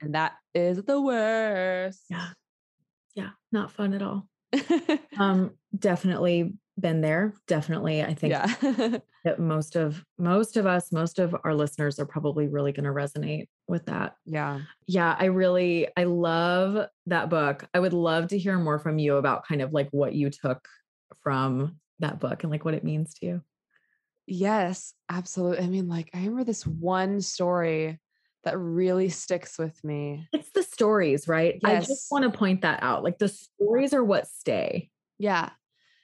And 0.00 0.14
that 0.14 0.32
is 0.54 0.82
the 0.82 1.00
worst. 1.00 2.04
Yeah. 2.08 2.28
Yeah. 3.14 3.30
Not 3.52 3.72
fun 3.72 3.94
at 3.94 4.02
all. 4.02 4.28
Um, 5.18 5.54
definitely 5.76 6.54
been 6.78 7.00
there. 7.00 7.34
Definitely. 7.48 8.02
I 8.02 8.14
think 8.14 8.30
yeah. 8.30 8.46
that 9.24 9.40
most 9.40 9.74
of 9.74 10.04
most 10.16 10.56
of 10.56 10.64
us, 10.64 10.92
most 10.92 11.18
of 11.18 11.34
our 11.42 11.54
listeners 11.54 11.98
are 11.98 12.06
probably 12.06 12.46
really 12.46 12.70
going 12.70 12.84
to 12.84 12.92
resonate 12.92 13.48
with 13.66 13.86
that. 13.86 14.14
yeah. 14.24 14.60
Yeah, 14.86 15.16
I 15.18 15.24
really 15.24 15.88
I 15.96 16.04
love 16.04 16.86
that 17.06 17.30
book. 17.30 17.66
I 17.74 17.80
would 17.80 17.92
love 17.92 18.28
to 18.28 18.38
hear 18.38 18.56
more 18.58 18.78
from 18.78 19.00
you 19.00 19.16
about 19.16 19.46
kind 19.46 19.60
of 19.60 19.72
like 19.72 19.88
what 19.90 20.14
you 20.14 20.30
took 20.30 20.66
from 21.20 21.78
that 21.98 22.20
book 22.20 22.44
and 22.44 22.52
like 22.52 22.64
what 22.64 22.74
it 22.74 22.84
means 22.84 23.14
to 23.14 23.26
you. 23.26 23.42
Yes, 24.30 24.92
absolutely. 25.08 25.64
I 25.64 25.68
mean, 25.68 25.88
like, 25.88 26.10
I 26.12 26.18
remember 26.18 26.44
this 26.44 26.66
one 26.66 27.22
story 27.22 27.98
that 28.44 28.58
really 28.58 29.08
sticks 29.08 29.58
with 29.58 29.82
me. 29.82 30.28
It's 30.32 30.50
the 30.50 30.62
stories, 30.62 31.26
right? 31.26 31.58
Yes. 31.62 31.84
I 31.84 31.86
just 31.86 32.08
want 32.10 32.30
to 32.30 32.38
point 32.38 32.62
that 32.62 32.82
out. 32.82 33.02
Like 33.02 33.18
the 33.18 33.28
stories 33.28 33.94
are 33.94 34.04
what 34.04 34.28
stay. 34.28 34.90
Yeah. 35.18 35.50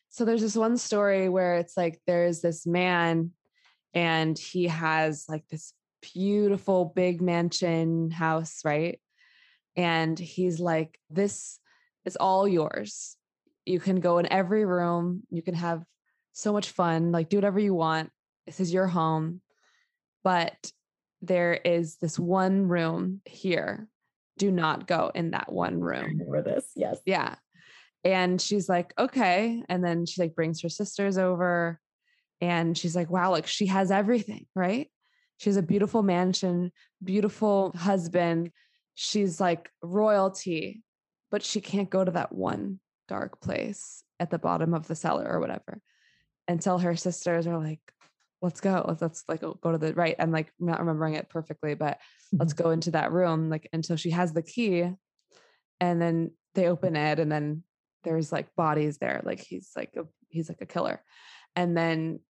So 0.08 0.24
there's 0.24 0.40
this 0.40 0.56
one 0.56 0.76
story 0.78 1.28
where 1.28 1.56
it's 1.56 1.76
like 1.76 2.00
there's 2.06 2.40
this 2.40 2.66
man 2.66 3.32
and 3.92 4.38
he 4.38 4.68
has 4.68 5.26
like 5.28 5.46
this 5.48 5.72
beautiful 6.14 6.86
big 6.96 7.20
mansion 7.20 8.10
house, 8.10 8.60
right? 8.64 9.00
And 9.76 10.18
he's 10.18 10.60
like, 10.60 10.98
This 11.10 11.58
is 12.04 12.16
all 12.16 12.48
yours. 12.48 13.16
You 13.64 13.80
can 13.80 14.00
go 14.00 14.18
in 14.18 14.30
every 14.32 14.64
room, 14.64 15.22
you 15.30 15.42
can 15.42 15.54
have 15.54 15.84
so 16.34 16.52
much 16.52 16.70
fun, 16.70 17.12
like 17.12 17.28
do 17.28 17.38
whatever 17.38 17.58
you 17.58 17.74
want. 17.74 18.10
This 18.44 18.60
is 18.60 18.72
your 18.72 18.86
home. 18.86 19.40
But 20.22 20.72
there 21.22 21.54
is 21.54 21.96
this 21.96 22.18
one 22.18 22.68
room 22.68 23.22
here. 23.24 23.88
Do 24.36 24.50
not 24.50 24.86
go 24.86 25.10
in 25.14 25.30
that 25.30 25.50
one 25.50 25.80
room. 25.80 26.18
remember 26.18 26.42
this. 26.42 26.66
Yes. 26.74 26.98
Yeah. 27.06 27.36
And 28.02 28.40
she's 28.40 28.68
like, 28.68 28.92
okay. 28.98 29.62
And 29.68 29.82
then 29.82 30.06
she 30.06 30.20
like 30.20 30.34
brings 30.34 30.60
her 30.62 30.68
sisters 30.68 31.16
over 31.16 31.80
and 32.40 32.76
she's 32.76 32.96
like, 32.96 33.10
wow, 33.10 33.30
like 33.30 33.46
she 33.46 33.66
has 33.66 33.90
everything, 33.90 34.46
right? 34.54 34.90
She 35.38 35.48
has 35.48 35.56
a 35.56 35.62
beautiful 35.62 36.02
mansion, 36.02 36.72
beautiful 37.02 37.72
husband. 37.76 38.50
She's 38.94 39.40
like 39.40 39.70
royalty, 39.82 40.82
but 41.30 41.42
she 41.42 41.60
can't 41.60 41.88
go 41.88 42.04
to 42.04 42.10
that 42.10 42.32
one 42.32 42.80
dark 43.08 43.40
place 43.40 44.02
at 44.18 44.30
the 44.30 44.38
bottom 44.38 44.74
of 44.74 44.88
the 44.88 44.94
cellar 44.94 45.26
or 45.28 45.40
whatever 45.40 45.80
until 46.48 46.78
her 46.78 46.96
sisters 46.96 47.46
are 47.46 47.58
like, 47.58 47.80
let's 48.42 48.60
go. 48.60 48.84
Let's, 48.86 49.02
let's 49.02 49.24
like 49.28 49.40
go 49.40 49.72
to 49.72 49.78
the 49.78 49.94
right. 49.94 50.16
I'm 50.18 50.30
like 50.30 50.52
not 50.60 50.80
remembering 50.80 51.14
it 51.14 51.30
perfectly, 51.30 51.74
but 51.74 51.98
let's 52.32 52.52
go 52.52 52.70
into 52.70 52.90
that 52.92 53.12
room 53.12 53.48
like 53.48 53.68
until 53.72 53.96
she 53.96 54.10
has 54.10 54.32
the 54.32 54.42
key. 54.42 54.90
And 55.80 56.00
then 56.00 56.30
they 56.54 56.66
open 56.66 56.94
it 56.94 57.18
and 57.18 57.32
then 57.32 57.62
there's 58.04 58.30
like 58.30 58.54
bodies 58.54 58.98
there. 58.98 59.22
Like 59.24 59.40
he's 59.40 59.70
like 59.74 59.94
a 59.96 60.02
he's 60.28 60.48
like 60.48 60.60
a 60.60 60.66
killer. 60.66 61.02
And 61.56 61.76
then 61.76 62.20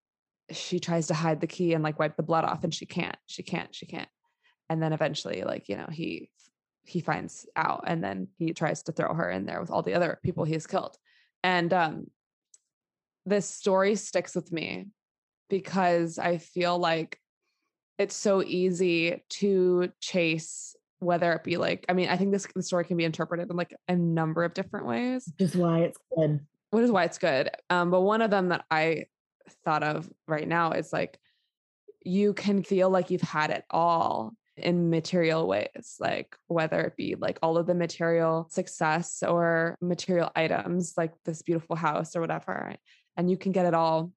she 0.51 0.79
tries 0.79 1.09
to 1.09 1.15
hide 1.15 1.41
the 1.41 1.47
key 1.47 1.75
and 1.75 1.83
like 1.83 1.99
wipe 1.99 2.17
the 2.17 2.23
blood 2.23 2.45
off 2.45 2.65
and 2.65 2.73
she 2.73 2.87
can't. 2.87 3.17
She 3.27 3.43
can't. 3.43 3.75
She 3.75 3.87
can't. 3.87 4.09
And 4.71 4.83
then 4.83 4.93
eventually 4.93 5.43
like, 5.43 5.69
you 5.69 5.77
know, 5.77 5.89
he 5.91 6.31
he 6.85 7.01
finds 7.01 7.47
out 7.57 7.85
and 7.87 8.05
then 8.05 8.29
he 8.39 8.53
tries 8.53 8.83
to 8.85 8.93
throw 8.93 9.15
her 9.15 9.31
in 9.31 9.47
there 9.47 9.61
with 9.61 9.71
all 9.71 9.83
the 9.83 9.95
other 9.95 10.21
people 10.23 10.45
he 10.45 10.53
has 10.53 10.67
killed. 10.67 10.97
And 11.43 11.73
um 11.73 12.07
this 13.27 13.49
story 13.49 13.95
sticks 13.97 14.35
with 14.35 14.53
me 14.53 14.87
because 15.49 16.19
I 16.19 16.39
feel 16.39 16.79
like 16.79 17.19
it's 17.99 18.17
so 18.17 18.43
easy 18.43 19.23
to 19.31 19.91
chase 20.01 20.75
whether 20.99 21.33
it 21.33 21.45
be 21.45 21.57
like 21.59 21.85
I 21.89 21.93
mean 21.93 22.09
I 22.09 22.17
think 22.17 22.33
this 22.33 22.47
the 22.55 22.63
story 22.63 22.85
can 22.85 22.97
be 22.97 23.05
interpreted 23.05 23.51
in 23.51 23.57
like 23.57 23.75
a 23.89 23.97
number 23.97 24.43
of 24.43 24.55
different 24.55 24.87
ways 24.87 25.31
Which 25.39 25.51
is 25.51 25.57
why 25.57 25.81
it's 25.81 25.99
good. 26.17 26.41
what 26.71 26.83
is 26.83 26.91
why 26.91 27.05
it's 27.05 27.19
good 27.19 27.51
um 27.71 27.91
but 27.91 28.01
one 28.01 28.23
of 28.23 28.31
them 28.31 28.49
that 28.49 28.65
I 28.71 29.05
thought 29.65 29.83
of 29.83 30.09
right 30.27 30.49
now 30.49 30.73
is 30.73 30.93
like 30.93 31.19
you 32.05 32.33
can 32.33 32.63
feel 32.63 32.89
like 32.91 33.11
you've 33.11 33.21
had 33.21 33.51
it 33.51 33.65
all 33.71 34.33
in 34.57 34.89
material 34.89 35.47
ways 35.47 35.97
like 36.01 36.37
whether 36.47 36.81
it 36.81 36.97
be 36.97 37.17
like 37.17 37.39
all 37.43 37.59
of 37.59 37.67
the 37.67 37.75
material 37.75 38.47
success 38.51 39.23
or 39.27 39.77
material 39.81 40.31
items 40.37 40.95
like 40.97 41.13
this 41.25 41.43
beautiful 41.43 41.77
house 41.77 42.17
or 42.17 42.21
whatever 42.21 42.75
and 43.17 43.31
you 43.31 43.37
can 43.37 43.53
get 43.53 43.67
it 43.67 43.75
all. 43.75 44.13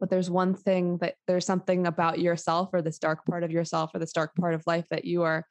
But 0.00 0.10
there's 0.10 0.30
one 0.30 0.54
thing 0.54 0.98
that 0.98 1.14
there's 1.26 1.46
something 1.46 1.86
about 1.86 2.18
yourself 2.18 2.70
or 2.72 2.82
this 2.82 2.98
dark 2.98 3.24
part 3.24 3.44
of 3.44 3.52
yourself 3.52 3.94
or 3.94 3.98
this 3.98 4.12
dark 4.12 4.34
part 4.34 4.54
of 4.54 4.62
life 4.66 4.86
that 4.90 5.04
you 5.04 5.22
are 5.22 5.46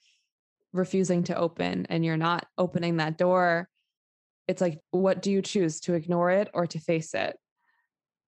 refusing 0.73 1.23
to 1.23 1.35
open 1.35 1.85
and 1.89 2.03
you're 2.03 2.17
not 2.17 2.45
opening 2.57 2.97
that 2.97 3.17
door. 3.17 3.69
It's 4.47 4.61
like 4.61 4.79
what 4.91 5.21
do 5.21 5.31
you 5.31 5.41
choose 5.41 5.79
to 5.81 5.93
ignore 5.93 6.31
it 6.31 6.49
or 6.53 6.67
to 6.67 6.79
face 6.79 7.13
it? 7.13 7.37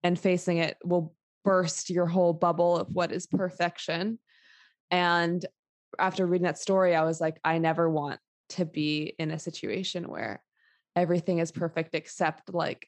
And 0.04 0.18
facing 0.20 0.58
it 0.58 0.78
will 0.84 1.14
burst 1.44 1.90
your 1.90 2.06
whole 2.06 2.34
bubble 2.34 2.78
of 2.78 2.88
what 2.90 3.12
is 3.12 3.28
perfection. 3.28 4.20
And 4.92 5.46
after 6.00 6.26
reading 6.26 6.46
that 6.46 6.58
story 6.58 6.96
i 6.96 7.04
was 7.04 7.20
like 7.22 7.40
i 7.44 7.58
never 7.58 7.90
want 7.90 8.20
to 8.50 8.66
be 8.66 9.14
in 9.18 9.32
a 9.32 9.40
situation 9.40 10.10
where 10.10 10.42
everything 10.96 11.40
is 11.40 11.52
perfect 11.52 11.96
except 11.96 12.54
like 12.54 12.88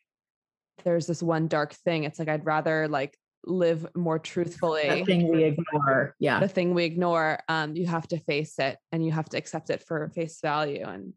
there's 0.83 1.07
this 1.07 1.23
one 1.23 1.47
dark 1.47 1.73
thing 1.73 2.03
it's 2.03 2.19
like 2.19 2.27
i'd 2.29 2.45
rather 2.45 2.87
like 2.87 3.17
live 3.47 3.85
more 3.95 4.17
truthfully 4.17 4.87
That 4.87 5.05
thing 5.05 5.27
we 5.31 5.43
ignore. 5.43 6.15
Yeah. 6.19 6.39
the 6.39 6.47
thing 6.47 6.73
we 6.73 6.83
ignore 6.83 7.39
um 7.47 7.75
you 7.75 7.85
have 7.85 8.07
to 8.07 8.19
face 8.19 8.57
it 8.57 8.77
and 8.91 9.05
you 9.05 9.11
have 9.11 9.29
to 9.29 9.37
accept 9.37 9.69
it 9.69 9.83
for 9.83 10.09
face 10.09 10.39
value 10.41 10.83
and 10.83 11.13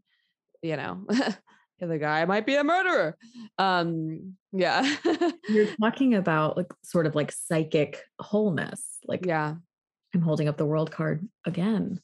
you 0.62 0.76
know 0.76 1.06
the 1.80 1.98
guy 1.98 2.24
might 2.26 2.44
be 2.44 2.56
a 2.56 2.64
murderer 2.64 3.16
um 3.56 4.34
yeah 4.52 4.82
You're 5.48 5.74
talking 5.80 6.14
about 6.14 6.56
like 6.58 6.70
sort 6.84 7.06
of 7.06 7.14
like 7.14 7.32
psychic 7.32 8.02
wholeness. 8.20 8.98
Like 9.06 9.24
yeah 9.24 9.54
I'm 10.14 10.20
holding 10.20 10.48
up 10.48 10.56
the 10.58 10.66
world 10.66 10.90
card 10.90 11.26
again. 11.46 12.00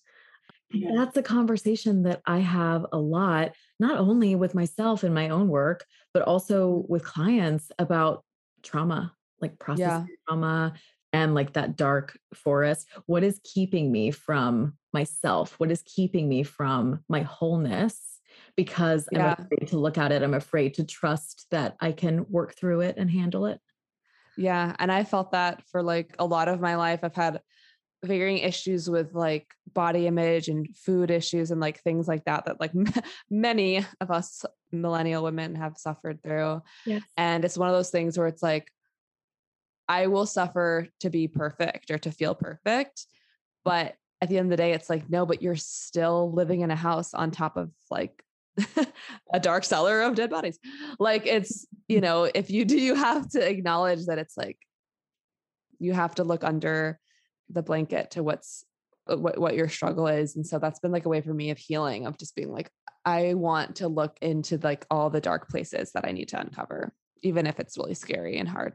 That's 0.96 1.16
a 1.16 1.22
conversation 1.22 2.02
that 2.04 2.20
I 2.26 2.38
have 2.38 2.86
a 2.92 2.98
lot, 2.98 3.52
not 3.80 3.98
only 3.98 4.34
with 4.34 4.54
myself 4.54 5.04
in 5.04 5.12
my 5.14 5.28
own 5.28 5.48
work, 5.48 5.84
but 6.12 6.22
also 6.22 6.78
mm-hmm. 6.78 6.92
with 6.92 7.04
clients 7.04 7.70
about 7.78 8.24
trauma, 8.62 9.12
like 9.40 9.58
processing 9.58 10.08
trauma 10.26 10.74
and 11.12 11.34
like 11.34 11.52
that 11.52 11.76
dark 11.76 12.18
forest. 12.34 12.88
What 13.06 13.22
is 13.22 13.40
keeping 13.44 13.92
me 13.92 14.10
from 14.10 14.74
myself? 14.92 15.54
What 15.58 15.70
is 15.70 15.82
keeping 15.86 16.28
me 16.28 16.42
from 16.42 17.04
my 17.08 17.22
wholeness? 17.22 18.20
Because 18.56 19.08
Yeah. 19.12 19.36
I'm 19.38 19.44
afraid 19.44 19.68
to 19.68 19.78
look 19.78 19.98
at 19.98 20.12
it. 20.12 20.22
I'm 20.22 20.34
afraid 20.34 20.74
to 20.74 20.84
trust 20.84 21.46
that 21.50 21.76
I 21.80 21.92
can 21.92 22.26
work 22.30 22.56
through 22.56 22.80
it 22.80 22.96
and 22.96 23.10
handle 23.10 23.46
it. 23.46 23.60
Yeah. 24.36 24.74
And 24.78 24.90
I 24.90 25.04
felt 25.04 25.32
that 25.32 25.62
for 25.68 25.82
like 25.82 26.16
a 26.18 26.24
lot 26.24 26.48
of 26.48 26.60
my 26.60 26.74
life. 26.74 27.00
I've 27.02 27.14
had 27.14 27.40
varying 28.04 28.38
issues 28.38 28.88
with 28.88 29.14
like 29.14 29.46
body 29.72 30.06
image 30.06 30.48
and 30.48 30.74
food 30.76 31.10
issues 31.10 31.50
and 31.50 31.60
like 31.60 31.80
things 31.80 32.06
like 32.06 32.24
that, 32.24 32.46
that 32.46 32.60
like 32.60 32.72
many 33.30 33.84
of 34.00 34.10
us 34.10 34.44
millennial 34.72 35.22
women 35.22 35.54
have 35.54 35.76
suffered 35.76 36.22
through. 36.22 36.62
Yes. 36.86 37.02
And 37.16 37.44
it's 37.44 37.58
one 37.58 37.68
of 37.68 37.74
those 37.74 37.90
things 37.90 38.16
where 38.16 38.26
it's 38.26 38.42
like, 38.42 38.70
I 39.88 40.06
will 40.06 40.26
suffer 40.26 40.88
to 41.00 41.10
be 41.10 41.28
perfect 41.28 41.90
or 41.90 41.98
to 41.98 42.10
feel 42.10 42.34
perfect. 42.34 43.06
But 43.64 43.96
at 44.20 44.28
the 44.28 44.38
end 44.38 44.46
of 44.46 44.50
the 44.50 44.56
day, 44.56 44.72
it's 44.72 44.88
like, 44.88 45.10
no, 45.10 45.26
but 45.26 45.42
you're 45.42 45.56
still 45.56 46.32
living 46.32 46.60
in 46.60 46.70
a 46.70 46.76
house 46.76 47.12
on 47.12 47.30
top 47.30 47.56
of 47.56 47.70
like 47.90 48.22
a 49.32 49.40
dark 49.40 49.64
cellar 49.64 50.02
of 50.02 50.14
dead 50.14 50.30
bodies. 50.30 50.58
Like 50.98 51.26
it's, 51.26 51.66
you 51.88 52.00
know, 52.00 52.24
if 52.24 52.50
you 52.50 52.64
do, 52.64 52.80
you 52.80 52.94
have 52.94 53.28
to 53.30 53.46
acknowledge 53.46 54.06
that 54.06 54.18
it's 54.18 54.36
like 54.36 54.58
you 55.78 55.92
have 55.92 56.14
to 56.16 56.24
look 56.24 56.44
under 56.44 56.98
the 57.50 57.62
blanket 57.62 58.12
to 58.12 58.22
what's 58.22 58.64
uh, 59.06 59.16
what, 59.16 59.38
what 59.38 59.54
your 59.54 59.68
struggle 59.68 60.06
is. 60.06 60.34
And 60.36 60.46
so 60.46 60.58
that's 60.58 60.80
been 60.80 60.92
like 60.92 61.04
a 61.04 61.10
way 61.10 61.20
for 61.20 61.34
me 61.34 61.50
of 61.50 61.58
healing, 61.58 62.06
of 62.06 62.16
just 62.18 62.34
being 62.34 62.50
like, 62.50 62.70
I 63.04 63.34
want 63.34 63.76
to 63.76 63.88
look 63.88 64.16
into 64.22 64.58
like 64.62 64.86
all 64.90 65.10
the 65.10 65.20
dark 65.20 65.48
places 65.48 65.92
that 65.92 66.06
I 66.06 66.12
need 66.12 66.28
to 66.28 66.40
uncover, 66.40 66.92
even 67.22 67.46
if 67.46 67.60
it's 67.60 67.76
really 67.76 67.94
scary 67.94 68.38
and 68.38 68.48
hard. 68.48 68.74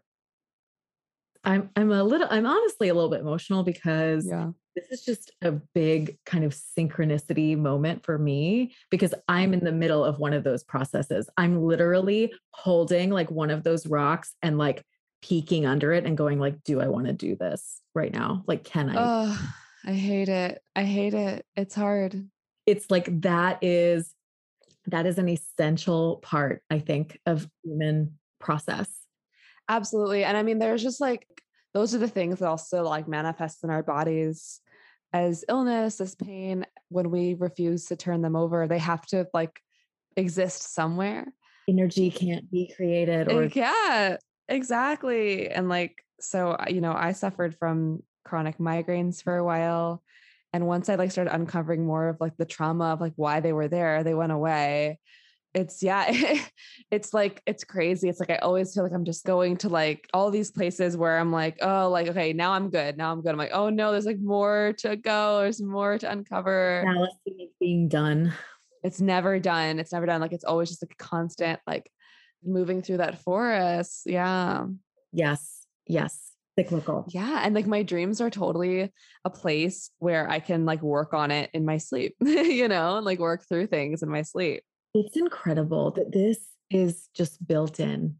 I'm 1.44 1.70
I'm 1.76 1.92
a 1.92 2.04
little 2.04 2.28
I'm 2.30 2.46
honestly 2.46 2.90
a 2.90 2.94
little 2.94 3.10
bit 3.10 3.22
emotional 3.22 3.64
because 3.64 4.28
Yeah. 4.28 4.52
this 4.76 4.92
is 4.92 5.06
just 5.06 5.32
a 5.42 5.54
big 5.74 6.18
kind 6.26 6.44
of 6.44 6.54
synchronicity 6.54 7.58
moment 7.58 8.04
for 8.04 8.18
me 8.18 8.76
because 8.92 9.14
I'm 9.28 9.54
in 9.54 9.64
the 9.64 9.72
middle 9.72 10.04
of 10.04 10.20
one 10.20 10.34
of 10.34 10.44
those 10.44 10.64
processes. 10.64 11.30
I'm 11.38 11.64
literally 11.64 12.34
holding 12.52 13.10
like 13.10 13.32
one 13.32 13.52
of 13.52 13.64
those 13.64 13.88
rocks 13.88 14.36
and 14.42 14.58
like 14.58 14.84
peeking 15.22 15.66
under 15.66 15.92
it 15.92 16.06
and 16.06 16.18
going 16.18 16.40
like 16.40 16.64
do 16.64 16.80
I 16.82 16.88
want 16.88 17.08
to 17.08 17.14
do 17.14 17.36
this 17.36 17.82
right 17.94 18.12
now? 18.14 18.44
Like 18.48 18.64
can 18.64 18.90
I? 18.90 18.96
Oh, 18.98 19.52
I 19.86 19.94
hate 19.94 20.30
it. 20.30 20.62
I 20.76 20.84
hate 20.84 21.14
it. 21.14 21.46
It's 21.56 21.76
hard. 21.76 22.30
it's 22.66 22.90
like 22.92 23.22
that 23.22 23.64
is 23.64 24.14
that 24.88 25.06
is 25.06 25.18
an 25.18 25.30
essential 25.30 26.18
part 26.18 26.64
I 26.70 26.80
think 26.80 27.20
of 27.26 27.48
human 27.64 28.18
process. 28.40 28.90
Absolutely. 29.68 30.24
And 30.24 30.36
I 30.36 30.44
mean, 30.44 30.58
there's 30.60 30.82
just 30.82 31.00
like, 31.00 31.28
those 31.74 31.94
are 31.94 32.00
the 32.00 32.08
things 32.08 32.40
that 32.40 32.48
also 32.48 32.84
like 32.84 33.08
manifest 33.08 33.64
in 33.64 33.70
our 33.70 33.84
bodies 33.84 34.62
as 35.14 35.46
illness, 35.48 36.02
as 36.02 36.16
pain. 36.16 36.66
When 36.90 37.12
we 37.12 37.36
refuse 37.36 37.86
to 37.86 37.96
turn 37.96 38.22
them 38.22 38.36
over, 38.36 38.68
they 38.68 38.80
have 38.80 39.06
to 39.08 39.28
like 39.34 39.62
exist 40.16 40.74
somewhere. 40.74 41.28
Energy 41.68 42.10
can't 42.10 42.50
be 42.50 42.74
created 42.76 43.32
or 43.32 43.44
yeah, 43.46 44.18
exactly. 44.50 45.50
And 45.50 45.70
like, 45.70 46.04
so, 46.20 46.58
you 46.68 46.82
know, 46.82 46.94
I 46.94 47.14
suffered 47.14 47.56
from 47.56 48.04
chronic 48.26 48.58
migraines 48.58 49.24
for 49.24 49.38
a 49.38 49.44
while. 49.44 50.04
And 50.52 50.68
once 50.68 50.90
I 50.90 50.96
like 50.96 51.12
started 51.12 51.34
uncovering 51.34 51.86
more 51.86 52.10
of 52.10 52.18
like 52.20 52.36
the 52.38 52.46
trauma 52.46 52.86
of 52.86 53.02
like 53.02 53.14
why 53.16 53.40
they 53.40 53.54
were 53.54 53.68
there, 53.68 54.04
they 54.04 54.14
went 54.14 54.32
away. 54.32 55.00
It's 55.54 55.82
yeah, 55.82 56.12
it's 56.92 57.14
like 57.14 57.42
it's 57.46 57.64
crazy. 57.64 58.10
It's 58.10 58.20
like 58.20 58.30
I 58.30 58.38
always 58.38 58.74
feel 58.74 58.84
like 58.84 58.94
I'm 58.94 59.06
just 59.06 59.26
going 59.26 59.58
to 59.58 59.70
like 59.70 60.08
all 60.14 60.32
these 60.32 60.52
places 60.52 60.98
where 60.98 61.18
I'm 61.18 61.32
like, 61.32 61.58
oh, 61.62 61.90
like 61.90 62.08
okay, 62.08 62.34
now 62.34 62.52
I'm 62.52 62.70
good. 62.70 62.98
Now 62.98 63.12
I'm 63.12 63.22
good. 63.22 63.32
I'm 63.32 63.38
like, 63.38 63.52
oh 63.54 63.70
no, 63.70 63.92
there's 63.92 64.06
like 64.06 64.20
more 64.20 64.74
to 64.80 64.96
go. 64.96 65.42
There's 65.42 65.62
more 65.62 65.98
to 65.98 66.12
uncover 66.12 66.80
analysis 66.80 67.18
is 67.26 67.50
being 67.60 67.88
done. 67.88 68.34
it's 68.84 69.02
never 69.02 69.40
done. 69.40 69.80
It's 69.80 69.92
never 69.92 70.06
done. 70.06 70.22
Like 70.22 70.34
it's 70.34 70.44
always 70.44 70.70
just 70.70 70.84
like 70.84 70.98
constant, 70.98 71.60
like 71.68 71.92
moving 72.44 72.82
through 72.82 72.98
that 72.98 73.20
forest. 73.22 74.04
Yeah. 74.06 74.66
Yes. 75.12 75.66
Yes. 75.88 76.32
Cyclical. 76.58 77.06
Yeah. 77.10 77.42
And 77.44 77.56
like 77.56 77.68
my 77.68 77.84
dreams 77.84 78.20
are 78.22 78.30
totally 78.30 78.92
a 79.26 79.30
place 79.30 79.92
where 80.00 80.30
I 80.30 80.40
can 80.40 80.66
like 80.66 80.82
work 80.82 81.14
on 81.14 81.32
it 81.32 81.50
in 81.54 81.66
my 81.66 81.78
sleep, 81.78 82.16
you 82.22 82.68
know, 82.68 82.98
and 82.98 83.06
like 83.06 83.20
work 83.20 83.46
through 83.48 83.68
things 83.68 84.04
in 84.04 84.10
my 84.10 84.22
sleep. 84.24 84.64
It's 84.94 85.16
incredible 85.16 85.92
that 85.92 86.12
this 86.12 86.40
is 86.70 87.10
just 87.14 87.46
built 87.48 87.80
in 87.80 88.20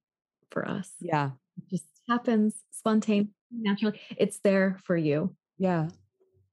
for 0.52 0.68
us. 0.68 0.90
Yeah. 1.00 1.32
It 1.58 1.70
just 1.70 1.86
happens 2.08 2.56
spontaneously, 2.72 3.32
naturally. 3.52 4.00
It's 4.18 4.40
there 4.40 4.78
for 4.86 4.96
you 4.96 5.36
Yeah. 5.58 5.90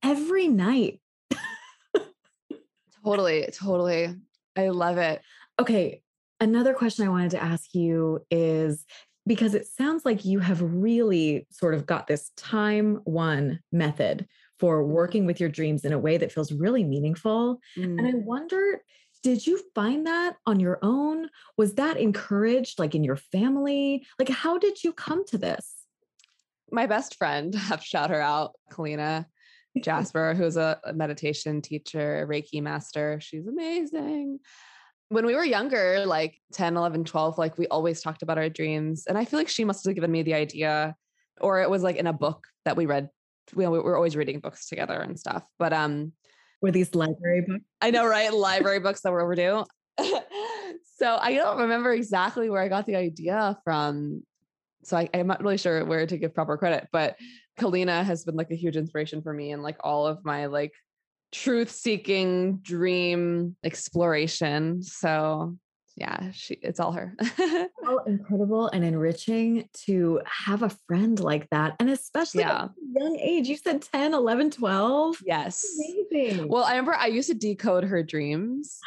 every 0.02 0.48
night. 0.48 1.00
Totally. 3.04 3.48
Totally. 3.52 4.14
I 4.56 4.68
love 4.68 4.98
it. 4.98 5.22
Okay. 5.60 6.02
Another 6.41 6.74
question 6.74 7.07
I 7.07 7.11
wanted 7.11 7.30
to 7.32 7.43
ask 7.43 7.74
you 7.74 8.20
is 8.30 8.84
because 9.26 9.55
it 9.55 9.66
sounds 9.66 10.05
like 10.05 10.24
you 10.24 10.39
have 10.39 10.61
really 10.62 11.47
sort 11.51 11.74
of 11.74 11.87
got 11.87 12.07
this 12.07 12.30
time 12.37 13.01
one 13.05 13.61
method 13.72 14.26
for 14.59 14.84
working 14.84 15.26
with 15.26 15.41
your 15.41 15.49
dreams 15.49 15.84
in 15.84 15.93
a 15.93 15.99
way 15.99 16.16
that 16.16 16.32
feels 16.32 16.53
really 16.53 16.84
meaningful. 16.84 17.61
Mm. 17.76 17.99
And 17.99 18.07
I 18.07 18.12
wonder, 18.14 18.82
did 19.22 19.47
you 19.47 19.61
find 19.74 20.07
that 20.07 20.37
on 20.47 20.61
your 20.61 20.78
own? 20.82 21.28
Was 21.59 21.74
that 21.74 21.97
encouraged 21.97 22.78
like 22.78 22.95
in 22.95 23.03
your 23.03 23.16
family? 23.16 24.07
Like, 24.18 24.28
how 24.28 24.59
did 24.59 24.84
you 24.84 24.93
come 24.93 25.24
to 25.26 25.39
this? 25.39 25.76
my 26.70 26.87
best 26.87 27.16
friend, 27.16 27.55
have 27.70 27.82
shout 27.82 28.11
her 28.11 28.20
out, 28.20 28.53
Kalina 28.72 29.26
Jasper, 29.82 30.34
who's 30.34 30.57
a, 30.57 30.80
a 30.84 30.93
meditation 30.93 31.61
teacher, 31.61 32.26
Reiki 32.30 32.62
master. 32.62 33.18
She's 33.20 33.47
amazing. 33.47 34.39
When 35.09 35.24
we 35.24 35.34
were 35.34 35.44
younger, 35.44 36.04
like 36.04 36.40
10, 36.52 36.76
11, 36.76 37.04
12, 37.04 37.38
like 37.38 37.57
we 37.59 37.66
always 37.68 38.00
talked 38.00 38.22
about 38.22 38.38
our 38.38 38.48
dreams. 38.48 39.04
And 39.07 39.16
I 39.16 39.24
feel 39.24 39.38
like 39.38 39.48
she 39.48 39.64
must 39.64 39.84
have 39.84 39.94
given 39.94 40.11
me 40.11 40.22
the 40.22 40.34
idea, 40.34 40.96
or 41.40 41.61
it 41.61 41.70
was 41.70 41.82
like 41.82 41.96
in 41.96 42.07
a 42.07 42.12
book 42.12 42.46
that 42.64 42.76
we 42.76 42.86
read. 42.86 43.09
We, 43.54 43.66
we 43.68 43.78
were 43.78 43.96
always 43.96 44.16
reading 44.16 44.40
books 44.40 44.68
together 44.68 45.00
and 45.00 45.18
stuff. 45.18 45.44
But 45.59 45.72
um, 45.72 46.12
Were 46.61 46.72
these 46.72 46.94
library 46.94 47.44
books? 47.46 47.64
I 47.80 47.90
know, 47.92 48.04
right? 48.07 48.32
Library 48.32 48.80
books 48.80 49.02
that 49.02 49.12
were 49.12 49.20
overdue. 49.20 49.64
so 50.00 51.16
I 51.20 51.34
don't 51.34 51.59
remember 51.59 51.92
exactly 51.92 52.50
where 52.50 52.62
I 52.62 52.68
got 52.68 52.86
the 52.86 52.96
idea 52.96 53.57
from. 53.62 54.22
So 54.82 54.96
I, 54.96 55.09
I'm 55.14 55.28
not 55.28 55.42
really 55.42 55.59
sure 55.59 55.84
where 55.84 56.07
to 56.07 56.18
give 56.18 56.34
proper 56.34 56.57
credit, 56.57 56.88
but 56.92 57.16
Kalina 57.59 58.04
has 58.04 58.24
been 58.24 58.36
like 58.36 58.50
a 58.50 58.57
huge 58.57 58.76
inspiration 58.76 59.22
for 59.22 59.32
me 59.32 59.52
and 59.52 59.62
like 59.62 59.76
all 59.80 60.07
of 60.07 60.24
my 60.24 60.46
like 60.46 60.72
truth 61.32 61.70
seeking 61.70 62.58
dream 62.58 63.56
exploration. 63.64 64.82
So 64.82 65.56
yeah, 65.96 66.30
she 66.32 66.54
it's 66.60 66.78
all 66.78 66.92
her. 66.92 67.14
How 67.84 67.98
incredible 68.06 68.68
and 68.68 68.84
enriching 68.84 69.66
to 69.86 70.20
have 70.26 70.62
a 70.62 70.70
friend 70.86 71.18
like 71.18 71.48
that. 71.50 71.76
And 71.80 71.88
especially 71.88 72.40
Yeah. 72.42 72.64
at 72.64 72.70
a 72.70 72.70
young 73.00 73.16
age. 73.18 73.48
You 73.48 73.56
said 73.56 73.80
10, 73.80 74.12
11, 74.12 74.50
12. 74.50 75.16
yes. 75.24 75.64
Amazing. 76.12 76.48
Well, 76.48 76.64
I 76.64 76.70
remember 76.72 76.94
I 76.94 77.06
used 77.06 77.28
to 77.30 77.34
decode 77.34 77.84
her 77.84 78.02
dreams, 78.02 78.78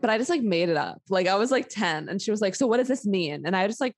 but 0.00 0.08
I 0.08 0.16
just 0.16 0.30
like 0.30 0.42
made 0.42 0.70
it 0.70 0.78
up. 0.78 1.02
Like 1.10 1.26
I 1.26 1.34
was 1.34 1.50
like 1.50 1.68
10 1.68 2.08
and 2.08 2.20
she 2.22 2.30
was 2.30 2.40
like, 2.40 2.54
So 2.54 2.66
what 2.66 2.78
does 2.78 2.88
this 2.88 3.04
mean? 3.04 3.42
And 3.44 3.54
I 3.54 3.66
just 3.66 3.80
like, 3.80 3.94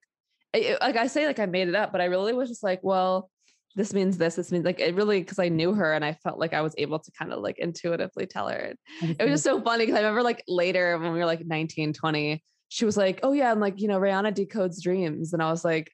I- 0.54 0.76
like 0.80 0.96
I 0.96 1.06
say, 1.06 1.26
like 1.26 1.38
I 1.38 1.46
made 1.46 1.68
it 1.68 1.76
up, 1.76 1.92
but 1.92 2.00
I 2.00 2.06
really 2.06 2.32
was 2.32 2.48
just 2.48 2.64
like, 2.64 2.80
Well, 2.82 3.30
this 3.78 3.94
means 3.94 4.18
this, 4.18 4.34
this 4.34 4.50
means 4.50 4.64
like 4.64 4.80
it 4.80 4.96
really, 4.96 5.20
because 5.20 5.38
I 5.38 5.48
knew 5.48 5.72
her 5.72 5.94
and 5.94 6.04
I 6.04 6.12
felt 6.12 6.40
like 6.40 6.52
I 6.52 6.62
was 6.62 6.74
able 6.78 6.98
to 6.98 7.12
kind 7.12 7.32
of 7.32 7.40
like 7.40 7.60
intuitively 7.60 8.26
tell 8.26 8.48
her. 8.48 8.74
It 9.00 9.20
was 9.20 9.30
just 9.30 9.44
so 9.44 9.60
funny 9.60 9.86
because 9.86 9.94
I 9.96 10.00
remember 10.00 10.24
like 10.24 10.42
later 10.48 10.98
when 10.98 11.12
we 11.12 11.18
were 11.20 11.24
like 11.24 11.46
19, 11.46 11.92
20, 11.92 12.42
she 12.70 12.84
was 12.84 12.96
like, 12.96 13.20
Oh, 13.22 13.30
yeah. 13.30 13.52
I'm 13.52 13.60
like, 13.60 13.80
you 13.80 13.86
know, 13.86 14.00
Rihanna 14.00 14.34
decodes 14.34 14.82
dreams. 14.82 15.32
And 15.32 15.40
I 15.40 15.48
was 15.48 15.64
like, 15.64 15.92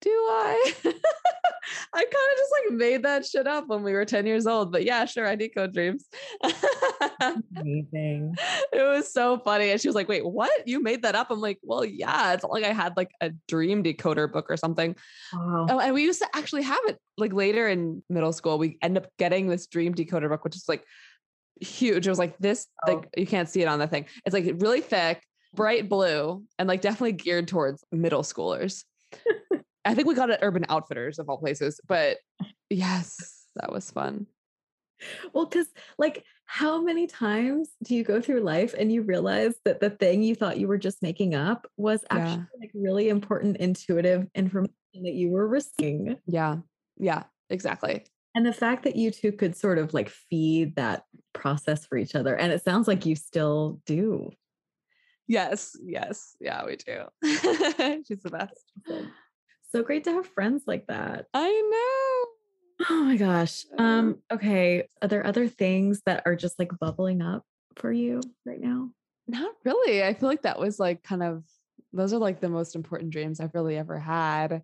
Do 0.00 0.10
I? 0.10 0.74
I 1.92 1.98
kind 1.98 2.06
of 2.08 2.38
just 2.38 2.52
like 2.52 2.78
made 2.78 3.02
that 3.04 3.24
shit 3.26 3.46
up 3.46 3.68
when 3.68 3.82
we 3.82 3.92
were 3.92 4.04
10 4.04 4.26
years 4.26 4.46
old. 4.46 4.72
But 4.72 4.84
yeah, 4.84 5.04
sure, 5.04 5.26
I 5.26 5.34
decode 5.34 5.72
dreams. 5.72 6.06
amazing. 7.20 8.34
it 8.72 8.82
was 8.82 9.12
so 9.12 9.38
funny. 9.38 9.70
And 9.70 9.80
she 9.80 9.88
was 9.88 9.94
like, 9.94 10.08
Wait, 10.08 10.24
what? 10.24 10.66
You 10.66 10.82
made 10.82 11.02
that 11.02 11.14
up? 11.14 11.30
I'm 11.30 11.40
like, 11.40 11.58
Well, 11.62 11.84
yeah. 11.84 12.34
It's 12.34 12.42
not 12.42 12.52
like 12.52 12.64
I 12.64 12.72
had 12.72 12.96
like 12.96 13.10
a 13.20 13.30
dream 13.48 13.82
decoder 13.82 14.30
book 14.30 14.46
or 14.50 14.56
something. 14.56 14.96
Wow. 15.32 15.66
Oh, 15.70 15.78
and 15.80 15.94
we 15.94 16.02
used 16.02 16.20
to 16.20 16.28
actually 16.34 16.62
have 16.62 16.80
it 16.86 16.98
like 17.16 17.32
later 17.32 17.68
in 17.68 18.02
middle 18.08 18.32
school. 18.32 18.58
We 18.58 18.78
end 18.82 18.96
up 18.96 19.06
getting 19.18 19.48
this 19.48 19.66
dream 19.66 19.94
decoder 19.94 20.28
book, 20.28 20.44
which 20.44 20.56
is 20.56 20.68
like 20.68 20.84
huge. 21.60 22.06
It 22.06 22.10
was 22.10 22.18
like 22.18 22.36
this, 22.38 22.66
Oh. 22.86 22.94
like 22.94 23.08
you 23.16 23.26
can't 23.26 23.48
see 23.48 23.62
it 23.62 23.68
on 23.68 23.78
the 23.78 23.86
thing. 23.86 24.06
It's 24.24 24.34
like 24.34 24.44
really 24.58 24.80
thick, 24.80 25.22
bright 25.54 25.88
blue, 25.88 26.42
and 26.58 26.68
like 26.68 26.80
definitely 26.80 27.12
geared 27.12 27.48
towards 27.48 27.84
middle 27.92 28.22
schoolers. 28.22 28.84
I 29.84 29.94
think 29.94 30.08
we 30.08 30.14
got 30.14 30.30
it 30.30 30.34
at 30.34 30.38
Urban 30.42 30.64
Outfitters 30.68 31.18
of 31.18 31.28
all 31.28 31.38
places, 31.38 31.80
but 31.86 32.18
yes, 32.70 33.46
that 33.56 33.72
was 33.72 33.90
fun. 33.90 34.26
Well, 35.32 35.46
because 35.46 35.66
like, 35.98 36.24
how 36.46 36.80
many 36.82 37.06
times 37.06 37.70
do 37.82 37.94
you 37.94 38.04
go 38.04 38.20
through 38.20 38.40
life 38.40 38.74
and 38.78 38.92
you 38.92 39.02
realize 39.02 39.54
that 39.64 39.80
the 39.80 39.90
thing 39.90 40.22
you 40.22 40.34
thought 40.34 40.58
you 40.58 40.68
were 40.68 40.78
just 40.78 41.02
making 41.02 41.34
up 41.34 41.66
was 41.76 42.04
Yeah. 42.10 42.18
actually 42.18 42.46
like 42.60 42.70
really 42.74 43.08
important 43.08 43.56
intuitive 43.58 44.26
information 44.34 44.74
that 45.02 45.14
you 45.14 45.30
were 45.30 45.46
receiving? 45.48 46.16
Yeah. 46.26 46.58
Yeah, 46.96 47.24
exactly. 47.50 48.04
And 48.34 48.46
the 48.46 48.52
fact 48.52 48.84
that 48.84 48.96
you 48.96 49.10
two 49.10 49.32
could 49.32 49.56
sort 49.56 49.78
of 49.78 49.92
like 49.94 50.08
feed 50.08 50.76
that 50.76 51.04
process 51.32 51.86
for 51.86 51.96
each 51.98 52.14
other. 52.14 52.34
And 52.36 52.52
it 52.52 52.64
sounds 52.64 52.88
like 52.88 53.04
you 53.04 53.16
still 53.16 53.80
do. 53.86 54.30
Yes. 55.26 55.76
Yes. 55.82 56.36
Yeah, 56.40 56.64
we 56.64 56.76
do. 56.76 57.04
She's 58.06 58.22
the 58.22 58.30
best. 58.30 59.04
So 59.74 59.82
great 59.82 60.04
to 60.04 60.12
have 60.12 60.26
friends 60.28 60.62
like 60.68 60.86
that. 60.86 61.26
I 61.34 61.50
know. 61.50 62.86
Oh 62.90 63.02
my 63.02 63.16
gosh. 63.16 63.64
Um, 63.76 64.18
okay. 64.30 64.86
Are 65.02 65.08
there 65.08 65.26
other 65.26 65.48
things 65.48 66.00
that 66.06 66.22
are 66.26 66.36
just 66.36 66.60
like 66.60 66.70
bubbling 66.78 67.20
up 67.20 67.42
for 67.74 67.90
you 67.90 68.20
right 68.46 68.60
now? 68.60 68.90
Not 69.26 69.50
really. 69.64 70.04
I 70.04 70.14
feel 70.14 70.28
like 70.28 70.42
that 70.42 70.60
was 70.60 70.78
like 70.78 71.02
kind 71.02 71.24
of 71.24 71.42
those 71.92 72.12
are 72.12 72.18
like 72.18 72.40
the 72.40 72.48
most 72.48 72.76
important 72.76 73.10
dreams 73.10 73.40
I've 73.40 73.52
really 73.52 73.76
ever 73.76 73.98
had. 73.98 74.62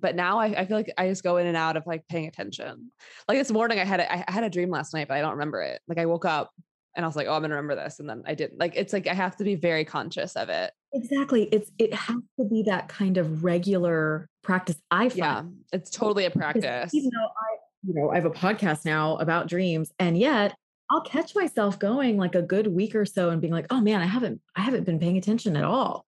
But 0.00 0.16
now 0.16 0.38
I, 0.38 0.46
I 0.46 0.64
feel 0.64 0.78
like 0.78 0.90
I 0.96 1.10
just 1.10 1.22
go 1.22 1.36
in 1.36 1.46
and 1.46 1.56
out 1.56 1.76
of 1.76 1.86
like 1.86 2.08
paying 2.08 2.26
attention. 2.26 2.92
Like 3.28 3.36
this 3.36 3.52
morning, 3.52 3.78
I 3.78 3.84
had 3.84 4.00
a, 4.00 4.30
I 4.30 4.32
had 4.32 4.44
a 4.44 4.50
dream 4.50 4.70
last 4.70 4.94
night, 4.94 5.08
but 5.08 5.18
I 5.18 5.20
don't 5.20 5.32
remember 5.32 5.60
it. 5.60 5.82
Like 5.86 5.98
I 5.98 6.06
woke 6.06 6.24
up 6.24 6.50
and 6.96 7.04
I 7.04 7.08
was 7.08 7.14
like, 7.14 7.26
oh, 7.26 7.34
I'm 7.34 7.42
gonna 7.42 7.54
remember 7.54 7.76
this, 7.76 8.00
and 8.00 8.08
then 8.08 8.22
I 8.26 8.34
didn't. 8.34 8.58
Like 8.58 8.72
it's 8.74 8.92
like 8.92 9.06
I 9.06 9.14
have 9.14 9.36
to 9.36 9.44
be 9.44 9.54
very 9.54 9.84
conscious 9.84 10.34
of 10.34 10.48
it. 10.48 10.72
Exactly. 10.94 11.44
It's 11.52 11.70
it 11.78 11.92
has 11.92 12.16
to 12.40 12.44
be 12.46 12.62
that 12.66 12.88
kind 12.88 13.18
of 13.18 13.44
regular 13.44 14.28
practice. 14.42 14.76
I 14.90 15.10
find 15.10 15.18
Yeah, 15.18 15.42
it's 15.72 15.90
totally 15.90 16.24
a 16.24 16.30
practice. 16.30 16.94
Even 16.94 17.10
though 17.14 17.26
I, 17.26 17.56
you 17.82 17.94
know, 17.94 18.10
I 18.10 18.14
have 18.14 18.24
a 18.24 18.30
podcast 18.30 18.86
now 18.86 19.16
about 19.18 19.46
dreams, 19.46 19.92
and 19.98 20.16
yet 20.18 20.56
I'll 20.90 21.02
catch 21.02 21.34
myself 21.34 21.78
going 21.78 22.16
like 22.16 22.34
a 22.34 22.42
good 22.42 22.66
week 22.66 22.94
or 22.94 23.04
so 23.04 23.30
and 23.30 23.40
being 23.40 23.52
like, 23.52 23.66
oh 23.70 23.80
man, 23.80 24.00
I 24.00 24.06
haven't 24.06 24.40
I 24.56 24.62
haven't 24.62 24.84
been 24.84 24.98
paying 24.98 25.18
attention 25.18 25.56
at 25.56 25.64
all. 25.64 26.06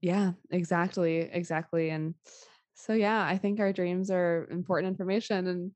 Yeah, 0.00 0.32
exactly, 0.50 1.18
exactly. 1.18 1.90
And 1.90 2.14
so 2.74 2.92
yeah, 2.92 3.24
I 3.24 3.38
think 3.38 3.60
our 3.60 3.72
dreams 3.72 4.10
are 4.10 4.48
important 4.50 4.88
information 4.90 5.46
and 5.46 5.70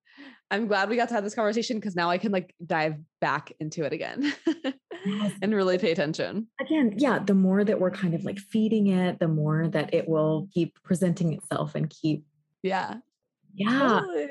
I'm 0.50 0.66
glad 0.66 0.88
we 0.88 0.96
got 0.96 1.08
to 1.08 1.14
have 1.14 1.24
this 1.24 1.34
conversation 1.34 1.76
because 1.78 1.94
now 1.94 2.10
I 2.10 2.18
can 2.18 2.32
like 2.32 2.54
dive 2.64 2.96
back 3.20 3.52
into 3.60 3.84
it 3.84 3.92
again 3.92 4.32
Yes. 5.04 5.32
and 5.42 5.54
really 5.54 5.78
pay 5.78 5.92
attention. 5.92 6.48
Again, 6.60 6.94
yeah, 6.96 7.18
the 7.18 7.34
more 7.34 7.62
that 7.64 7.78
we're 7.80 7.90
kind 7.90 8.14
of 8.14 8.24
like 8.24 8.38
feeding 8.38 8.88
it, 8.88 9.18
the 9.20 9.28
more 9.28 9.68
that 9.68 9.94
it 9.94 10.08
will 10.08 10.48
keep 10.52 10.74
presenting 10.82 11.32
itself 11.34 11.74
and 11.74 11.88
keep 11.90 12.24
Yeah. 12.62 12.94
yeah. 13.54 14.00
totally. 14.00 14.28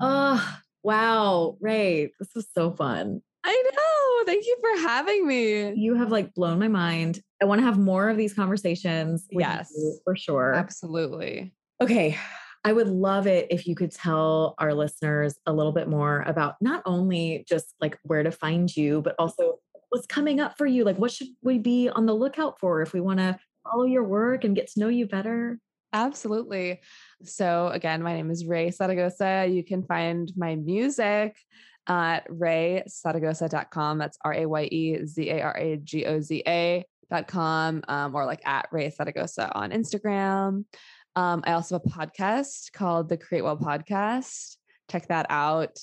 Oh, 0.00 0.58
wow, 0.82 1.56
Raye, 1.60 2.10
this 2.18 2.30
was 2.34 2.46
so 2.54 2.70
fun. 2.72 3.20
I 3.44 3.62
know. 3.74 4.24
Thank 4.26 4.46
you 4.46 4.56
for 4.60 4.80
having 4.88 5.26
me. 5.26 5.74
You 5.74 5.94
have 5.96 6.10
like 6.10 6.32
blown 6.34 6.58
my 6.58 6.68
mind. 6.68 7.20
I 7.42 7.46
want 7.46 7.60
to 7.60 7.64
have 7.64 7.78
more 7.78 8.08
of 8.08 8.16
these 8.16 8.32
conversations. 8.34 9.26
with 9.32 9.42
Yes. 9.42 9.70
you, 9.76 9.98
for 10.04 10.14
sure. 10.16 10.54
Absolutely. 10.54 11.52
Okay. 11.80 12.18
I 12.62 12.72
would 12.72 12.88
love 12.88 13.26
it 13.26 13.46
if 13.50 13.66
you 13.66 13.74
could 13.74 13.90
tell 13.90 14.54
our 14.58 14.74
listeners 14.74 15.34
a 15.46 15.52
little 15.52 15.72
bit 15.72 15.88
more 15.88 16.22
about 16.26 16.56
not 16.60 16.82
only 16.84 17.46
just 17.48 17.74
like 17.80 17.98
where 18.02 18.22
to 18.22 18.30
find 18.30 18.76
you, 18.76 19.00
but 19.00 19.14
also 19.18 19.60
what's 19.88 20.06
coming 20.06 20.40
up 20.40 20.58
for 20.58 20.66
you. 20.66 20.84
Like, 20.84 20.98
what 20.98 21.10
should 21.10 21.28
we 21.42 21.58
be 21.58 21.88
on 21.88 22.04
the 22.04 22.12
lookout 22.12 22.60
for 22.60 22.82
if 22.82 22.92
we 22.92 23.00
want 23.00 23.20
to 23.20 23.38
follow 23.64 23.84
your 23.84 24.04
work 24.04 24.44
and 24.44 24.54
get 24.54 24.70
to 24.72 24.80
know 24.80 24.88
you 24.88 25.06
better? 25.06 25.58
Absolutely. 25.92 26.80
So 27.24 27.68
again, 27.68 28.02
my 28.02 28.14
name 28.14 28.30
is 28.30 28.46
Raye 28.46 28.70
Zaragoza. 28.70 29.46
You 29.50 29.62
can 29.64 29.82
find 29.82 30.32
my 30.36 30.54
music 30.56 31.36
at 31.86 32.28
rayezaragoza.com. 32.28 33.98
That's 33.98 34.18
R-A-Y-E-Z-A-R-A-G-O-Z-A 34.24 36.84
dot 37.10 37.26
com 37.26 37.82
um, 37.88 38.14
or 38.14 38.24
like 38.24 38.46
at 38.46 38.68
Raye 38.70 38.90
Zaragoza 38.90 39.50
on 39.52 39.72
Instagram. 39.72 40.64
Um, 41.16 41.42
I 41.46 41.52
also 41.52 41.76
have 41.76 41.86
a 41.86 41.88
podcast 41.88 42.72
called 42.72 43.08
the 43.08 43.16
Create 43.16 43.42
Well 43.42 43.56
Podcast. 43.56 44.56
Check 44.90 45.08
that 45.08 45.26
out. 45.28 45.78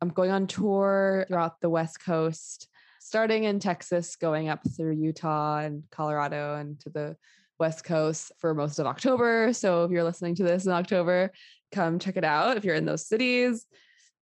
I'm 0.00 0.08
going 0.08 0.30
on 0.30 0.46
tour 0.46 1.24
throughout 1.28 1.60
the 1.60 1.70
West 1.70 2.04
Coast, 2.04 2.68
starting 2.98 3.44
in 3.44 3.60
Texas, 3.60 4.16
going 4.16 4.48
up 4.48 4.60
through 4.76 4.94
Utah 4.94 5.58
and 5.58 5.84
Colorado 5.90 6.56
and 6.56 6.80
to 6.80 6.90
the 6.90 7.16
West 7.58 7.84
Coast 7.84 8.32
for 8.38 8.54
most 8.54 8.78
of 8.78 8.86
October. 8.86 9.52
So 9.52 9.84
if 9.84 9.90
you're 9.90 10.04
listening 10.04 10.34
to 10.36 10.42
this 10.42 10.66
in 10.66 10.72
October, 10.72 11.30
come 11.72 11.98
check 11.98 12.16
it 12.16 12.24
out 12.24 12.56
if 12.56 12.64
you're 12.64 12.74
in 12.74 12.86
those 12.86 13.06
cities. 13.06 13.66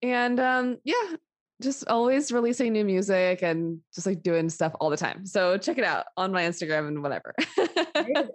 And 0.02 0.38
um, 0.40 0.78
yeah, 0.84 1.16
just 1.62 1.86
always 1.88 2.30
releasing 2.32 2.72
new 2.72 2.84
music 2.84 3.42
and 3.42 3.78
just 3.94 4.06
like 4.06 4.22
doing 4.22 4.50
stuff 4.50 4.72
all 4.80 4.90
the 4.90 4.96
time. 4.96 5.24
So 5.24 5.56
check 5.56 5.78
it 5.78 5.84
out 5.84 6.06
on 6.16 6.32
my 6.32 6.42
Instagram 6.42 6.88
and 6.88 7.02
whatever. 7.02 7.34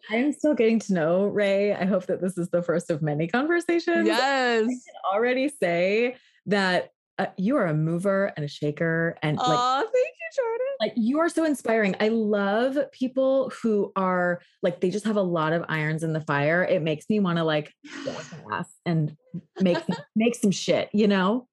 I'm 0.09 0.31
still 0.37 0.53
getting 0.53 0.79
to 0.79 0.93
know 0.93 1.25
Raye. 1.25 1.73
I 1.73 1.85
hope 1.85 2.05
that 2.07 2.21
this 2.21 2.37
is 2.37 2.49
the 2.49 2.63
first 2.63 2.89
of 2.89 3.01
many 3.01 3.27
conversations. 3.27 4.07
yes. 4.07 4.63
I 4.63 4.67
can 4.67 5.13
already 5.13 5.49
say 5.49 6.15
that 6.47 6.89
uh, 7.19 7.25
you 7.35 7.57
are 7.57 7.65
a 7.65 7.73
mover 7.73 8.31
and 8.35 8.45
a 8.45 8.47
shaker 8.47 9.17
and 9.23 9.37
like 9.37 9.45
Oh, 9.47 9.79
thank 9.81 9.93
you 9.93 10.29
Jordan. 10.35 10.67
like 10.79 10.93
you 10.95 11.19
are 11.19 11.29
so 11.29 11.45
inspiring. 11.45 11.95
I 11.99 12.09
love 12.09 12.77
people 12.91 13.51
who 13.61 13.91
are 13.95 14.39
like 14.61 14.81
they 14.81 14.91
just 14.91 15.05
have 15.05 15.15
a 15.15 15.21
lot 15.21 15.51
of 15.53 15.65
irons 15.67 16.03
in 16.03 16.13
the 16.13 16.21
fire. 16.21 16.63
It 16.63 16.83
makes 16.83 17.05
me 17.09 17.19
want 17.19 17.37
to 17.39 17.43
like 17.43 17.73
get 18.05 18.15
with 18.15 18.35
my 18.45 18.57
ass 18.59 18.69
and 18.85 19.15
make 19.59 19.79
make 20.15 20.35
some 20.35 20.51
shit, 20.51 20.89
you 20.93 21.07
know? 21.07 21.47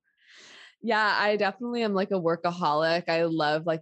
Yeah, 0.86 1.16
I 1.18 1.36
definitely 1.36 1.82
am 1.82 1.94
like 1.94 2.10
a 2.10 2.20
workaholic. 2.20 3.08
I 3.08 3.24
love 3.24 3.64
like 3.64 3.80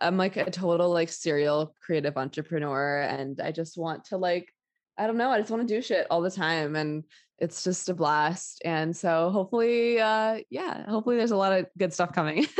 I'm 0.00 0.16
like 0.16 0.36
a 0.36 0.48
total 0.50 0.90
like 0.90 1.08
serial 1.08 1.74
creative 1.84 2.16
entrepreneur 2.16 3.00
and 3.00 3.40
I 3.40 3.50
just 3.50 3.76
want 3.76 4.04
to 4.06 4.16
like 4.16 4.52
I 4.96 5.06
don't 5.08 5.16
know, 5.16 5.28
I 5.30 5.40
just 5.40 5.50
want 5.50 5.66
to 5.66 5.74
do 5.74 5.82
shit 5.82 6.06
all 6.08 6.22
the 6.22 6.30
time 6.30 6.76
and 6.76 7.02
it's 7.38 7.64
just 7.64 7.88
a 7.88 7.94
blast. 7.94 8.62
And 8.64 8.96
so 8.96 9.30
hopefully 9.30 9.98
uh 10.00 10.38
yeah, 10.48 10.88
hopefully 10.88 11.16
there's 11.16 11.32
a 11.32 11.36
lot 11.36 11.52
of 11.52 11.66
good 11.76 11.92
stuff 11.92 12.12
coming. 12.12 12.46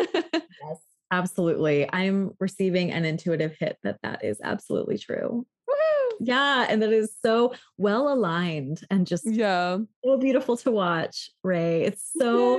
Yes, 0.69 0.81
absolutely. 1.13 1.89
I'm 1.93 2.33
receiving 2.41 2.91
an 2.91 3.05
intuitive 3.05 3.55
hit 3.61 3.77
that 3.85 3.99
that 4.03 4.25
is 4.25 4.41
absolutely 4.43 4.99
true. 4.99 5.47
Woohoo! 5.69 6.17
Yeah, 6.19 6.67
and 6.69 6.83
that 6.83 6.93
is 6.93 7.15
so 7.23 7.53
well 7.77 8.13
aligned 8.13 8.81
and 8.91 9.07
just 9.07 9.27
Yeah. 9.27 9.79
so 10.05 10.17
beautiful 10.19 10.57
to 10.59 10.71
watch, 10.73 11.31
Raye. 11.45 11.83
It's 11.83 12.11
so 12.19 12.59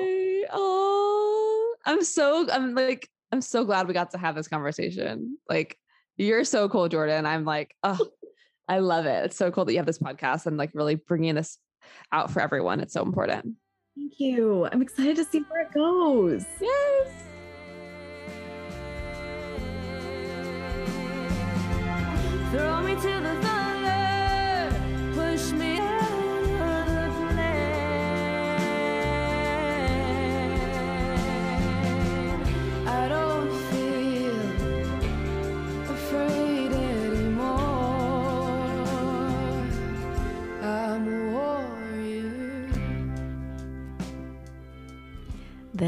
oh, 0.51 1.06
I'm 1.87 2.03
so 2.03 2.45
I'm 2.51 2.75
like 2.75 3.09
I'm 3.31 3.41
so 3.41 3.63
glad 3.63 3.87
we 3.87 3.93
got 3.93 4.11
to 4.11 4.17
have 4.17 4.35
this 4.35 4.49
conversation. 4.49 5.37
Like 5.49 5.77
you're 6.17 6.43
so 6.43 6.67
cool, 6.67 6.89
Jordan. 6.89 7.25
I'm 7.25 7.45
like, 7.45 7.75
oh, 7.83 8.07
I 8.67 8.79
love 8.79 9.05
it. 9.05 9.25
It's 9.25 9.37
so 9.37 9.51
cool 9.51 9.65
that 9.65 9.71
you 9.71 9.79
have 9.79 9.85
this 9.85 9.99
podcast 9.99 10.45
and 10.45 10.57
like 10.57 10.71
really 10.73 10.95
bringing 10.95 11.35
this 11.35 11.57
out 12.11 12.29
for 12.29 12.41
everyone. 12.41 12.81
It's 12.81 12.93
so 12.93 13.03
important. 13.03 13.55
thank 13.95 14.19
you. 14.19 14.67
I'm 14.71 14.81
excited 14.81 15.15
to 15.15 15.23
see 15.23 15.39
where 15.47 15.61
it 15.61 15.73
goes. 15.73 16.45
Yes. 16.59 17.07
Throw 22.51 22.81
me 22.81 22.95
to 22.95 23.01
the 23.01 23.46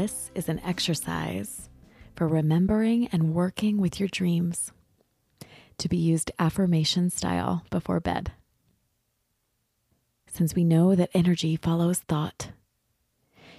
This 0.00 0.30
is 0.34 0.48
an 0.48 0.60
exercise 0.60 1.68
for 2.16 2.26
remembering 2.26 3.08
and 3.08 3.34
working 3.34 3.76
with 3.76 4.00
your 4.00 4.08
dreams 4.08 4.72
to 5.76 5.90
be 5.90 5.98
used 5.98 6.32
affirmation 6.38 7.10
style 7.10 7.66
before 7.68 8.00
bed. 8.00 8.32
Since 10.26 10.54
we 10.54 10.64
know 10.64 10.94
that 10.94 11.10
energy 11.12 11.54
follows 11.54 11.98
thought, 11.98 12.52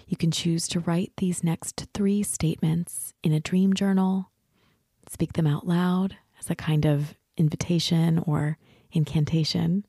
you 0.08 0.18
can 0.18 0.32
choose 0.32 0.68
to 0.70 0.80
write 0.80 1.12
these 1.18 1.44
next 1.44 1.86
three 1.94 2.24
statements 2.24 3.14
in 3.22 3.34
a 3.34 3.40
dream 3.40 3.76
journal, 3.76 4.32
speak 5.08 5.34
them 5.34 5.46
out 5.46 5.68
loud 5.68 6.18
as 6.40 6.50
a 6.50 6.56
kind 6.56 6.86
of 6.88 7.14
invitation 7.38 8.18
or 8.18 8.58
incantation, 8.92 9.86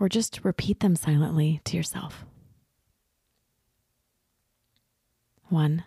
or 0.00 0.08
just 0.08 0.40
repeat 0.42 0.80
them 0.80 0.96
silently 0.96 1.60
to 1.66 1.76
yourself. 1.76 2.24
One, 5.52 5.84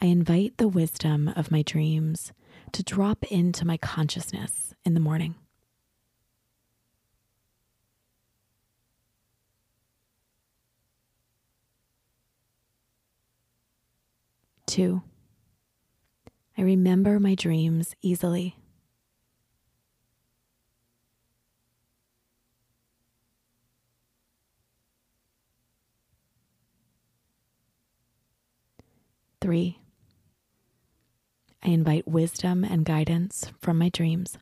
I 0.00 0.06
invite 0.06 0.56
the 0.56 0.66
wisdom 0.66 1.28
of 1.36 1.50
my 1.50 1.60
dreams 1.60 2.32
to 2.72 2.82
drop 2.82 3.22
into 3.24 3.66
my 3.66 3.76
consciousness 3.76 4.72
in 4.82 4.94
the 4.94 5.00
morning. 5.00 5.34
Two, 14.64 15.02
I 16.56 16.62
remember 16.62 17.20
my 17.20 17.34
dreams 17.34 17.94
easily. 18.00 18.56
Three, 29.44 29.78
I 31.62 31.68
invite 31.68 32.08
wisdom 32.08 32.64
and 32.64 32.82
guidance 32.82 33.52
from 33.60 33.76
my 33.76 33.90
dreams. 33.90 34.38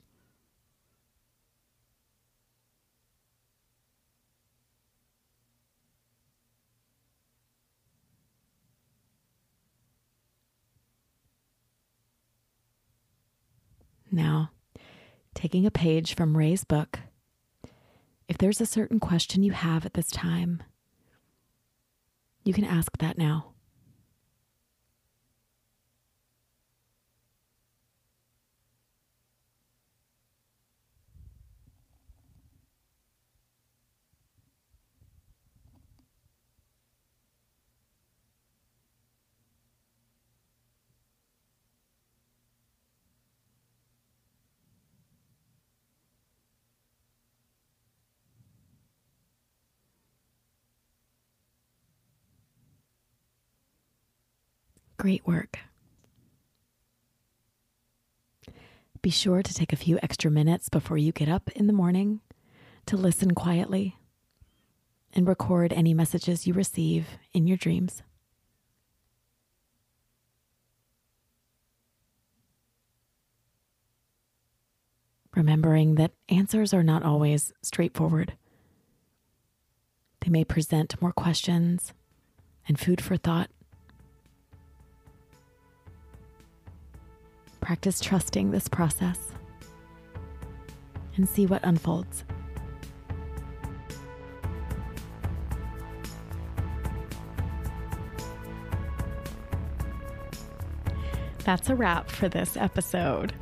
Now, 14.13 14.53
taking 15.35 15.67
a 15.67 15.73
page 15.73 16.15
from 16.15 16.37
Raye's 16.37 16.63
book, 16.63 17.01
if 18.29 18.39
there's 18.39 18.61
a 18.61 18.67
certain 18.67 19.01
question 19.01 19.43
you 19.43 19.51
have 19.51 19.85
at 19.85 19.95
this 19.95 20.13
time, 20.13 20.63
you 22.45 22.55
can 22.55 22.63
ask 22.63 22.97
that 22.99 23.19
now. 23.19 23.52
Great 55.03 55.27
work. 55.27 55.59
Be 59.03 59.11
sure 59.11 59.43
to 59.43 59.53
take 59.53 59.73
a 59.73 59.77
few 59.77 59.99
extra 60.01 60.31
minutes 60.31 60.69
before 60.69 60.97
you 60.97 61.11
get 61.11 61.29
up 61.29 61.51
in 61.57 61.67
the 61.67 61.73
morning 61.73 62.21
to 62.87 62.97
listen 62.97 63.35
quietly 63.35 63.97
and 65.13 65.27
record 65.27 65.73
any 65.73 65.93
messages 65.93 66.47
you 66.47 66.55
receive 66.55 67.09
in 67.35 67.49
your 67.49 67.57
dreams. 67.57 68.05
Remembering 75.35 75.97
that 75.97 76.13
answers 76.29 76.73
are 76.73 76.85
not 76.85 77.03
always 77.03 77.53
straightforward. 77.61 78.35
They 80.21 80.31
may 80.31 80.45
present 80.45 80.95
more 81.03 81.13
questions 81.13 81.93
and 82.69 82.79
food 82.79 83.01
for 83.01 83.17
thought. 83.17 83.51
Practice 87.63 88.01
trusting 88.01 88.51
this 88.51 88.69
process 88.69 89.19
and 91.17 91.29
see 91.29 91.47
what 91.47 91.65
unfolds. 91.65 92.25
That's 101.45 101.71
a 101.71 101.75
wrap 101.77 102.11
for 102.11 102.29
this 102.29 102.57
episode. 102.57 103.33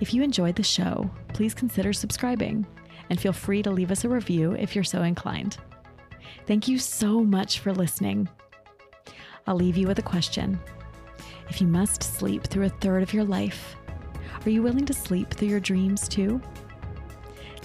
If 0.00 0.12
you 0.12 0.22
enjoyed 0.22 0.56
the 0.56 0.62
show, 0.62 1.10
please 1.28 1.54
consider 1.54 1.92
subscribing 1.92 2.66
and 3.08 3.20
feel 3.20 3.32
free 3.32 3.62
to 3.62 3.70
leave 3.70 3.90
us 3.90 4.04
a 4.04 4.08
review 4.08 4.52
if 4.52 4.74
you're 4.74 4.84
so 4.84 5.02
inclined. 5.02 5.58
Thank 6.46 6.68
you 6.68 6.78
so 6.78 7.20
much 7.22 7.60
for 7.60 7.72
listening. 7.72 8.28
I'll 9.46 9.56
leave 9.56 9.76
you 9.76 9.86
with 9.86 9.98
a 9.98 10.02
question. 10.02 10.58
If 11.48 11.60
you 11.60 11.66
must 11.66 12.02
sleep 12.02 12.44
through 12.44 12.66
a 12.66 12.70
third 12.70 13.02
of 13.02 13.14
your 13.14 13.24
life, 13.24 13.76
are 14.44 14.50
you 14.50 14.62
willing 14.62 14.86
to 14.86 14.92
sleep 14.92 15.30
through 15.30 15.48
your 15.48 15.60
dreams 15.60 16.08
too? 16.08 16.40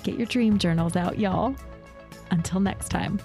Get 0.03 0.15
your 0.17 0.27
dream 0.27 0.57
journals 0.57 0.95
out, 0.95 1.19
y'all. 1.19 1.55
Until 2.31 2.59
next 2.59 2.89
time. 2.89 3.19